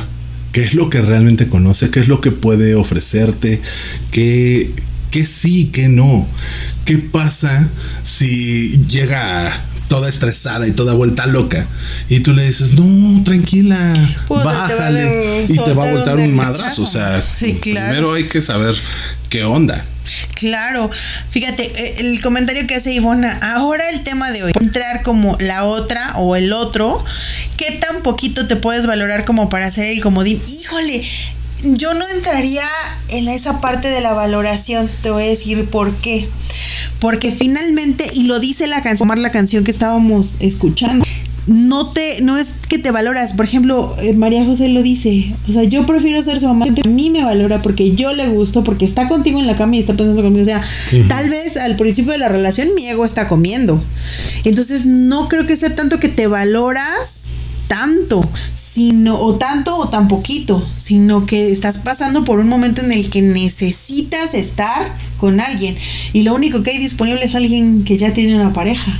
qué 0.51 0.63
es 0.63 0.73
lo 0.73 0.89
que 0.89 1.01
realmente 1.01 1.49
conoce, 1.49 1.89
qué 1.89 1.99
es 1.99 2.07
lo 2.07 2.21
que 2.21 2.31
puede 2.31 2.75
ofrecerte, 2.75 3.61
qué, 4.11 4.71
qué 5.11 5.25
sí, 5.25 5.69
qué 5.73 5.89
no. 5.89 6.25
¿Qué 6.85 6.97
pasa 6.99 7.67
si 8.03 8.79
llega 8.87 9.65
estresada 10.07 10.67
y 10.67 10.71
toda 10.71 10.93
vuelta 10.93 11.25
loca. 11.27 11.65
Y 12.09 12.19
tú 12.19 12.33
le 12.33 12.47
dices, 12.47 12.73
no, 12.73 13.23
tranquila, 13.23 13.93
bájale. 14.27 15.45
y 15.47 15.57
te 15.57 15.73
va 15.73 15.89
a 15.89 15.93
voltar 15.93 16.17
un 16.17 16.33
madrazo. 16.33 16.83
O 16.83 16.87
sea, 16.87 17.23
primero 17.61 18.13
hay 18.13 18.27
que 18.27 18.41
saber 18.41 18.75
qué 19.29 19.43
onda. 19.43 19.83
Claro, 20.35 20.91
fíjate, 21.31 21.63
eh, 21.63 21.95
el 21.99 22.21
comentario 22.21 22.67
que 22.67 22.75
hace 22.75 22.93
Ivona, 22.93 23.39
ahora 23.41 23.89
el 23.89 24.03
tema 24.03 24.31
de 24.31 24.43
hoy, 24.43 24.51
entrar 24.59 25.01
como 25.01 25.35
la 25.39 25.63
otra 25.63 26.13
o 26.17 26.35
el 26.35 26.53
otro, 26.53 27.03
¿qué 27.57 27.71
tan 27.71 28.03
poquito 28.03 28.45
te 28.47 28.55
puedes 28.55 28.85
valorar 28.85 29.25
como 29.25 29.49
para 29.49 29.65
hacer 29.65 29.85
el 29.85 30.01
comodín? 30.01 30.39
Híjole, 30.47 31.03
yo 31.63 31.95
no 31.95 32.07
entraría 32.07 32.67
en 33.07 33.27
esa 33.27 33.61
parte 33.61 33.87
de 33.87 34.01
la 34.01 34.13
valoración, 34.13 34.91
te 35.01 35.09
voy 35.09 35.23
a 35.23 35.27
decir 35.27 35.65
por 35.65 35.95
qué. 35.95 36.29
Porque 37.05 37.31
finalmente, 37.31 38.09
y 38.15 38.23
lo 38.23 38.39
dice 38.39 38.65
la 38.65 38.81
canción, 38.81 39.07
la 39.21 39.29
canción 39.29 39.63
que 39.63 39.69
estábamos 39.69 40.37
escuchando, 40.39 41.05
no 41.45 41.91
te, 41.91 42.19
no 42.23 42.35
es 42.35 42.55
que 42.67 42.79
te 42.79 42.89
valoras. 42.89 43.33
Por 43.33 43.45
ejemplo, 43.45 43.95
eh, 43.99 44.13
María 44.13 44.43
José 44.43 44.69
lo 44.69 44.81
dice. 44.81 45.35
O 45.47 45.51
sea, 45.51 45.65
yo 45.65 45.85
prefiero 45.85 46.23
ser 46.23 46.39
su 46.39 46.47
amante. 46.47 46.81
A 46.83 46.89
mí 46.89 47.11
me 47.11 47.23
valora 47.23 47.61
porque 47.61 47.93
yo 47.93 48.11
le 48.11 48.29
gusto, 48.29 48.63
porque 48.63 48.85
está 48.85 49.07
contigo 49.07 49.39
en 49.39 49.45
la 49.45 49.55
cama 49.55 49.75
y 49.75 49.79
está 49.81 49.93
pensando 49.93 50.23
conmigo. 50.23 50.41
O 50.41 50.45
sea, 50.45 50.63
tal 51.07 51.29
vez 51.29 51.57
al 51.57 51.75
principio 51.75 52.11
de 52.11 52.17
la 52.17 52.27
relación 52.27 52.69
mi 52.73 52.87
ego 52.87 53.05
está 53.05 53.27
comiendo. 53.27 53.83
Entonces, 54.43 54.87
no 54.87 55.29
creo 55.29 55.45
que 55.45 55.57
sea 55.57 55.75
tanto 55.75 55.99
que 55.99 56.09
te 56.09 56.25
valoras 56.25 57.33
tanto, 57.67 58.27
sino, 58.53 59.19
o 59.19 59.35
tanto 59.35 59.77
o 59.77 59.89
tan 59.89 60.07
poquito, 60.07 60.65
sino 60.77 61.25
que 61.25 61.51
estás 61.51 61.79
pasando 61.79 62.23
por 62.23 62.39
un 62.39 62.47
momento 62.47 62.81
en 62.81 62.91
el 62.91 63.09
que 63.09 63.21
necesitas 63.21 64.33
estar 64.33 64.95
con 65.17 65.39
alguien 65.39 65.75
y 66.13 66.23
lo 66.23 66.35
único 66.35 66.61
que 66.61 66.71
hay 66.71 66.77
disponible 66.77 67.23
es 67.23 67.35
alguien 67.35 67.83
que 67.83 67.97
ya 67.97 68.13
tiene 68.13 68.35
una 68.35 68.53
pareja. 68.53 68.99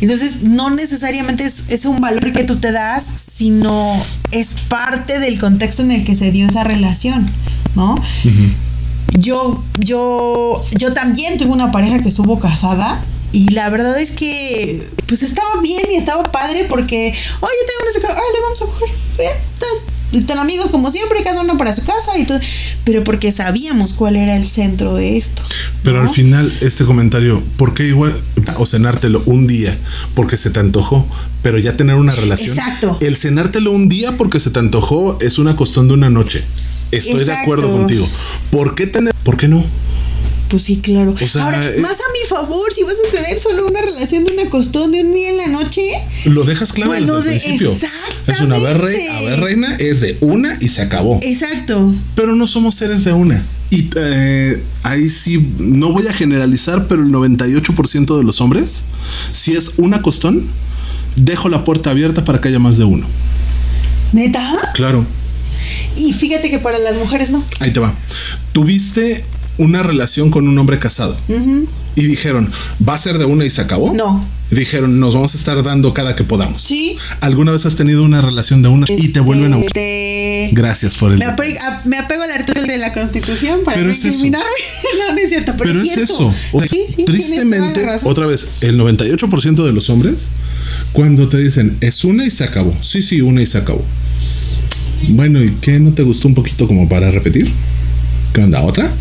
Entonces, 0.00 0.42
no 0.42 0.70
necesariamente 0.70 1.44
es, 1.44 1.84
un 1.84 2.00
valor 2.00 2.32
que 2.32 2.44
tú 2.44 2.56
te 2.56 2.72
das, 2.72 3.06
sino 3.16 3.94
es 4.32 4.56
parte 4.68 5.18
del 5.18 5.38
contexto 5.38 5.82
en 5.82 5.92
el 5.92 6.04
que 6.04 6.16
se 6.16 6.30
dio 6.32 6.46
esa 6.46 6.64
relación, 6.64 7.30
¿no? 7.74 7.96
Yo, 9.18 9.64
yo, 9.78 10.64
yo 10.78 10.92
también 10.92 11.38
tuve 11.38 11.50
una 11.50 11.72
pareja 11.72 11.98
que 11.98 12.10
estuvo 12.10 12.38
casada 12.38 13.00
y 13.32 13.50
la 13.50 13.68
verdad 13.70 13.98
es 14.00 14.12
que, 14.12 14.88
pues 15.06 15.22
estaba 15.22 15.60
bien 15.60 15.84
y 15.90 15.96
estaba 15.96 16.22
padre 16.24 16.66
porque, 16.68 17.12
oye, 17.40 17.52
tengo 17.66 18.08
una 18.08 18.14
órale, 18.14 18.40
vamos 18.42 18.62
a 18.62 18.66
coger, 18.66 18.88
bien, 19.18 20.24
tan, 20.26 20.38
amigos 20.38 20.70
como 20.70 20.90
siempre, 20.90 21.22
cada 21.22 21.42
uno 21.42 21.58
para 21.58 21.74
su 21.74 21.84
casa 21.84 22.16
y 22.18 22.24
todo, 22.24 22.40
pero 22.84 23.04
porque 23.04 23.30
sabíamos 23.32 23.92
cuál 23.92 24.16
era 24.16 24.36
el 24.36 24.48
centro 24.48 24.94
de 24.94 25.18
esto. 25.18 25.42
Pero 25.82 26.00
al 26.00 26.08
final, 26.08 26.50
este 26.62 26.84
comentario, 26.84 27.42
¿por 27.56 27.74
qué 27.74 27.84
igual 27.88 28.14
o 28.56 28.66
cenártelo 28.66 29.22
un 29.26 29.46
día 29.46 29.76
porque 30.14 30.38
se 30.38 30.50
te 30.50 30.60
antojó, 30.60 31.06
pero 31.42 31.58
ya 31.58 31.76
tener 31.76 31.96
una 31.96 32.14
relación? 32.14 32.56
Exacto. 32.56 32.96
El 33.00 33.16
cenártelo 33.16 33.72
un 33.72 33.90
día 33.90 34.16
porque 34.16 34.40
se 34.40 34.50
te 34.50 34.58
antojó 34.58 35.18
es 35.20 35.38
una 35.38 35.56
costumbre 35.56 35.88
de 35.88 35.98
una 35.98 36.10
noche. 36.10 36.44
Estoy 36.90 37.24
de 37.24 37.32
acuerdo 37.32 37.70
contigo. 37.70 38.08
¿Por 38.50 38.74
qué 38.74 38.86
tener, 38.86 39.14
por 39.22 39.36
qué 39.36 39.48
no? 39.48 39.62
Pues 40.48 40.62
sí, 40.62 40.78
claro. 40.78 41.14
Ahora, 41.40 41.66
eh, 41.66 41.80
más 41.80 41.92
a 41.92 42.12
mi 42.12 42.28
favor, 42.28 42.72
si 42.72 42.82
vas 42.82 42.96
a 43.06 43.10
tener 43.10 43.38
solo 43.38 43.66
una 43.66 43.82
relación 43.82 44.24
de 44.24 44.32
una 44.32 44.48
costón 44.48 44.92
de 44.92 45.02
un 45.02 45.12
día 45.12 45.30
en 45.30 45.36
la 45.36 45.48
noche. 45.48 45.82
Lo 46.24 46.44
dejas 46.44 46.72
claro 46.72 46.92
desde 46.92 47.08
el 47.16 47.22
principio. 47.22 47.72
Es 48.26 48.40
una 48.40 48.58
ver, 48.58 48.76
a 48.76 49.20
ver, 49.22 49.40
reina, 49.40 49.74
es 49.76 50.00
de 50.00 50.16
una 50.20 50.56
y 50.60 50.68
se 50.68 50.82
acabó. 50.82 51.20
Exacto. 51.22 51.94
Pero 52.14 52.34
no 52.34 52.46
somos 52.46 52.76
seres 52.76 53.04
de 53.04 53.12
una. 53.12 53.44
Y 53.70 53.90
eh, 53.96 54.62
ahí 54.82 55.10
sí, 55.10 55.52
no 55.58 55.92
voy 55.92 56.06
a 56.06 56.14
generalizar, 56.14 56.86
pero 56.86 57.02
el 57.02 57.10
98% 57.10 58.16
de 58.16 58.24
los 58.24 58.40
hombres, 58.40 58.82
si 59.32 59.54
es 59.54 59.74
una 59.76 60.00
costón, 60.00 60.46
dejo 61.16 61.50
la 61.50 61.64
puerta 61.64 61.90
abierta 61.90 62.24
para 62.24 62.40
que 62.40 62.48
haya 62.48 62.58
más 62.58 62.78
de 62.78 62.84
uno. 62.84 63.06
¿Neta? 64.12 64.56
Claro. 64.72 65.04
Y 65.96 66.12
fíjate 66.12 66.48
que 66.48 66.58
para 66.58 66.78
las 66.78 66.96
mujeres 66.96 67.30
no. 67.30 67.44
Ahí 67.60 67.72
te 67.72 67.80
va. 67.80 67.94
Tuviste 68.52 69.24
una 69.58 69.82
relación 69.82 70.30
con 70.30 70.48
un 70.48 70.56
hombre 70.58 70.78
casado. 70.78 71.16
Y 71.96 72.06
dijeron, 72.06 72.50
¿va 72.88 72.94
a 72.94 72.98
ser 72.98 73.18
de 73.18 73.24
una 73.24 73.44
y 73.44 73.50
se 73.50 73.60
acabó? 73.60 73.92
No. 73.92 74.24
dijeron, 74.50 74.98
nos 75.00 75.14
vamos 75.14 75.34
a 75.34 75.36
estar 75.36 75.62
dando 75.64 75.92
cada 75.92 76.14
que 76.16 76.24
podamos. 76.24 76.62
Sí. 76.62 76.96
¿Alguna 77.20 77.52
vez 77.52 77.66
has 77.66 77.74
tenido 77.76 78.02
una 78.04 78.20
relación 78.20 78.62
de 78.62 78.68
una 78.68 78.86
y 78.88 79.08
te 79.08 79.18
vuelven 79.20 79.52
a... 79.52 79.58
Este, 79.58 80.50
Gracias 80.52 80.94
por 80.94 81.12
el... 81.12 81.18
Me, 81.18 81.26
ape- 81.26 81.58
a- 81.58 81.82
me 81.84 81.98
apego 81.98 82.22
al 82.22 82.30
artículo 82.30 82.64
de 82.66 82.78
la 82.78 82.92
Constitución 82.94 83.60
para 83.64 83.74
Pero 83.76 83.88
no 83.88 83.92
es 83.92 84.04
no, 84.22 85.12
no 85.12 85.18
es 85.18 85.28
cierto, 85.28 85.52
pero, 85.58 85.70
Pero 85.70 85.82
es 85.82 85.92
cierto. 85.92 86.14
eso. 86.14 86.34
O 86.52 86.60
sea, 86.60 86.68
sí, 86.68 86.84
sí, 86.88 87.04
tristemente, 87.04 87.84
otra 88.04 88.26
vez, 88.26 88.48
el 88.60 88.78
98% 88.80 89.66
de 89.66 89.72
los 89.72 89.90
hombres, 89.90 90.30
cuando 90.92 91.28
te 91.28 91.36
dicen, 91.38 91.76
es 91.80 92.04
una 92.04 92.24
y 92.24 92.30
se 92.30 92.44
acabó. 92.44 92.72
Sí, 92.82 93.02
sí, 93.02 93.20
una 93.20 93.42
y 93.42 93.46
se 93.46 93.58
acabó. 93.58 93.84
Bueno, 95.08 95.42
¿y 95.42 95.50
qué 95.60 95.78
no 95.80 95.92
te 95.92 96.02
gustó 96.04 96.28
un 96.28 96.34
poquito 96.34 96.66
como 96.68 96.88
para 96.88 97.10
repetir? 97.10 97.52
¿Qué 98.32 98.40
onda? 98.42 98.62
¿Otra? 98.62 98.92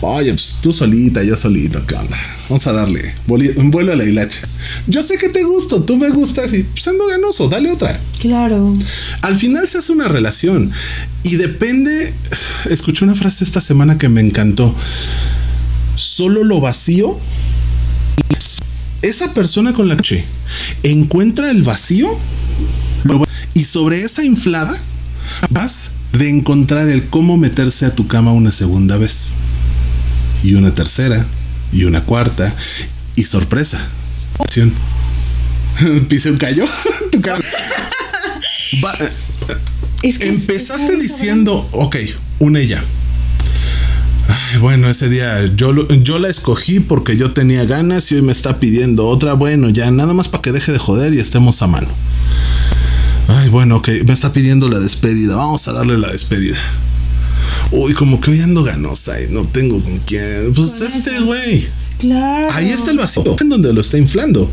Oye, 0.00 0.32
pues 0.32 0.58
tú 0.62 0.72
solita, 0.72 1.22
yo 1.22 1.36
solito, 1.36 1.84
¿qué 1.86 1.94
onda? 1.94 2.16
Vamos 2.48 2.66
a 2.66 2.72
darle 2.72 3.14
un 3.56 3.70
vuelo 3.70 3.92
a 3.92 3.96
la 3.96 4.04
hilacha. 4.04 4.40
Yo 4.86 5.02
sé 5.02 5.18
que 5.18 5.28
te 5.28 5.42
gusto, 5.42 5.82
tú 5.82 5.96
me 5.96 6.10
gustas 6.10 6.52
y 6.52 6.62
pues 6.62 6.86
ando 6.88 7.06
ganoso, 7.06 7.48
dale 7.48 7.70
otra. 7.70 8.00
Claro. 8.20 8.74
Al 9.22 9.36
final 9.36 9.68
se 9.68 9.78
hace 9.78 9.92
una 9.92 10.08
relación 10.08 10.72
y 11.22 11.36
depende. 11.36 12.12
Escuché 12.68 13.04
una 13.04 13.14
frase 13.14 13.44
esta 13.44 13.60
semana 13.60 13.98
que 13.98 14.08
me 14.08 14.20
encantó. 14.20 14.74
Solo 15.96 16.44
lo 16.44 16.60
vacío. 16.60 17.18
Esa 19.02 19.32
persona 19.32 19.72
con 19.72 19.88
la 19.88 19.96
que 19.96 20.24
encuentra 20.82 21.50
el 21.50 21.62
vacío 21.62 22.18
y 23.54 23.64
sobre 23.64 24.02
esa 24.02 24.24
inflada 24.24 24.78
vas 25.50 25.92
de 26.12 26.28
encontrar 26.28 26.88
el 26.88 27.06
cómo 27.08 27.36
meterse 27.36 27.86
a 27.86 27.94
tu 27.94 28.06
cama 28.06 28.32
una 28.32 28.52
segunda 28.52 28.96
vez 28.96 29.30
y 30.42 30.54
una 30.54 30.74
tercera 30.74 31.24
y 31.72 31.84
una 31.84 32.02
cuarta 32.04 32.54
y 33.16 33.24
sorpresa. 33.24 33.80
Pise 36.08 36.30
un 36.30 36.36
callo. 36.38 36.64
Tu 37.12 37.20
cara. 37.20 37.38
Va- 38.84 38.94
eh, 39.00 39.10
Es 40.02 40.18
que 40.18 40.28
Empezaste 40.28 40.94
es- 40.94 41.00
diciendo, 41.02 41.68
ok, 41.72 41.96
una 42.38 42.60
y 42.60 42.68
ya. 42.68 42.82
Ay, 44.28 44.58
bueno, 44.60 44.88
ese 44.88 45.08
día 45.08 45.44
yo, 45.56 45.88
yo 45.88 46.18
la 46.20 46.28
escogí 46.28 46.78
porque 46.80 47.16
yo 47.16 47.32
tenía 47.32 47.64
ganas 47.64 48.10
y 48.12 48.14
hoy 48.16 48.22
me 48.22 48.32
está 48.32 48.60
pidiendo 48.60 49.06
otra. 49.08 49.32
Bueno, 49.34 49.70
ya 49.70 49.90
nada 49.90 50.14
más 50.14 50.28
para 50.28 50.42
que 50.42 50.52
deje 50.52 50.70
de 50.72 50.78
joder 50.78 51.14
y 51.14 51.18
estemos 51.18 51.62
a 51.62 51.66
mano. 51.66 51.88
Ay, 53.28 53.48
bueno, 53.48 53.76
ok, 53.76 53.88
me 54.06 54.12
está 54.12 54.32
pidiendo 54.32 54.68
la 54.68 54.78
despedida. 54.78 55.36
Vamos 55.36 55.66
a 55.68 55.72
darle 55.72 55.98
la 55.98 56.12
despedida. 56.12 56.58
Uy, 57.72 57.94
como 57.94 58.20
que 58.20 58.30
hoy 58.32 58.40
ando 58.40 58.62
ganosa 58.64 59.20
y 59.22 59.32
no 59.32 59.44
tengo 59.44 59.82
con 59.82 59.96
quién. 59.98 60.52
Pues 60.54 60.72
Con 60.72 60.86
este 60.88 61.20
güey. 61.20 61.66
Claro. 61.98 62.48
Ahí 62.52 62.70
está 62.70 62.90
el 62.90 62.98
vacío, 62.98 63.36
en 63.40 63.48
donde 63.48 63.72
lo 63.72 63.80
está 63.80 63.98
inflando. 63.98 64.50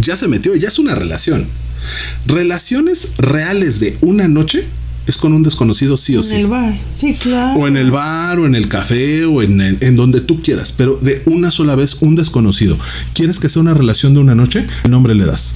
Ya 0.00 0.16
se 0.16 0.28
metió, 0.28 0.54
ya 0.54 0.68
es 0.68 0.78
una 0.78 0.94
relación. 0.94 1.46
Relaciones 2.26 3.14
reales 3.18 3.80
de 3.80 3.96
una 4.02 4.28
noche 4.28 4.64
es 5.06 5.16
con 5.16 5.32
un 5.32 5.42
desconocido 5.42 5.96
sí 5.96 6.16
o 6.16 6.20
En 6.20 6.28
sí. 6.28 6.34
el 6.36 6.46
bar. 6.46 6.76
Sí, 6.92 7.14
claro. 7.14 7.58
O 7.60 7.66
en 7.66 7.76
el 7.78 7.90
bar, 7.90 8.38
o 8.38 8.46
en 8.46 8.54
el 8.54 8.68
café, 8.68 9.24
o 9.24 9.42
en, 9.42 9.60
el- 9.62 9.78
en 9.80 9.96
donde 9.96 10.20
tú 10.20 10.42
quieras, 10.42 10.72
pero 10.76 10.96
de 10.96 11.22
una 11.24 11.50
sola 11.50 11.74
vez 11.76 11.96
un 12.00 12.14
desconocido. 12.14 12.78
¿Quieres 13.14 13.40
que 13.40 13.48
sea 13.48 13.62
una 13.62 13.72
relación 13.74 14.12
de 14.12 14.20
una 14.20 14.34
noche? 14.34 14.66
¿Qué 14.82 14.88
nombre 14.90 15.14
le 15.14 15.24
das? 15.24 15.54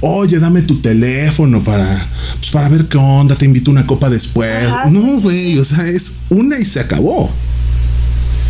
Oye, 0.00 0.38
dame 0.38 0.62
tu 0.62 0.80
teléfono 0.80 1.62
para, 1.62 2.08
pues, 2.38 2.50
para 2.50 2.68
ver 2.68 2.86
qué 2.86 2.98
onda, 2.98 3.36
te 3.36 3.44
invito 3.44 3.70
a 3.70 3.72
una 3.72 3.86
copa 3.86 4.10
después. 4.10 4.66
Ajá, 4.66 4.90
no, 4.90 5.16
sí, 5.16 5.22
güey, 5.22 5.58
o 5.58 5.64
sea, 5.64 5.86
es 5.86 6.16
una 6.28 6.58
y 6.58 6.64
se 6.64 6.80
acabó. 6.80 7.30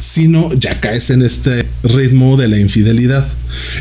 Si 0.01 0.29
no, 0.29 0.53
ya 0.55 0.81
caes 0.81 1.11
en 1.11 1.23
este 1.23 1.67
ritmo 1.83 2.37
de 2.37 2.49
la 2.49 2.59
infidelidad. 2.59 3.27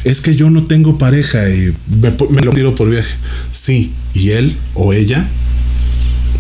Es 0.04 0.22
que 0.22 0.36
yo 0.36 0.50
no 0.50 0.64
tengo 0.64 0.98
pareja 0.98 1.50
y 1.50 1.74
me, 2.02 2.14
me 2.30 2.42
lo 2.42 2.52
tiro 2.52 2.76
por 2.76 2.90
viaje. 2.90 3.16
Sí, 3.52 3.94
¿y 4.14 4.32
él 4.32 4.58
o 4.74 4.94
ella? 4.94 5.28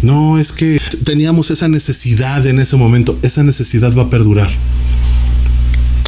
No, 0.01 0.39
es 0.39 0.51
que 0.51 0.79
teníamos 1.03 1.51
esa 1.51 1.67
necesidad 1.67 2.45
en 2.45 2.59
ese 2.59 2.77
momento. 2.77 3.17
Esa 3.21 3.43
necesidad 3.43 3.95
va 3.95 4.03
a 4.03 4.09
perdurar. 4.09 4.49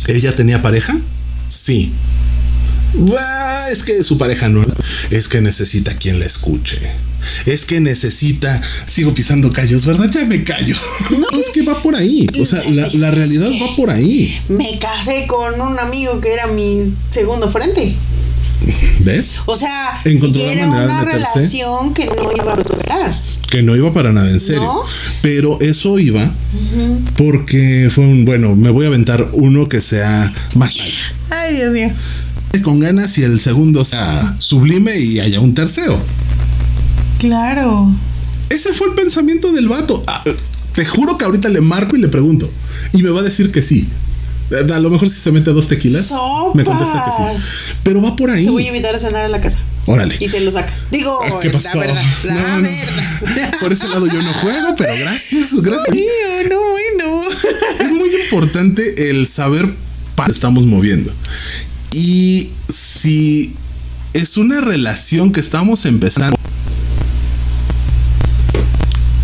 ¿Ella 0.08 0.36
tenía 0.36 0.62
pareja? 0.62 0.98
Sí. 1.50 1.92
Bah, 2.94 3.70
es 3.72 3.84
que 3.84 4.04
su 4.04 4.18
pareja 4.18 4.50
no. 4.50 4.64
Es 5.10 5.28
que 5.28 5.42
necesita 5.42 5.96
quien 5.96 6.20
la 6.20 6.26
escuche. 6.26 6.80
Es 7.46 7.66
que 7.66 7.80
necesita. 7.80 8.62
Sigo 8.88 9.14
pisando 9.14 9.52
callos, 9.54 9.86
¿verdad? 9.86 10.10
Ya 10.12 10.26
me 10.26 10.44
callo. 10.44 10.76
No, 11.12 11.40
es 11.40 11.50
que 11.50 11.62
va 11.64 11.82
por 11.82 11.96
ahí. 11.96 12.28
O 12.42 12.46
sea, 12.46 12.64
la, 12.70 12.88
la 12.94 13.12
realidad 13.12 13.50
va 13.62 13.76
por 13.76 13.90
ahí. 13.90 14.40
Me 14.50 14.78
casé 14.80 15.26
con 15.28 15.60
un 15.62 15.80
amigo 15.80 16.20
que 16.20 16.34
era 16.34 16.48
mi 16.48 16.94
segundo 17.12 17.50
frente. 17.50 17.96
¿Ves? 19.00 19.40
O 19.46 19.58
sea, 19.58 20.02
Encontró 20.06 20.46
la 20.46 20.52
era 20.52 20.66
de 20.66 20.70
una 20.70 21.04
relación 21.04 21.94
que 21.94 22.06
no 22.06 22.32
iba 22.36 22.54
a 22.54 22.56
prosperar. 22.56 23.22
Que 23.50 23.64
no 23.64 23.76
iba 23.76 23.92
para 23.92 24.12
nada 24.12 24.30
en 24.30 24.40
serio. 24.40 24.62
No. 24.62 24.84
Pero 25.22 25.60
eso 25.62 25.98
iba 26.00 26.32
porque 27.18 27.90
fue 27.92 28.06
un. 28.06 28.26
Bueno, 28.26 28.56
me 28.56 28.70
voy 28.70 28.86
a 28.86 28.90
aventar 28.90 29.30
uno 29.34 29.68
que 29.68 29.82
sea 29.82 30.32
más. 30.56 30.76
Ay, 31.30 31.56
Dios 31.56 31.72
mío. 31.74 31.90
Con 32.60 32.80
ganas 32.80 33.18
y 33.18 33.24
el 33.24 33.40
segundo 33.40 33.86
sea 33.86 34.36
sublime 34.40 35.00
y 35.00 35.20
haya 35.20 35.40
un 35.40 35.54
tercero. 35.56 36.00
Claro. 37.20 37.92
Ese 38.50 38.74
fue 38.74 38.88
el 38.90 38.94
pensamiento 38.96 39.52
del 39.54 39.68
vato. 39.70 40.04
Ah, 40.08 40.22
eh, 40.26 40.36
te 40.74 40.86
juro 40.86 41.18
que 41.18 41.26
ahorita 41.26 41.50
le 41.50 41.62
marco 41.62 41.96
y 41.96 42.00
le 42.02 42.08
pregunto. 42.10 42.52
Y 42.94 43.02
me 43.02 43.10
va 43.10 43.22
a 43.22 43.24
decir 43.24 43.52
que 43.52 43.64
sí. 43.64 43.88
A 44.52 44.80
lo 44.80 44.90
mejor 44.90 45.10
si 45.10 45.22
se 45.22 45.32
mete 45.32 45.52
dos 45.52 45.70
tequilas, 45.70 46.08
Sopas. 46.08 46.56
me 46.56 46.66
contesta 46.66 47.06
que 47.06 47.38
sí. 47.40 47.44
Pero 47.84 48.02
va 48.02 48.18
por 48.18 48.30
ahí. 48.30 48.44
Te 48.44 48.52
voy 48.52 48.66
a 48.66 48.68
invitar 48.68 48.94
a 48.94 49.00
cenar 49.00 49.24
a 49.24 49.30
la 49.30 49.40
casa. 49.40 49.60
Órale. 49.86 50.18
Y 50.20 50.28
se 50.28 50.42
lo 50.42 50.52
sacas. 50.52 50.84
Digo, 50.92 51.20
Ah, 51.24 51.40
¿Qué 51.42 51.50
pasó? 51.52 51.80
la 51.80 51.86
verdad. 51.88 52.04
La 52.24 52.34
No, 52.36 52.58
no. 52.58 52.62
verdad. 52.64 53.54
Por 53.62 53.72
ese 53.72 53.88
lado 53.88 54.08
yo 54.08 54.22
no 54.22 54.34
juego, 54.34 54.76
pero 54.78 54.94
gracias, 55.00 55.54
gracias. 55.62 55.96
No, 56.50 56.60
bueno. 56.72 57.22
es 57.80 57.92
muy 57.94 58.10
importante 58.24 59.10
el 59.10 59.26
saber 59.26 59.74
para 60.16 60.32
estamos 60.32 60.66
moviendo. 60.66 61.14
Y 61.94 62.50
si 62.70 63.56
es 64.14 64.38
una 64.38 64.62
relación 64.62 65.32
que 65.32 65.40
estamos 65.40 65.86
empezando, 65.86 66.38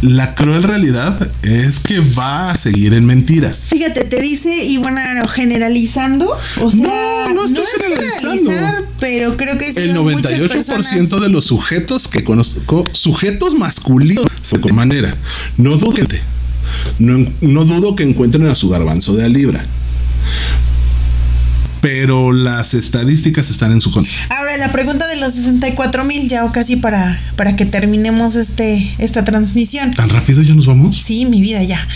la 0.01 0.35
cruel 0.35 0.63
realidad 0.63 1.31
es 1.43 1.79
que 1.79 1.99
va 1.99 2.51
a 2.51 2.57
seguir 2.57 2.93
en 2.93 3.05
mentiras. 3.05 3.67
Fíjate, 3.69 4.03
te 4.03 4.21
dice, 4.21 4.55
y 4.63 4.77
bueno, 4.77 4.99
generalizando, 5.27 6.29
o 6.61 6.71
sea, 6.71 7.25
No, 7.27 7.33
no 7.33 7.45
estoy 7.45 7.63
es 7.75 7.83
generalizando. 7.83 8.43
generalizar, 8.51 8.85
pero 8.99 9.35
creo 9.37 9.57
que 9.57 9.73
sí 9.73 9.81
El 9.81 9.95
son 9.95 10.03
muchas 10.11 10.31
98% 10.33 10.47
personas- 10.49 11.09
de 11.21 11.29
los 11.29 11.45
sujetos 11.45 12.07
que 12.07 12.23
conozco, 12.23 12.85
sujetos 12.93 13.55
masculinos, 13.55 14.25
de 14.43 14.73
manera, 14.73 15.15
no 15.57 15.77
dudo, 15.77 16.21
no, 16.99 17.27
no 17.41 17.65
dudo 17.65 17.95
que 17.95 18.03
encuentren 18.03 18.45
a 18.47 18.55
su 18.55 18.69
garbanzo 18.69 19.15
de 19.15 19.25
a 19.25 19.29
libra. 19.29 19.65
Pero 21.81 22.31
las 22.31 22.73
estadísticas 22.73 23.49
están 23.49 23.71
en 23.71 23.81
su 23.81 23.91
contra. 23.91 24.11
Ahora, 24.29 24.57
la 24.57 24.71
pregunta 24.71 25.07
de 25.07 25.15
los 25.15 25.33
64 25.33 26.03
mil, 26.03 26.27
ya 26.27 26.45
o 26.45 26.51
casi 26.51 26.75
para, 26.75 27.19
para 27.35 27.55
que 27.55 27.65
terminemos 27.65 28.35
este, 28.35 28.95
esta 28.97 29.23
transmisión. 29.23 29.93
¿Tan 29.93 30.09
rápido 30.09 30.41
ya 30.41 30.53
nos 30.53 30.65
vamos? 30.65 31.01
Sí, 31.01 31.25
mi 31.25 31.41
vida, 31.41 31.63
ya. 31.63 31.87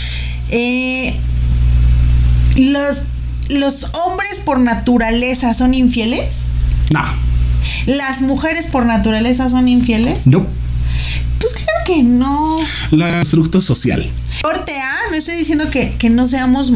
Eh, 0.50 1.14
los, 2.56 3.04
¿Los 3.48 3.84
hombres 3.94 4.40
por 4.40 4.60
naturaleza 4.60 5.54
son 5.54 5.74
infieles? 5.74 6.46
No. 6.92 7.02
¿Las 7.86 8.22
mujeres 8.22 8.68
por 8.68 8.86
naturaleza 8.86 9.48
son 9.48 9.68
infieles? 9.68 10.26
No. 10.26 10.46
Pues 11.42 11.54
claro 11.54 11.80
que 11.84 12.02
no. 12.04 12.58
La 12.92 13.18
constructo 13.18 13.60
social. 13.60 14.08
Corte 14.42 14.78
A, 14.78 15.10
no 15.10 15.16
estoy 15.16 15.36
diciendo 15.36 15.68
que, 15.70 15.96
que 15.98 16.08
no 16.08 16.26
seamos, 16.26 16.72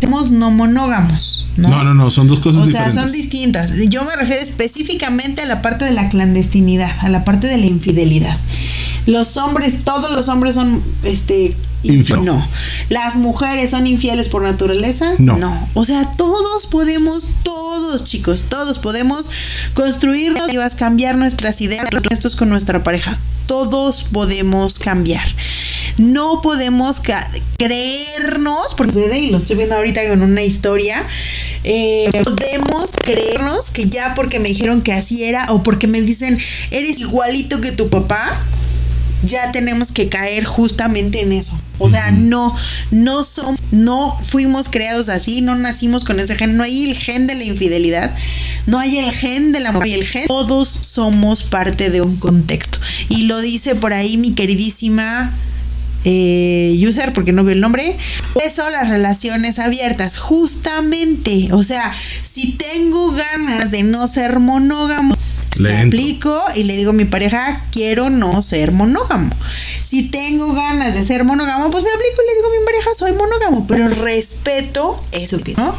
seamos 0.00 0.30
no 0.30 0.50
monógamos. 0.50 1.46
¿no? 1.56 1.68
No, 1.68 1.84
no, 1.84 1.94
no, 1.94 2.10
son 2.10 2.28
dos 2.28 2.40
cosas 2.40 2.62
O 2.62 2.66
sea, 2.66 2.86
diferentes. 2.88 3.02
son 3.02 3.12
distintas. 3.12 3.72
Yo 3.88 4.04
me 4.04 4.14
refiero 4.16 4.42
específicamente 4.42 5.42
a 5.42 5.46
la 5.46 5.62
parte 5.62 5.84
de 5.84 5.92
la 5.92 6.08
clandestinidad, 6.08 6.98
a 7.00 7.08
la 7.08 7.24
parte 7.24 7.46
de 7.46 7.58
la 7.58 7.66
infidelidad. 7.66 8.36
Los 9.06 9.36
hombres, 9.36 9.84
todos 9.84 10.10
los 10.12 10.28
hombres 10.28 10.56
son 10.56 10.82
este 11.04 11.56
Infiel. 11.84 12.24
No. 12.24 12.46
Las 12.88 13.14
mujeres 13.14 13.70
son 13.70 13.86
infieles 13.86 14.28
por 14.28 14.42
naturaleza? 14.42 15.12
No. 15.18 15.68
O 15.74 15.84
sea, 15.84 16.10
todos 16.10 16.66
podemos, 16.66 17.30
todos 17.44 18.04
chicos, 18.04 18.42
todos 18.48 18.80
podemos 18.80 19.30
construir 19.74 20.34
cambiar 20.76 21.16
nuestras 21.16 21.60
ideas, 21.60 21.84
estos 22.10 22.34
con 22.34 22.48
nuestra 22.48 22.82
pareja. 22.82 23.18
Todos 23.48 24.04
podemos 24.04 24.78
cambiar. 24.78 25.26
No 25.96 26.42
podemos 26.42 27.02
creernos, 27.56 28.74
porque 28.76 29.18
y 29.18 29.30
lo 29.30 29.38
estoy 29.38 29.56
viendo 29.56 29.74
ahorita 29.74 30.06
con 30.08 30.22
una 30.22 30.42
historia, 30.42 31.04
eh, 31.64 32.10
podemos 32.22 32.92
creernos 32.92 33.70
que 33.70 33.88
ya 33.88 34.14
porque 34.14 34.38
me 34.38 34.50
dijeron 34.50 34.82
que 34.82 34.92
así 34.92 35.24
era 35.24 35.46
o 35.48 35.62
porque 35.62 35.86
me 35.86 36.02
dicen 36.02 36.38
eres 36.70 37.00
igualito 37.00 37.60
que 37.60 37.72
tu 37.72 37.88
papá, 37.88 38.38
ya 39.22 39.52
tenemos 39.52 39.92
que 39.92 40.08
caer 40.08 40.44
justamente 40.44 41.22
en 41.22 41.32
eso. 41.32 41.60
O 41.78 41.88
sea, 41.88 42.10
no, 42.10 42.54
no 42.90 43.24
somos, 43.24 43.62
no 43.70 44.18
fuimos 44.22 44.68
creados 44.68 45.08
así, 45.08 45.40
no 45.40 45.54
nacimos 45.54 46.04
con 46.04 46.18
ese 46.18 46.34
gen, 46.34 46.56
no 46.56 46.64
hay 46.64 46.90
el 46.90 46.96
gen 46.96 47.26
de 47.26 47.34
la 47.34 47.44
infidelidad. 47.44 48.14
No 48.66 48.78
hay 48.78 48.98
el 48.98 49.12
gen 49.12 49.52
de 49.52 49.60
la 49.60 49.72
mujer 49.72 49.88
y 49.88 49.94
el 49.94 50.04
gen. 50.04 50.26
Todos 50.26 50.68
somos 50.68 51.44
parte 51.44 51.88
de 51.88 52.02
un 52.02 52.16
contexto. 52.16 52.78
Y 53.08 53.22
lo 53.22 53.40
dice 53.40 53.74
por 53.74 53.94
ahí 53.94 54.18
mi 54.18 54.34
queridísima 54.34 55.34
eh, 56.04 56.78
user, 56.86 57.12
porque 57.12 57.32
no 57.32 57.44
veo 57.44 57.54
el 57.54 57.60
nombre. 57.60 57.96
Eso, 58.44 58.68
las 58.70 58.88
relaciones 58.88 59.58
abiertas, 59.58 60.18
justamente. 60.18 61.48
O 61.52 61.64
sea, 61.64 61.92
si 62.22 62.52
tengo 62.52 63.12
ganas 63.12 63.70
de 63.70 63.82
no 63.82 64.06
ser 64.06 64.38
monógamo, 64.38 65.16
le 65.58 65.76
aplico 65.76 66.40
y 66.54 66.64
le 66.64 66.76
digo 66.76 66.90
a 66.90 66.94
mi 66.94 67.04
pareja, 67.04 67.64
quiero 67.72 68.10
no 68.10 68.42
ser 68.42 68.72
monógamo. 68.72 69.34
Si 69.82 70.04
tengo 70.04 70.54
ganas 70.54 70.94
de 70.94 71.04
ser 71.04 71.24
monógamo, 71.24 71.70
pues 71.70 71.84
me 71.84 71.90
aplico 71.90 72.22
y 72.22 72.28
le 72.28 72.36
digo 72.36 72.48
a 72.48 72.60
mi 72.60 72.64
pareja, 72.64 72.90
soy 72.94 73.12
monógamo, 73.12 73.66
pero 73.66 73.88
respeto 73.88 75.02
eso 75.12 75.40
que 75.40 75.54
no. 75.54 75.76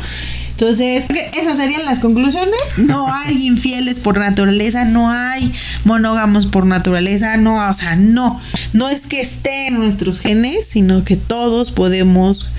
Entonces, 0.59 1.07
esas 1.39 1.57
serían 1.57 1.85
las 1.85 2.01
conclusiones. 2.01 2.59
No 2.77 3.13
hay 3.13 3.47
infieles 3.47 4.01
por 4.01 4.17
naturaleza, 4.17 4.83
no 4.83 5.09
hay 5.09 5.53
monógamos 5.85 6.47
por 6.47 6.65
naturaleza, 6.65 7.37
no, 7.37 7.69
o 7.69 7.73
sea, 7.73 7.95
no. 7.95 8.41
No 8.73 8.89
es 8.89 9.07
que 9.07 9.21
esté 9.21 9.67
en 9.67 9.79
nuestros 9.79 10.19
genes, 10.19 10.67
sino 10.67 11.05
que 11.05 11.15
todos 11.15 11.71
podemos 11.71 12.51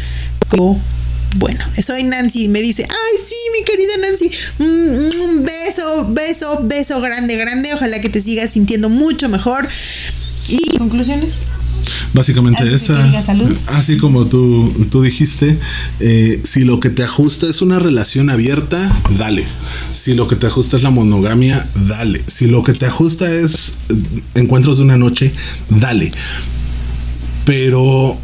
bueno, 1.37 1.65
soy 1.83 2.03
Nancy, 2.03 2.49
me 2.49 2.61
dice, 2.61 2.87
ay, 2.89 3.19
sí, 3.25 3.35
mi 3.57 3.65
querida 3.65 3.97
Nancy, 4.01 4.31
un 4.59 5.45
beso, 5.45 6.07
beso, 6.13 6.61
beso 6.65 7.01
grande, 7.01 7.37
grande, 7.37 7.73
ojalá 7.75 8.01
que 8.01 8.09
te 8.09 8.21
sigas 8.21 8.53
sintiendo 8.53 8.89
mucho 8.89 9.29
mejor. 9.29 9.69
¿Y 10.49 10.77
conclusiones? 10.79 11.35
Básicamente 12.13 12.75
esa, 12.75 12.99
así 13.69 13.97
como 13.97 14.27
tú, 14.27 14.87
tú 14.91 15.03
dijiste, 15.03 15.59
eh, 16.01 16.41
si 16.45 16.65
lo 16.65 16.81
que 16.81 16.91
te 16.91 17.05
ajusta 17.05 17.47
es 17.47 17.63
una 17.63 17.79
relación 17.79 18.31
abierta, 18.31 18.95
dale. 19.17 19.47
Si 19.93 20.15
lo 20.15 20.27
que 20.27 20.37
te 20.37 20.47
ajusta 20.47 20.77
es 20.77 20.83
la 20.83 20.91
monogamia, 20.91 21.69
dale. 21.75 22.21
Si 22.27 22.47
lo 22.47 22.63
que 22.65 22.73
te 22.73 22.87
ajusta 22.87 23.33
es 23.33 23.79
eh, 23.89 23.95
encuentros 24.35 24.79
de 24.79 24.85
una 24.85 24.99
noche, 24.99 25.33
dale. 25.69 26.11
Pero 27.45 28.19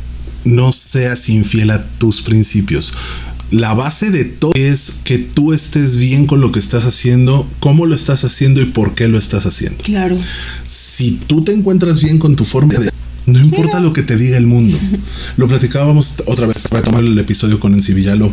no 0.46 0.72
seas 0.72 1.28
infiel 1.28 1.70
a 1.70 1.86
tus 1.98 2.22
principios. 2.22 2.92
La 3.50 3.74
base 3.74 4.10
de 4.10 4.24
todo 4.24 4.52
es 4.54 4.98
que 5.04 5.18
tú 5.18 5.52
estés 5.52 5.96
bien 5.96 6.26
con 6.26 6.40
lo 6.40 6.50
que 6.50 6.58
estás 6.58 6.84
haciendo, 6.84 7.48
cómo 7.60 7.86
lo 7.86 7.94
estás 7.94 8.24
haciendo 8.24 8.60
y 8.60 8.66
por 8.66 8.94
qué 8.94 9.06
lo 9.06 9.18
estás 9.18 9.46
haciendo. 9.46 9.84
Claro. 9.84 10.16
Si 10.66 11.20
tú 11.26 11.44
te 11.44 11.52
encuentras 11.52 12.02
bien 12.02 12.18
con 12.18 12.34
tu 12.34 12.44
forma 12.44 12.74
de 12.74 12.90
no 13.26 13.40
importa 13.40 13.80
lo 13.80 13.92
que 13.92 14.02
te 14.02 14.16
diga 14.16 14.36
el 14.36 14.46
mundo. 14.46 14.78
Lo 15.36 15.48
platicábamos 15.48 16.14
otra 16.26 16.46
vez 16.46 16.68
para 16.68 16.84
tomar 16.84 17.02
el 17.02 17.18
episodio 17.18 17.58
con 17.58 17.72
Nancy 17.72 17.92
Villalo. 17.92 18.32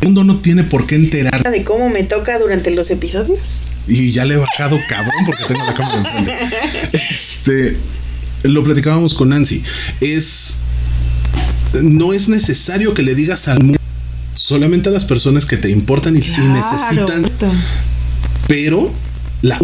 El 0.00 0.06
mundo 0.08 0.22
no 0.22 0.38
tiene 0.38 0.62
por 0.62 0.86
qué 0.86 0.94
enterar 0.94 1.42
de 1.50 1.64
cómo 1.64 1.90
me 1.90 2.04
toca 2.04 2.38
durante 2.38 2.70
los 2.70 2.90
episodios. 2.90 3.40
Y 3.88 4.12
ya 4.12 4.24
le 4.24 4.34
he 4.34 4.36
bajado 4.36 4.78
cabrón 4.88 5.24
porque 5.26 5.42
tengo 5.48 5.64
la 5.64 5.74
cámara 5.74 5.98
enfrente. 5.98 6.32
Este, 7.10 7.76
lo 8.44 8.62
platicábamos 8.62 9.14
con 9.14 9.30
Nancy. 9.30 9.64
Es 10.00 10.58
no 11.82 12.12
es 12.12 12.28
necesario 12.28 12.94
que 12.94 13.02
le 13.02 13.14
digas 13.14 13.48
al 13.48 13.62
mundo, 13.62 13.78
solamente 14.34 14.88
a 14.88 14.92
las 14.92 15.04
personas 15.04 15.46
que 15.46 15.56
te 15.56 15.70
importan 15.70 16.16
y, 16.16 16.20
necesitan. 16.20 17.24
Pero 18.48 18.92
la, 19.42 19.58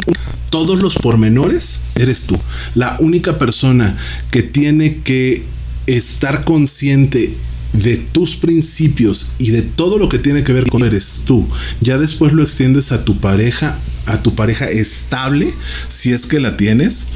todos 0.50 0.80
los 0.80 0.94
pormenores 0.96 1.80
eres 1.94 2.24
tú. 2.24 2.38
La 2.74 2.96
única 3.00 3.38
persona 3.38 3.96
que 4.30 4.42
tiene 4.42 4.98
que 4.98 5.44
estar 5.86 6.44
consciente 6.44 7.34
de 7.72 7.96
tus 7.96 8.36
principios 8.36 9.32
y 9.38 9.50
de 9.50 9.62
todo 9.62 9.98
lo 9.98 10.08
que 10.08 10.18
tiene 10.18 10.44
que 10.44 10.52
ver 10.52 10.68
con 10.68 10.84
eres 10.84 11.22
tú. 11.24 11.48
Ya 11.80 11.96
después 11.96 12.32
lo 12.32 12.42
extiendes 12.42 12.92
a 12.92 13.04
tu 13.04 13.18
pareja, 13.18 13.78
a 14.06 14.22
tu 14.22 14.34
pareja 14.34 14.68
estable, 14.68 15.52
si 15.88 16.12
es 16.12 16.26
que 16.26 16.38
la 16.38 16.56
tienes, 16.56 17.08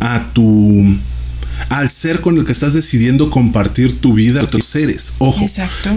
a 0.00 0.30
tu 0.34 0.98
al 1.68 1.90
ser 1.90 2.20
con 2.20 2.38
el 2.38 2.44
que 2.44 2.52
estás 2.52 2.74
decidiendo 2.74 3.30
compartir 3.30 4.00
tu 4.00 4.14
vida 4.14 4.42
a 4.42 4.46
tus 4.46 4.64
seres. 4.64 5.14
Ojo, 5.18 5.46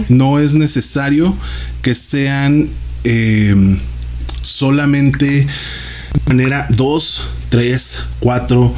no 0.08 0.38
es 0.38 0.54
necesario 0.54 1.36
que 1.82 1.94
sean 1.94 2.68
em, 3.04 3.78
solamente 4.42 5.26
de 5.26 5.48
manera 6.26 6.66
dos, 6.70 7.28
tres, 7.48 8.00
cuatro. 8.20 8.74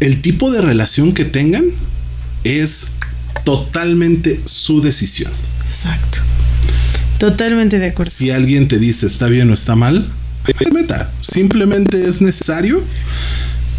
El 0.00 0.20
tipo 0.20 0.50
de 0.50 0.60
relación 0.60 1.12
que 1.12 1.24
tengan 1.24 1.64
es 2.44 2.92
totalmente 3.44 4.40
su 4.44 4.80
decisión. 4.82 5.32
Exacto. 5.66 6.18
Totalmente 7.18 7.78
de 7.78 7.86
acuerdo. 7.86 8.12
Si 8.12 8.30
alguien 8.30 8.68
te 8.68 8.78
dice 8.78 9.06
está 9.06 9.28
bien 9.28 9.50
o 9.50 9.54
está 9.54 9.74
mal, 9.74 10.06
meta. 10.72 11.10
Simplemente 11.20 12.08
es 12.08 12.20
necesario 12.20 12.82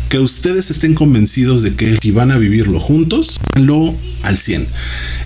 que 0.10 0.20
ustedes 0.20 0.72
estén 0.72 0.95
convencidos 0.95 1.62
de 1.62 1.76
que 1.76 1.97
si 2.01 2.12
van 2.12 2.32
a 2.32 2.38
vivirlo 2.38 2.80
juntos, 2.80 3.39
lo 3.55 3.95
al 4.24 4.38
100. 4.38 4.68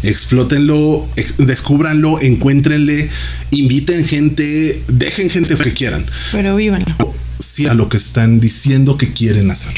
Explótenlo, 0.03 1.07
descúbranlo, 1.37 2.21
encuéntrenle, 2.21 3.09
inviten 3.51 4.05
gente, 4.05 4.81
dejen 4.87 5.29
gente 5.29 5.55
que 5.55 5.73
quieran. 5.73 6.05
Pero 6.31 6.55
vívanlo. 6.55 6.95
Sí 7.39 7.67
a 7.67 7.73
lo 7.73 7.89
que 7.89 7.97
están 7.97 8.39
diciendo 8.39 8.97
que 8.97 9.13
quieren 9.13 9.51
hacer. 9.51 9.73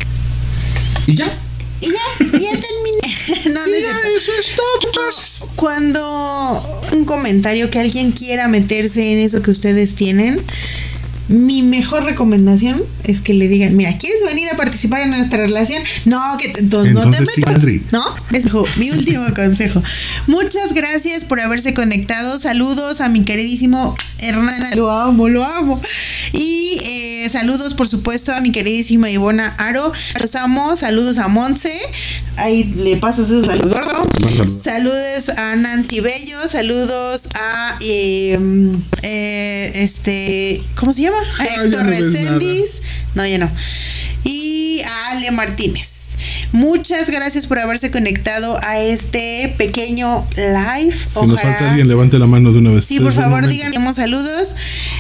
Y 1.07 1.15
ya. 1.15 1.37
Y 1.81 1.87
ya, 1.87 2.39
ya 2.39 2.51
terminé. 2.51 3.53
no, 3.53 3.67
no 3.67 3.75
eso 3.75 4.31
es 4.39 4.55
todo. 4.55 5.51
Cuando 5.55 6.81
un 6.93 7.05
comentario 7.05 7.69
que 7.69 7.79
alguien 7.79 8.11
quiera 8.11 8.47
meterse 8.47 9.11
en 9.11 9.19
eso 9.19 9.41
que 9.41 9.51
ustedes 9.51 9.95
tienen, 9.95 10.41
mi 11.29 11.61
mejor 11.61 12.03
recomendación 12.03 12.81
es 13.03 13.21
que 13.21 13.33
le 13.33 13.47
digan, 13.47 13.75
mira, 13.77 13.97
¿quieres 13.97 14.19
venir 14.25 14.49
a 14.49 14.57
participar 14.57 15.01
en 15.01 15.11
nuestra 15.11 15.37
relación? 15.37 15.81
No, 16.05 16.21
que 16.37 16.51
entonces, 16.57 16.93
no 16.93 17.09
te 17.09 17.21
metas. 17.21 17.59
No, 17.91 18.03
es 18.31 18.77
mi 18.77 18.91
último 18.91 19.25
consejo. 19.35 19.81
Muchas 20.27 20.73
gracias 20.73 21.25
por 21.25 21.39
haberse 21.39 21.73
conectado. 21.73 22.39
Saludos 22.39 23.01
a 23.01 23.09
mi 23.09 23.23
queridísimo 23.23 23.95
Hernán. 24.19 24.75
Lo 24.75 24.91
amo, 24.91 25.29
lo 25.29 25.45
amo. 25.45 25.81
Y 26.33 26.79
eh, 26.83 27.29
saludos, 27.29 27.73
por 27.73 27.87
supuesto, 27.87 28.33
a 28.33 28.41
mi 28.41 28.51
queridísima 28.51 29.09
Ivona 29.09 29.55
Aro. 29.57 29.91
Los 30.19 30.35
amo. 30.35 30.75
Saludos 30.75 31.17
a 31.17 31.27
Monse. 31.29 31.73
Ahí 32.35 32.63
le 32.75 32.97
pasas 32.97 33.29
esos 33.29 33.47
a 33.47 33.55
los 33.55 33.67
gordos. 33.67 34.07
Saludos 34.61 35.29
a 35.29 35.55
Nancy 35.55 35.99
Bello. 35.99 36.37
Saludos 36.47 37.29
a 37.35 37.77
eh, 37.81 38.37
eh, 39.03 39.71
este, 39.75 40.63
¿cómo 40.75 40.93
se 40.93 41.03
llama? 41.03 41.12
A 41.39 41.45
Héctor 41.45 41.85
no, 43.15 43.25
ya 43.25 43.37
no. 43.37 43.51
Y 44.23 44.81
a 44.81 45.11
Ale 45.11 45.31
Martínez. 45.31 46.02
Muchas 46.51 47.09
gracias 47.09 47.47
por 47.47 47.59
haberse 47.59 47.91
conectado 47.91 48.59
a 48.63 48.79
este 48.79 49.53
pequeño 49.57 50.25
live. 50.35 50.93
Si 51.09 51.25
nos 51.25 51.41
falta 51.41 51.69
alguien, 51.69 51.87
levante 51.87 52.19
la 52.19 52.27
mano 52.27 52.51
de 52.51 52.59
una 52.59 52.71
vez. 52.71 52.85
Sí, 52.85 52.99
por 52.99 53.13
favor, 53.13 53.47
díganos 53.47 53.83
saludos. 53.93 54.55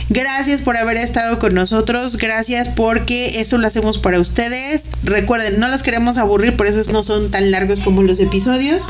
Gracias 0.09 0.61
por 0.61 0.77
haber 0.77 0.97
estado 0.97 1.39
con 1.39 1.53
nosotros. 1.53 2.17
Gracias 2.17 2.69
porque 2.69 3.39
esto 3.39 3.57
lo 3.57 3.67
hacemos 3.67 3.97
para 3.97 4.19
ustedes. 4.19 4.91
Recuerden, 5.03 5.59
no 5.59 5.67
los 5.67 5.83
queremos 5.83 6.17
aburrir, 6.17 6.55
por 6.55 6.67
eso 6.67 6.91
no 6.91 7.03
son 7.03 7.31
tan 7.31 7.51
largos 7.51 7.79
como 7.79 8.03
los 8.03 8.19
episodios. 8.19 8.83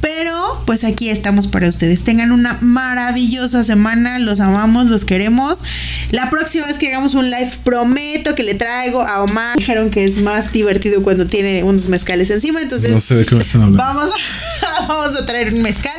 Pero 0.00 0.62
pues 0.66 0.84
aquí 0.84 1.08
estamos 1.08 1.46
para 1.46 1.68
ustedes. 1.68 2.04
Tengan 2.04 2.32
una 2.32 2.58
maravillosa 2.60 3.64
semana. 3.64 4.18
Los 4.18 4.40
amamos, 4.40 4.90
los 4.90 5.04
queremos. 5.04 5.62
La 6.10 6.30
próxima 6.30 6.66
vez 6.66 6.78
que 6.78 6.88
hagamos 6.88 7.14
un 7.14 7.30
live, 7.30 7.50
prometo 7.64 8.34
que 8.34 8.42
le 8.42 8.54
traigo 8.54 9.02
a 9.02 9.22
Omar. 9.22 9.56
Dijeron 9.56 9.90
que 9.90 10.04
es 10.04 10.18
más 10.18 10.52
divertido 10.52 11.02
cuando 11.02 11.26
tiene 11.26 11.61
unos 11.62 11.88
mezcales 11.88 12.30
encima. 12.30 12.60
Entonces, 12.60 12.90
no 12.90 13.00
sé 13.00 13.14
de 13.14 13.26
qué 13.26 13.34
me 13.34 13.42
están 13.42 13.62
hablando. 13.62 13.78
Vamos 13.78 14.10
a, 14.10 14.86
vamos 14.86 15.14
a 15.14 15.26
traer 15.26 15.52
un 15.52 15.62
mezcal. 15.62 15.92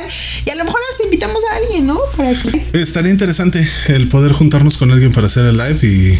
Y 0.44 0.50
a 0.50 0.54
lo 0.54 0.64
mejor 0.64 0.80
hasta 0.90 1.04
invitamos 1.04 1.40
a 1.50 1.56
alguien, 1.56 1.86
¿no? 1.86 2.00
Para 2.16 2.32
Estaría 2.72 3.10
interesante 3.10 3.68
el 3.88 4.08
poder 4.08 4.32
juntarnos 4.32 4.76
con 4.76 4.90
alguien 4.90 5.12
para 5.12 5.26
hacer 5.26 5.46
el 5.46 5.56
live 5.56 5.78
y 5.82 6.18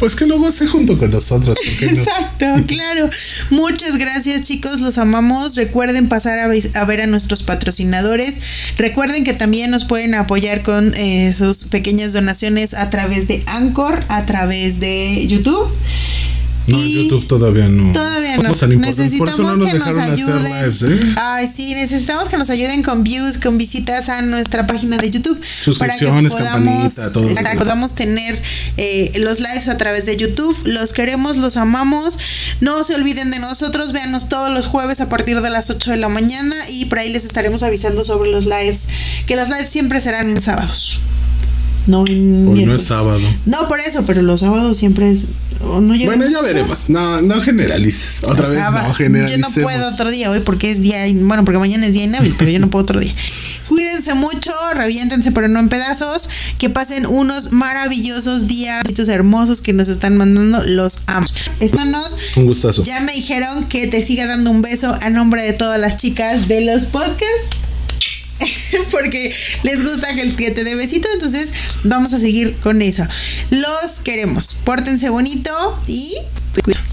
pues 0.00 0.16
que 0.16 0.24
luego 0.24 0.50
se 0.50 0.66
junto 0.66 0.96
con 0.96 1.10
nosotros. 1.10 1.58
Exacto, 1.82 2.46
claro. 2.66 3.10
Muchas 3.50 3.98
gracias 3.98 4.42
chicos, 4.42 4.80
los 4.80 4.96
amamos. 4.96 5.56
Recuerden 5.56 6.08
pasar 6.08 6.38
a, 6.38 6.48
ver 6.86 7.00
a 7.02 7.06
nuestros 7.06 7.42
patrocinadores. 7.42 8.40
Recuerden 8.78 9.24
que 9.24 9.34
también 9.34 9.70
nos 9.70 9.84
pueden 9.84 10.14
apoyar 10.14 10.62
con 10.62 10.94
eh, 10.96 11.34
sus 11.34 11.64
pequeñas 11.64 12.14
donaciones 12.14 12.72
a 12.72 12.88
través 12.88 13.28
de 13.28 13.42
Anchor, 13.46 14.02
a 14.08 14.24
través 14.24 14.80
de 14.80 15.26
YouTube. 15.28 15.70
No, 16.70 16.84
YouTube 16.84 17.26
todavía 17.26 17.68
no. 17.68 17.92
Todavía 17.92 18.36
no. 18.36 18.50
Necesitamos 18.78 19.58
que 19.58 19.74
nos 19.74 19.96
ayuden. 19.96 20.46
¿eh? 20.46 21.14
Ay, 21.16 21.48
sí, 21.48 21.74
necesitamos 21.74 22.28
que 22.28 22.36
nos 22.36 22.50
ayuden 22.50 22.82
con 22.82 23.02
views, 23.02 23.38
con 23.38 23.58
visitas 23.58 24.08
a 24.08 24.22
nuestra 24.22 24.66
página 24.66 24.96
de 24.96 25.10
YouTube. 25.10 25.40
para 25.78 25.96
que 25.96 26.06
podamos, 26.06 26.94
todo 27.12 27.28
podamos 27.56 27.94
tener 27.94 28.40
eh, 28.76 29.12
los 29.18 29.40
lives 29.40 29.68
a 29.68 29.76
través 29.76 30.06
de 30.06 30.16
YouTube. 30.16 30.56
Los 30.64 30.92
queremos, 30.92 31.36
los 31.36 31.56
amamos. 31.56 32.18
No 32.60 32.84
se 32.84 32.94
olviden 32.94 33.30
de 33.30 33.38
nosotros. 33.38 33.92
Véanos 33.92 34.28
todos 34.28 34.52
los 34.52 34.66
jueves 34.66 35.00
a 35.00 35.08
partir 35.08 35.40
de 35.40 35.50
las 35.50 35.70
8 35.70 35.92
de 35.92 35.96
la 35.96 36.08
mañana. 36.08 36.54
Y 36.70 36.86
por 36.86 36.98
ahí 36.98 37.12
les 37.12 37.24
estaremos 37.24 37.62
avisando 37.62 38.04
sobre 38.04 38.30
los 38.30 38.44
lives. 38.44 38.88
Que 39.26 39.36
los 39.36 39.48
lives 39.48 39.70
siempre 39.70 40.00
serán 40.00 40.30
en 40.30 40.40
sábados. 40.40 41.00
No 41.90 42.02
Hoy 42.02 42.64
no 42.64 42.74
es 42.74 42.84
sábado. 42.84 43.20
No, 43.46 43.68
por 43.68 43.80
eso, 43.80 44.04
pero 44.06 44.22
los 44.22 44.40
sábados 44.40 44.78
siempre 44.78 45.10
es. 45.10 45.26
o 45.62 45.80
no 45.80 45.94
llega 45.94 46.14
Bueno, 46.14 46.30
ya 46.30 46.40
veremos. 46.40 46.88
No, 46.88 47.20
no 47.20 47.40
generalices. 47.40 48.22
Otra 48.24 48.48
Los 48.48 48.50
vez, 48.50 48.62
no 48.62 48.94
generalicemos. 48.94 49.54
Yo 49.54 49.60
no 49.60 49.66
puedo 49.66 49.88
otro 49.88 50.10
día 50.10 50.30
hoy 50.30 50.40
porque 50.40 50.70
es 50.70 50.80
día. 50.80 51.04
Bueno, 51.12 51.44
porque 51.44 51.58
mañana 51.58 51.86
es 51.86 51.92
día 51.92 52.04
inhábil, 52.04 52.34
pero 52.38 52.50
yo 52.50 52.58
no 52.58 52.70
puedo 52.70 52.84
otro 52.84 53.00
día. 53.00 53.12
Cuídense 53.68 54.14
mucho, 54.14 54.52
reviéntense, 54.74 55.32
pero 55.32 55.48
no 55.48 55.60
en 55.60 55.68
pedazos. 55.68 56.28
Que 56.58 56.70
pasen 56.70 57.06
unos 57.06 57.52
maravillosos 57.52 58.46
días, 58.46 58.82
estos 58.86 59.08
hermosos 59.08 59.60
que 59.60 59.72
nos 59.72 59.88
están 59.88 60.16
mandando. 60.16 60.62
Los 60.64 61.02
amo. 61.06 61.26
Estános. 61.60 62.16
Un 62.36 62.46
gustazo. 62.46 62.82
Ya 62.82 63.00
me 63.00 63.12
dijeron 63.12 63.68
que 63.68 63.86
te 63.86 64.02
siga 64.02 64.26
dando 64.26 64.50
un 64.50 64.62
beso 64.62 64.96
a 65.00 65.10
nombre 65.10 65.42
de 65.42 65.52
todas 65.52 65.78
las 65.78 65.96
chicas 65.96 66.48
de 66.48 66.62
los 66.62 66.86
podcasts. 66.86 67.48
Porque 68.90 69.34
les 69.62 69.82
gusta 69.84 70.14
que, 70.14 70.22
el- 70.22 70.36
que 70.36 70.50
te 70.50 70.64
dé 70.64 70.74
besito, 70.74 71.08
entonces 71.14 71.52
vamos 71.84 72.12
a 72.12 72.18
seguir 72.18 72.54
con 72.62 72.82
eso. 72.82 73.04
Los 73.50 74.00
queremos. 74.02 74.56
Pórtense 74.64 75.08
bonito 75.10 75.50
y. 75.86 76.14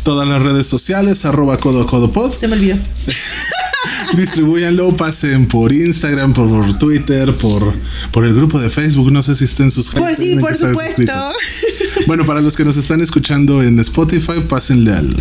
Todas 0.03 0.27
las 0.27 0.41
redes 0.41 0.67
sociales, 0.67 1.25
arroba 1.25 1.57
codo 1.57 1.87
codo 1.87 2.11
pod. 2.11 2.33
Se 2.35 2.47
me 2.47 2.55
olvidó. 2.55 2.77
Distribuyanlo, 4.15 4.95
pasen 4.95 5.47
por 5.47 5.71
Instagram, 5.73 6.33
por, 6.33 6.49
por 6.49 6.77
Twitter, 6.79 7.33
por, 7.35 7.73
por 8.11 8.25
el 8.25 8.33
grupo 8.35 8.59
de 8.59 8.69
Facebook. 8.69 9.11
No 9.11 9.21
sé 9.23 9.35
si 9.35 9.45
estén 9.45 9.71
suscritos. 9.71 10.01
Pues 10.07 10.17
sí, 10.19 10.35
por 10.39 10.55
supuesto. 10.55 11.11
Bueno, 12.07 12.25
para 12.25 12.39
los 12.39 12.55
que 12.55 12.63
nos 12.63 12.77
están 12.77 13.01
escuchando 13.01 13.61
en 13.61 13.77
Spotify, 13.81 14.39
pásenle 14.47 14.93
al, 14.93 15.13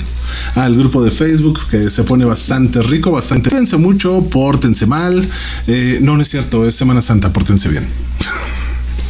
al 0.54 0.76
grupo 0.76 1.02
de 1.04 1.10
Facebook 1.10 1.58
que 1.68 1.90
se 1.90 2.04
pone 2.04 2.24
bastante 2.24 2.80
rico, 2.80 3.10
bastante. 3.10 3.50
Pórtense 3.50 3.76
mucho, 3.76 4.22
pórtense 4.30 4.86
mal. 4.86 5.28
Eh, 5.66 5.98
no, 6.00 6.16
no 6.16 6.22
es 6.22 6.28
cierto, 6.28 6.64
es 6.66 6.76
Semana 6.76 7.02
Santa, 7.02 7.32
pórtense 7.32 7.68
bien. 7.70 7.86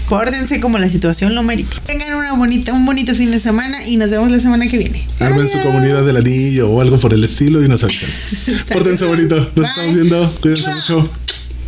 Pórtense 0.09 0.59
como 0.61 0.79
la 0.79 0.89
situación 0.89 1.35
lo 1.35 1.43
merite. 1.43 1.77
Tengan 1.85 2.14
una 2.14 2.33
bonita, 2.35 2.72
un 2.72 2.87
bonito 2.87 3.14
fin 3.14 3.31
de 3.31 3.41
semana 3.41 3.87
y 3.87 3.97
nos 3.99 4.11
vemos 4.11 4.31
la 4.31 4.41
semana 4.41 4.66
que 4.68 4.79
viene. 4.79 5.05
Armen 5.20 5.47
su 5.49 5.61
comunidad 5.61 6.07
del 6.07 6.16
anillo 6.16 6.70
o 6.70 6.81
algo 6.81 6.99
por 6.99 7.12
el 7.12 7.24
estilo 7.24 7.62
y 7.62 7.68
nos 7.68 7.83
avisan. 7.85 8.09
Pórtense 8.72 9.05
bonito, 9.05 9.37
nos 9.37 9.55
Bye. 9.55 9.64
estamos 9.66 9.95
viendo. 9.97 10.35
Cuídense 10.41 10.74
mucho. 10.77 11.11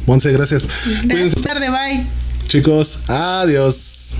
Monse, 0.06 0.32
gracias. 0.32 0.68
Gracias, 0.68 1.02
Cuídense, 1.06 1.42
tarde, 1.42 1.68
bye. 1.68 2.06
chicos. 2.46 3.00
Adiós. 3.08 4.18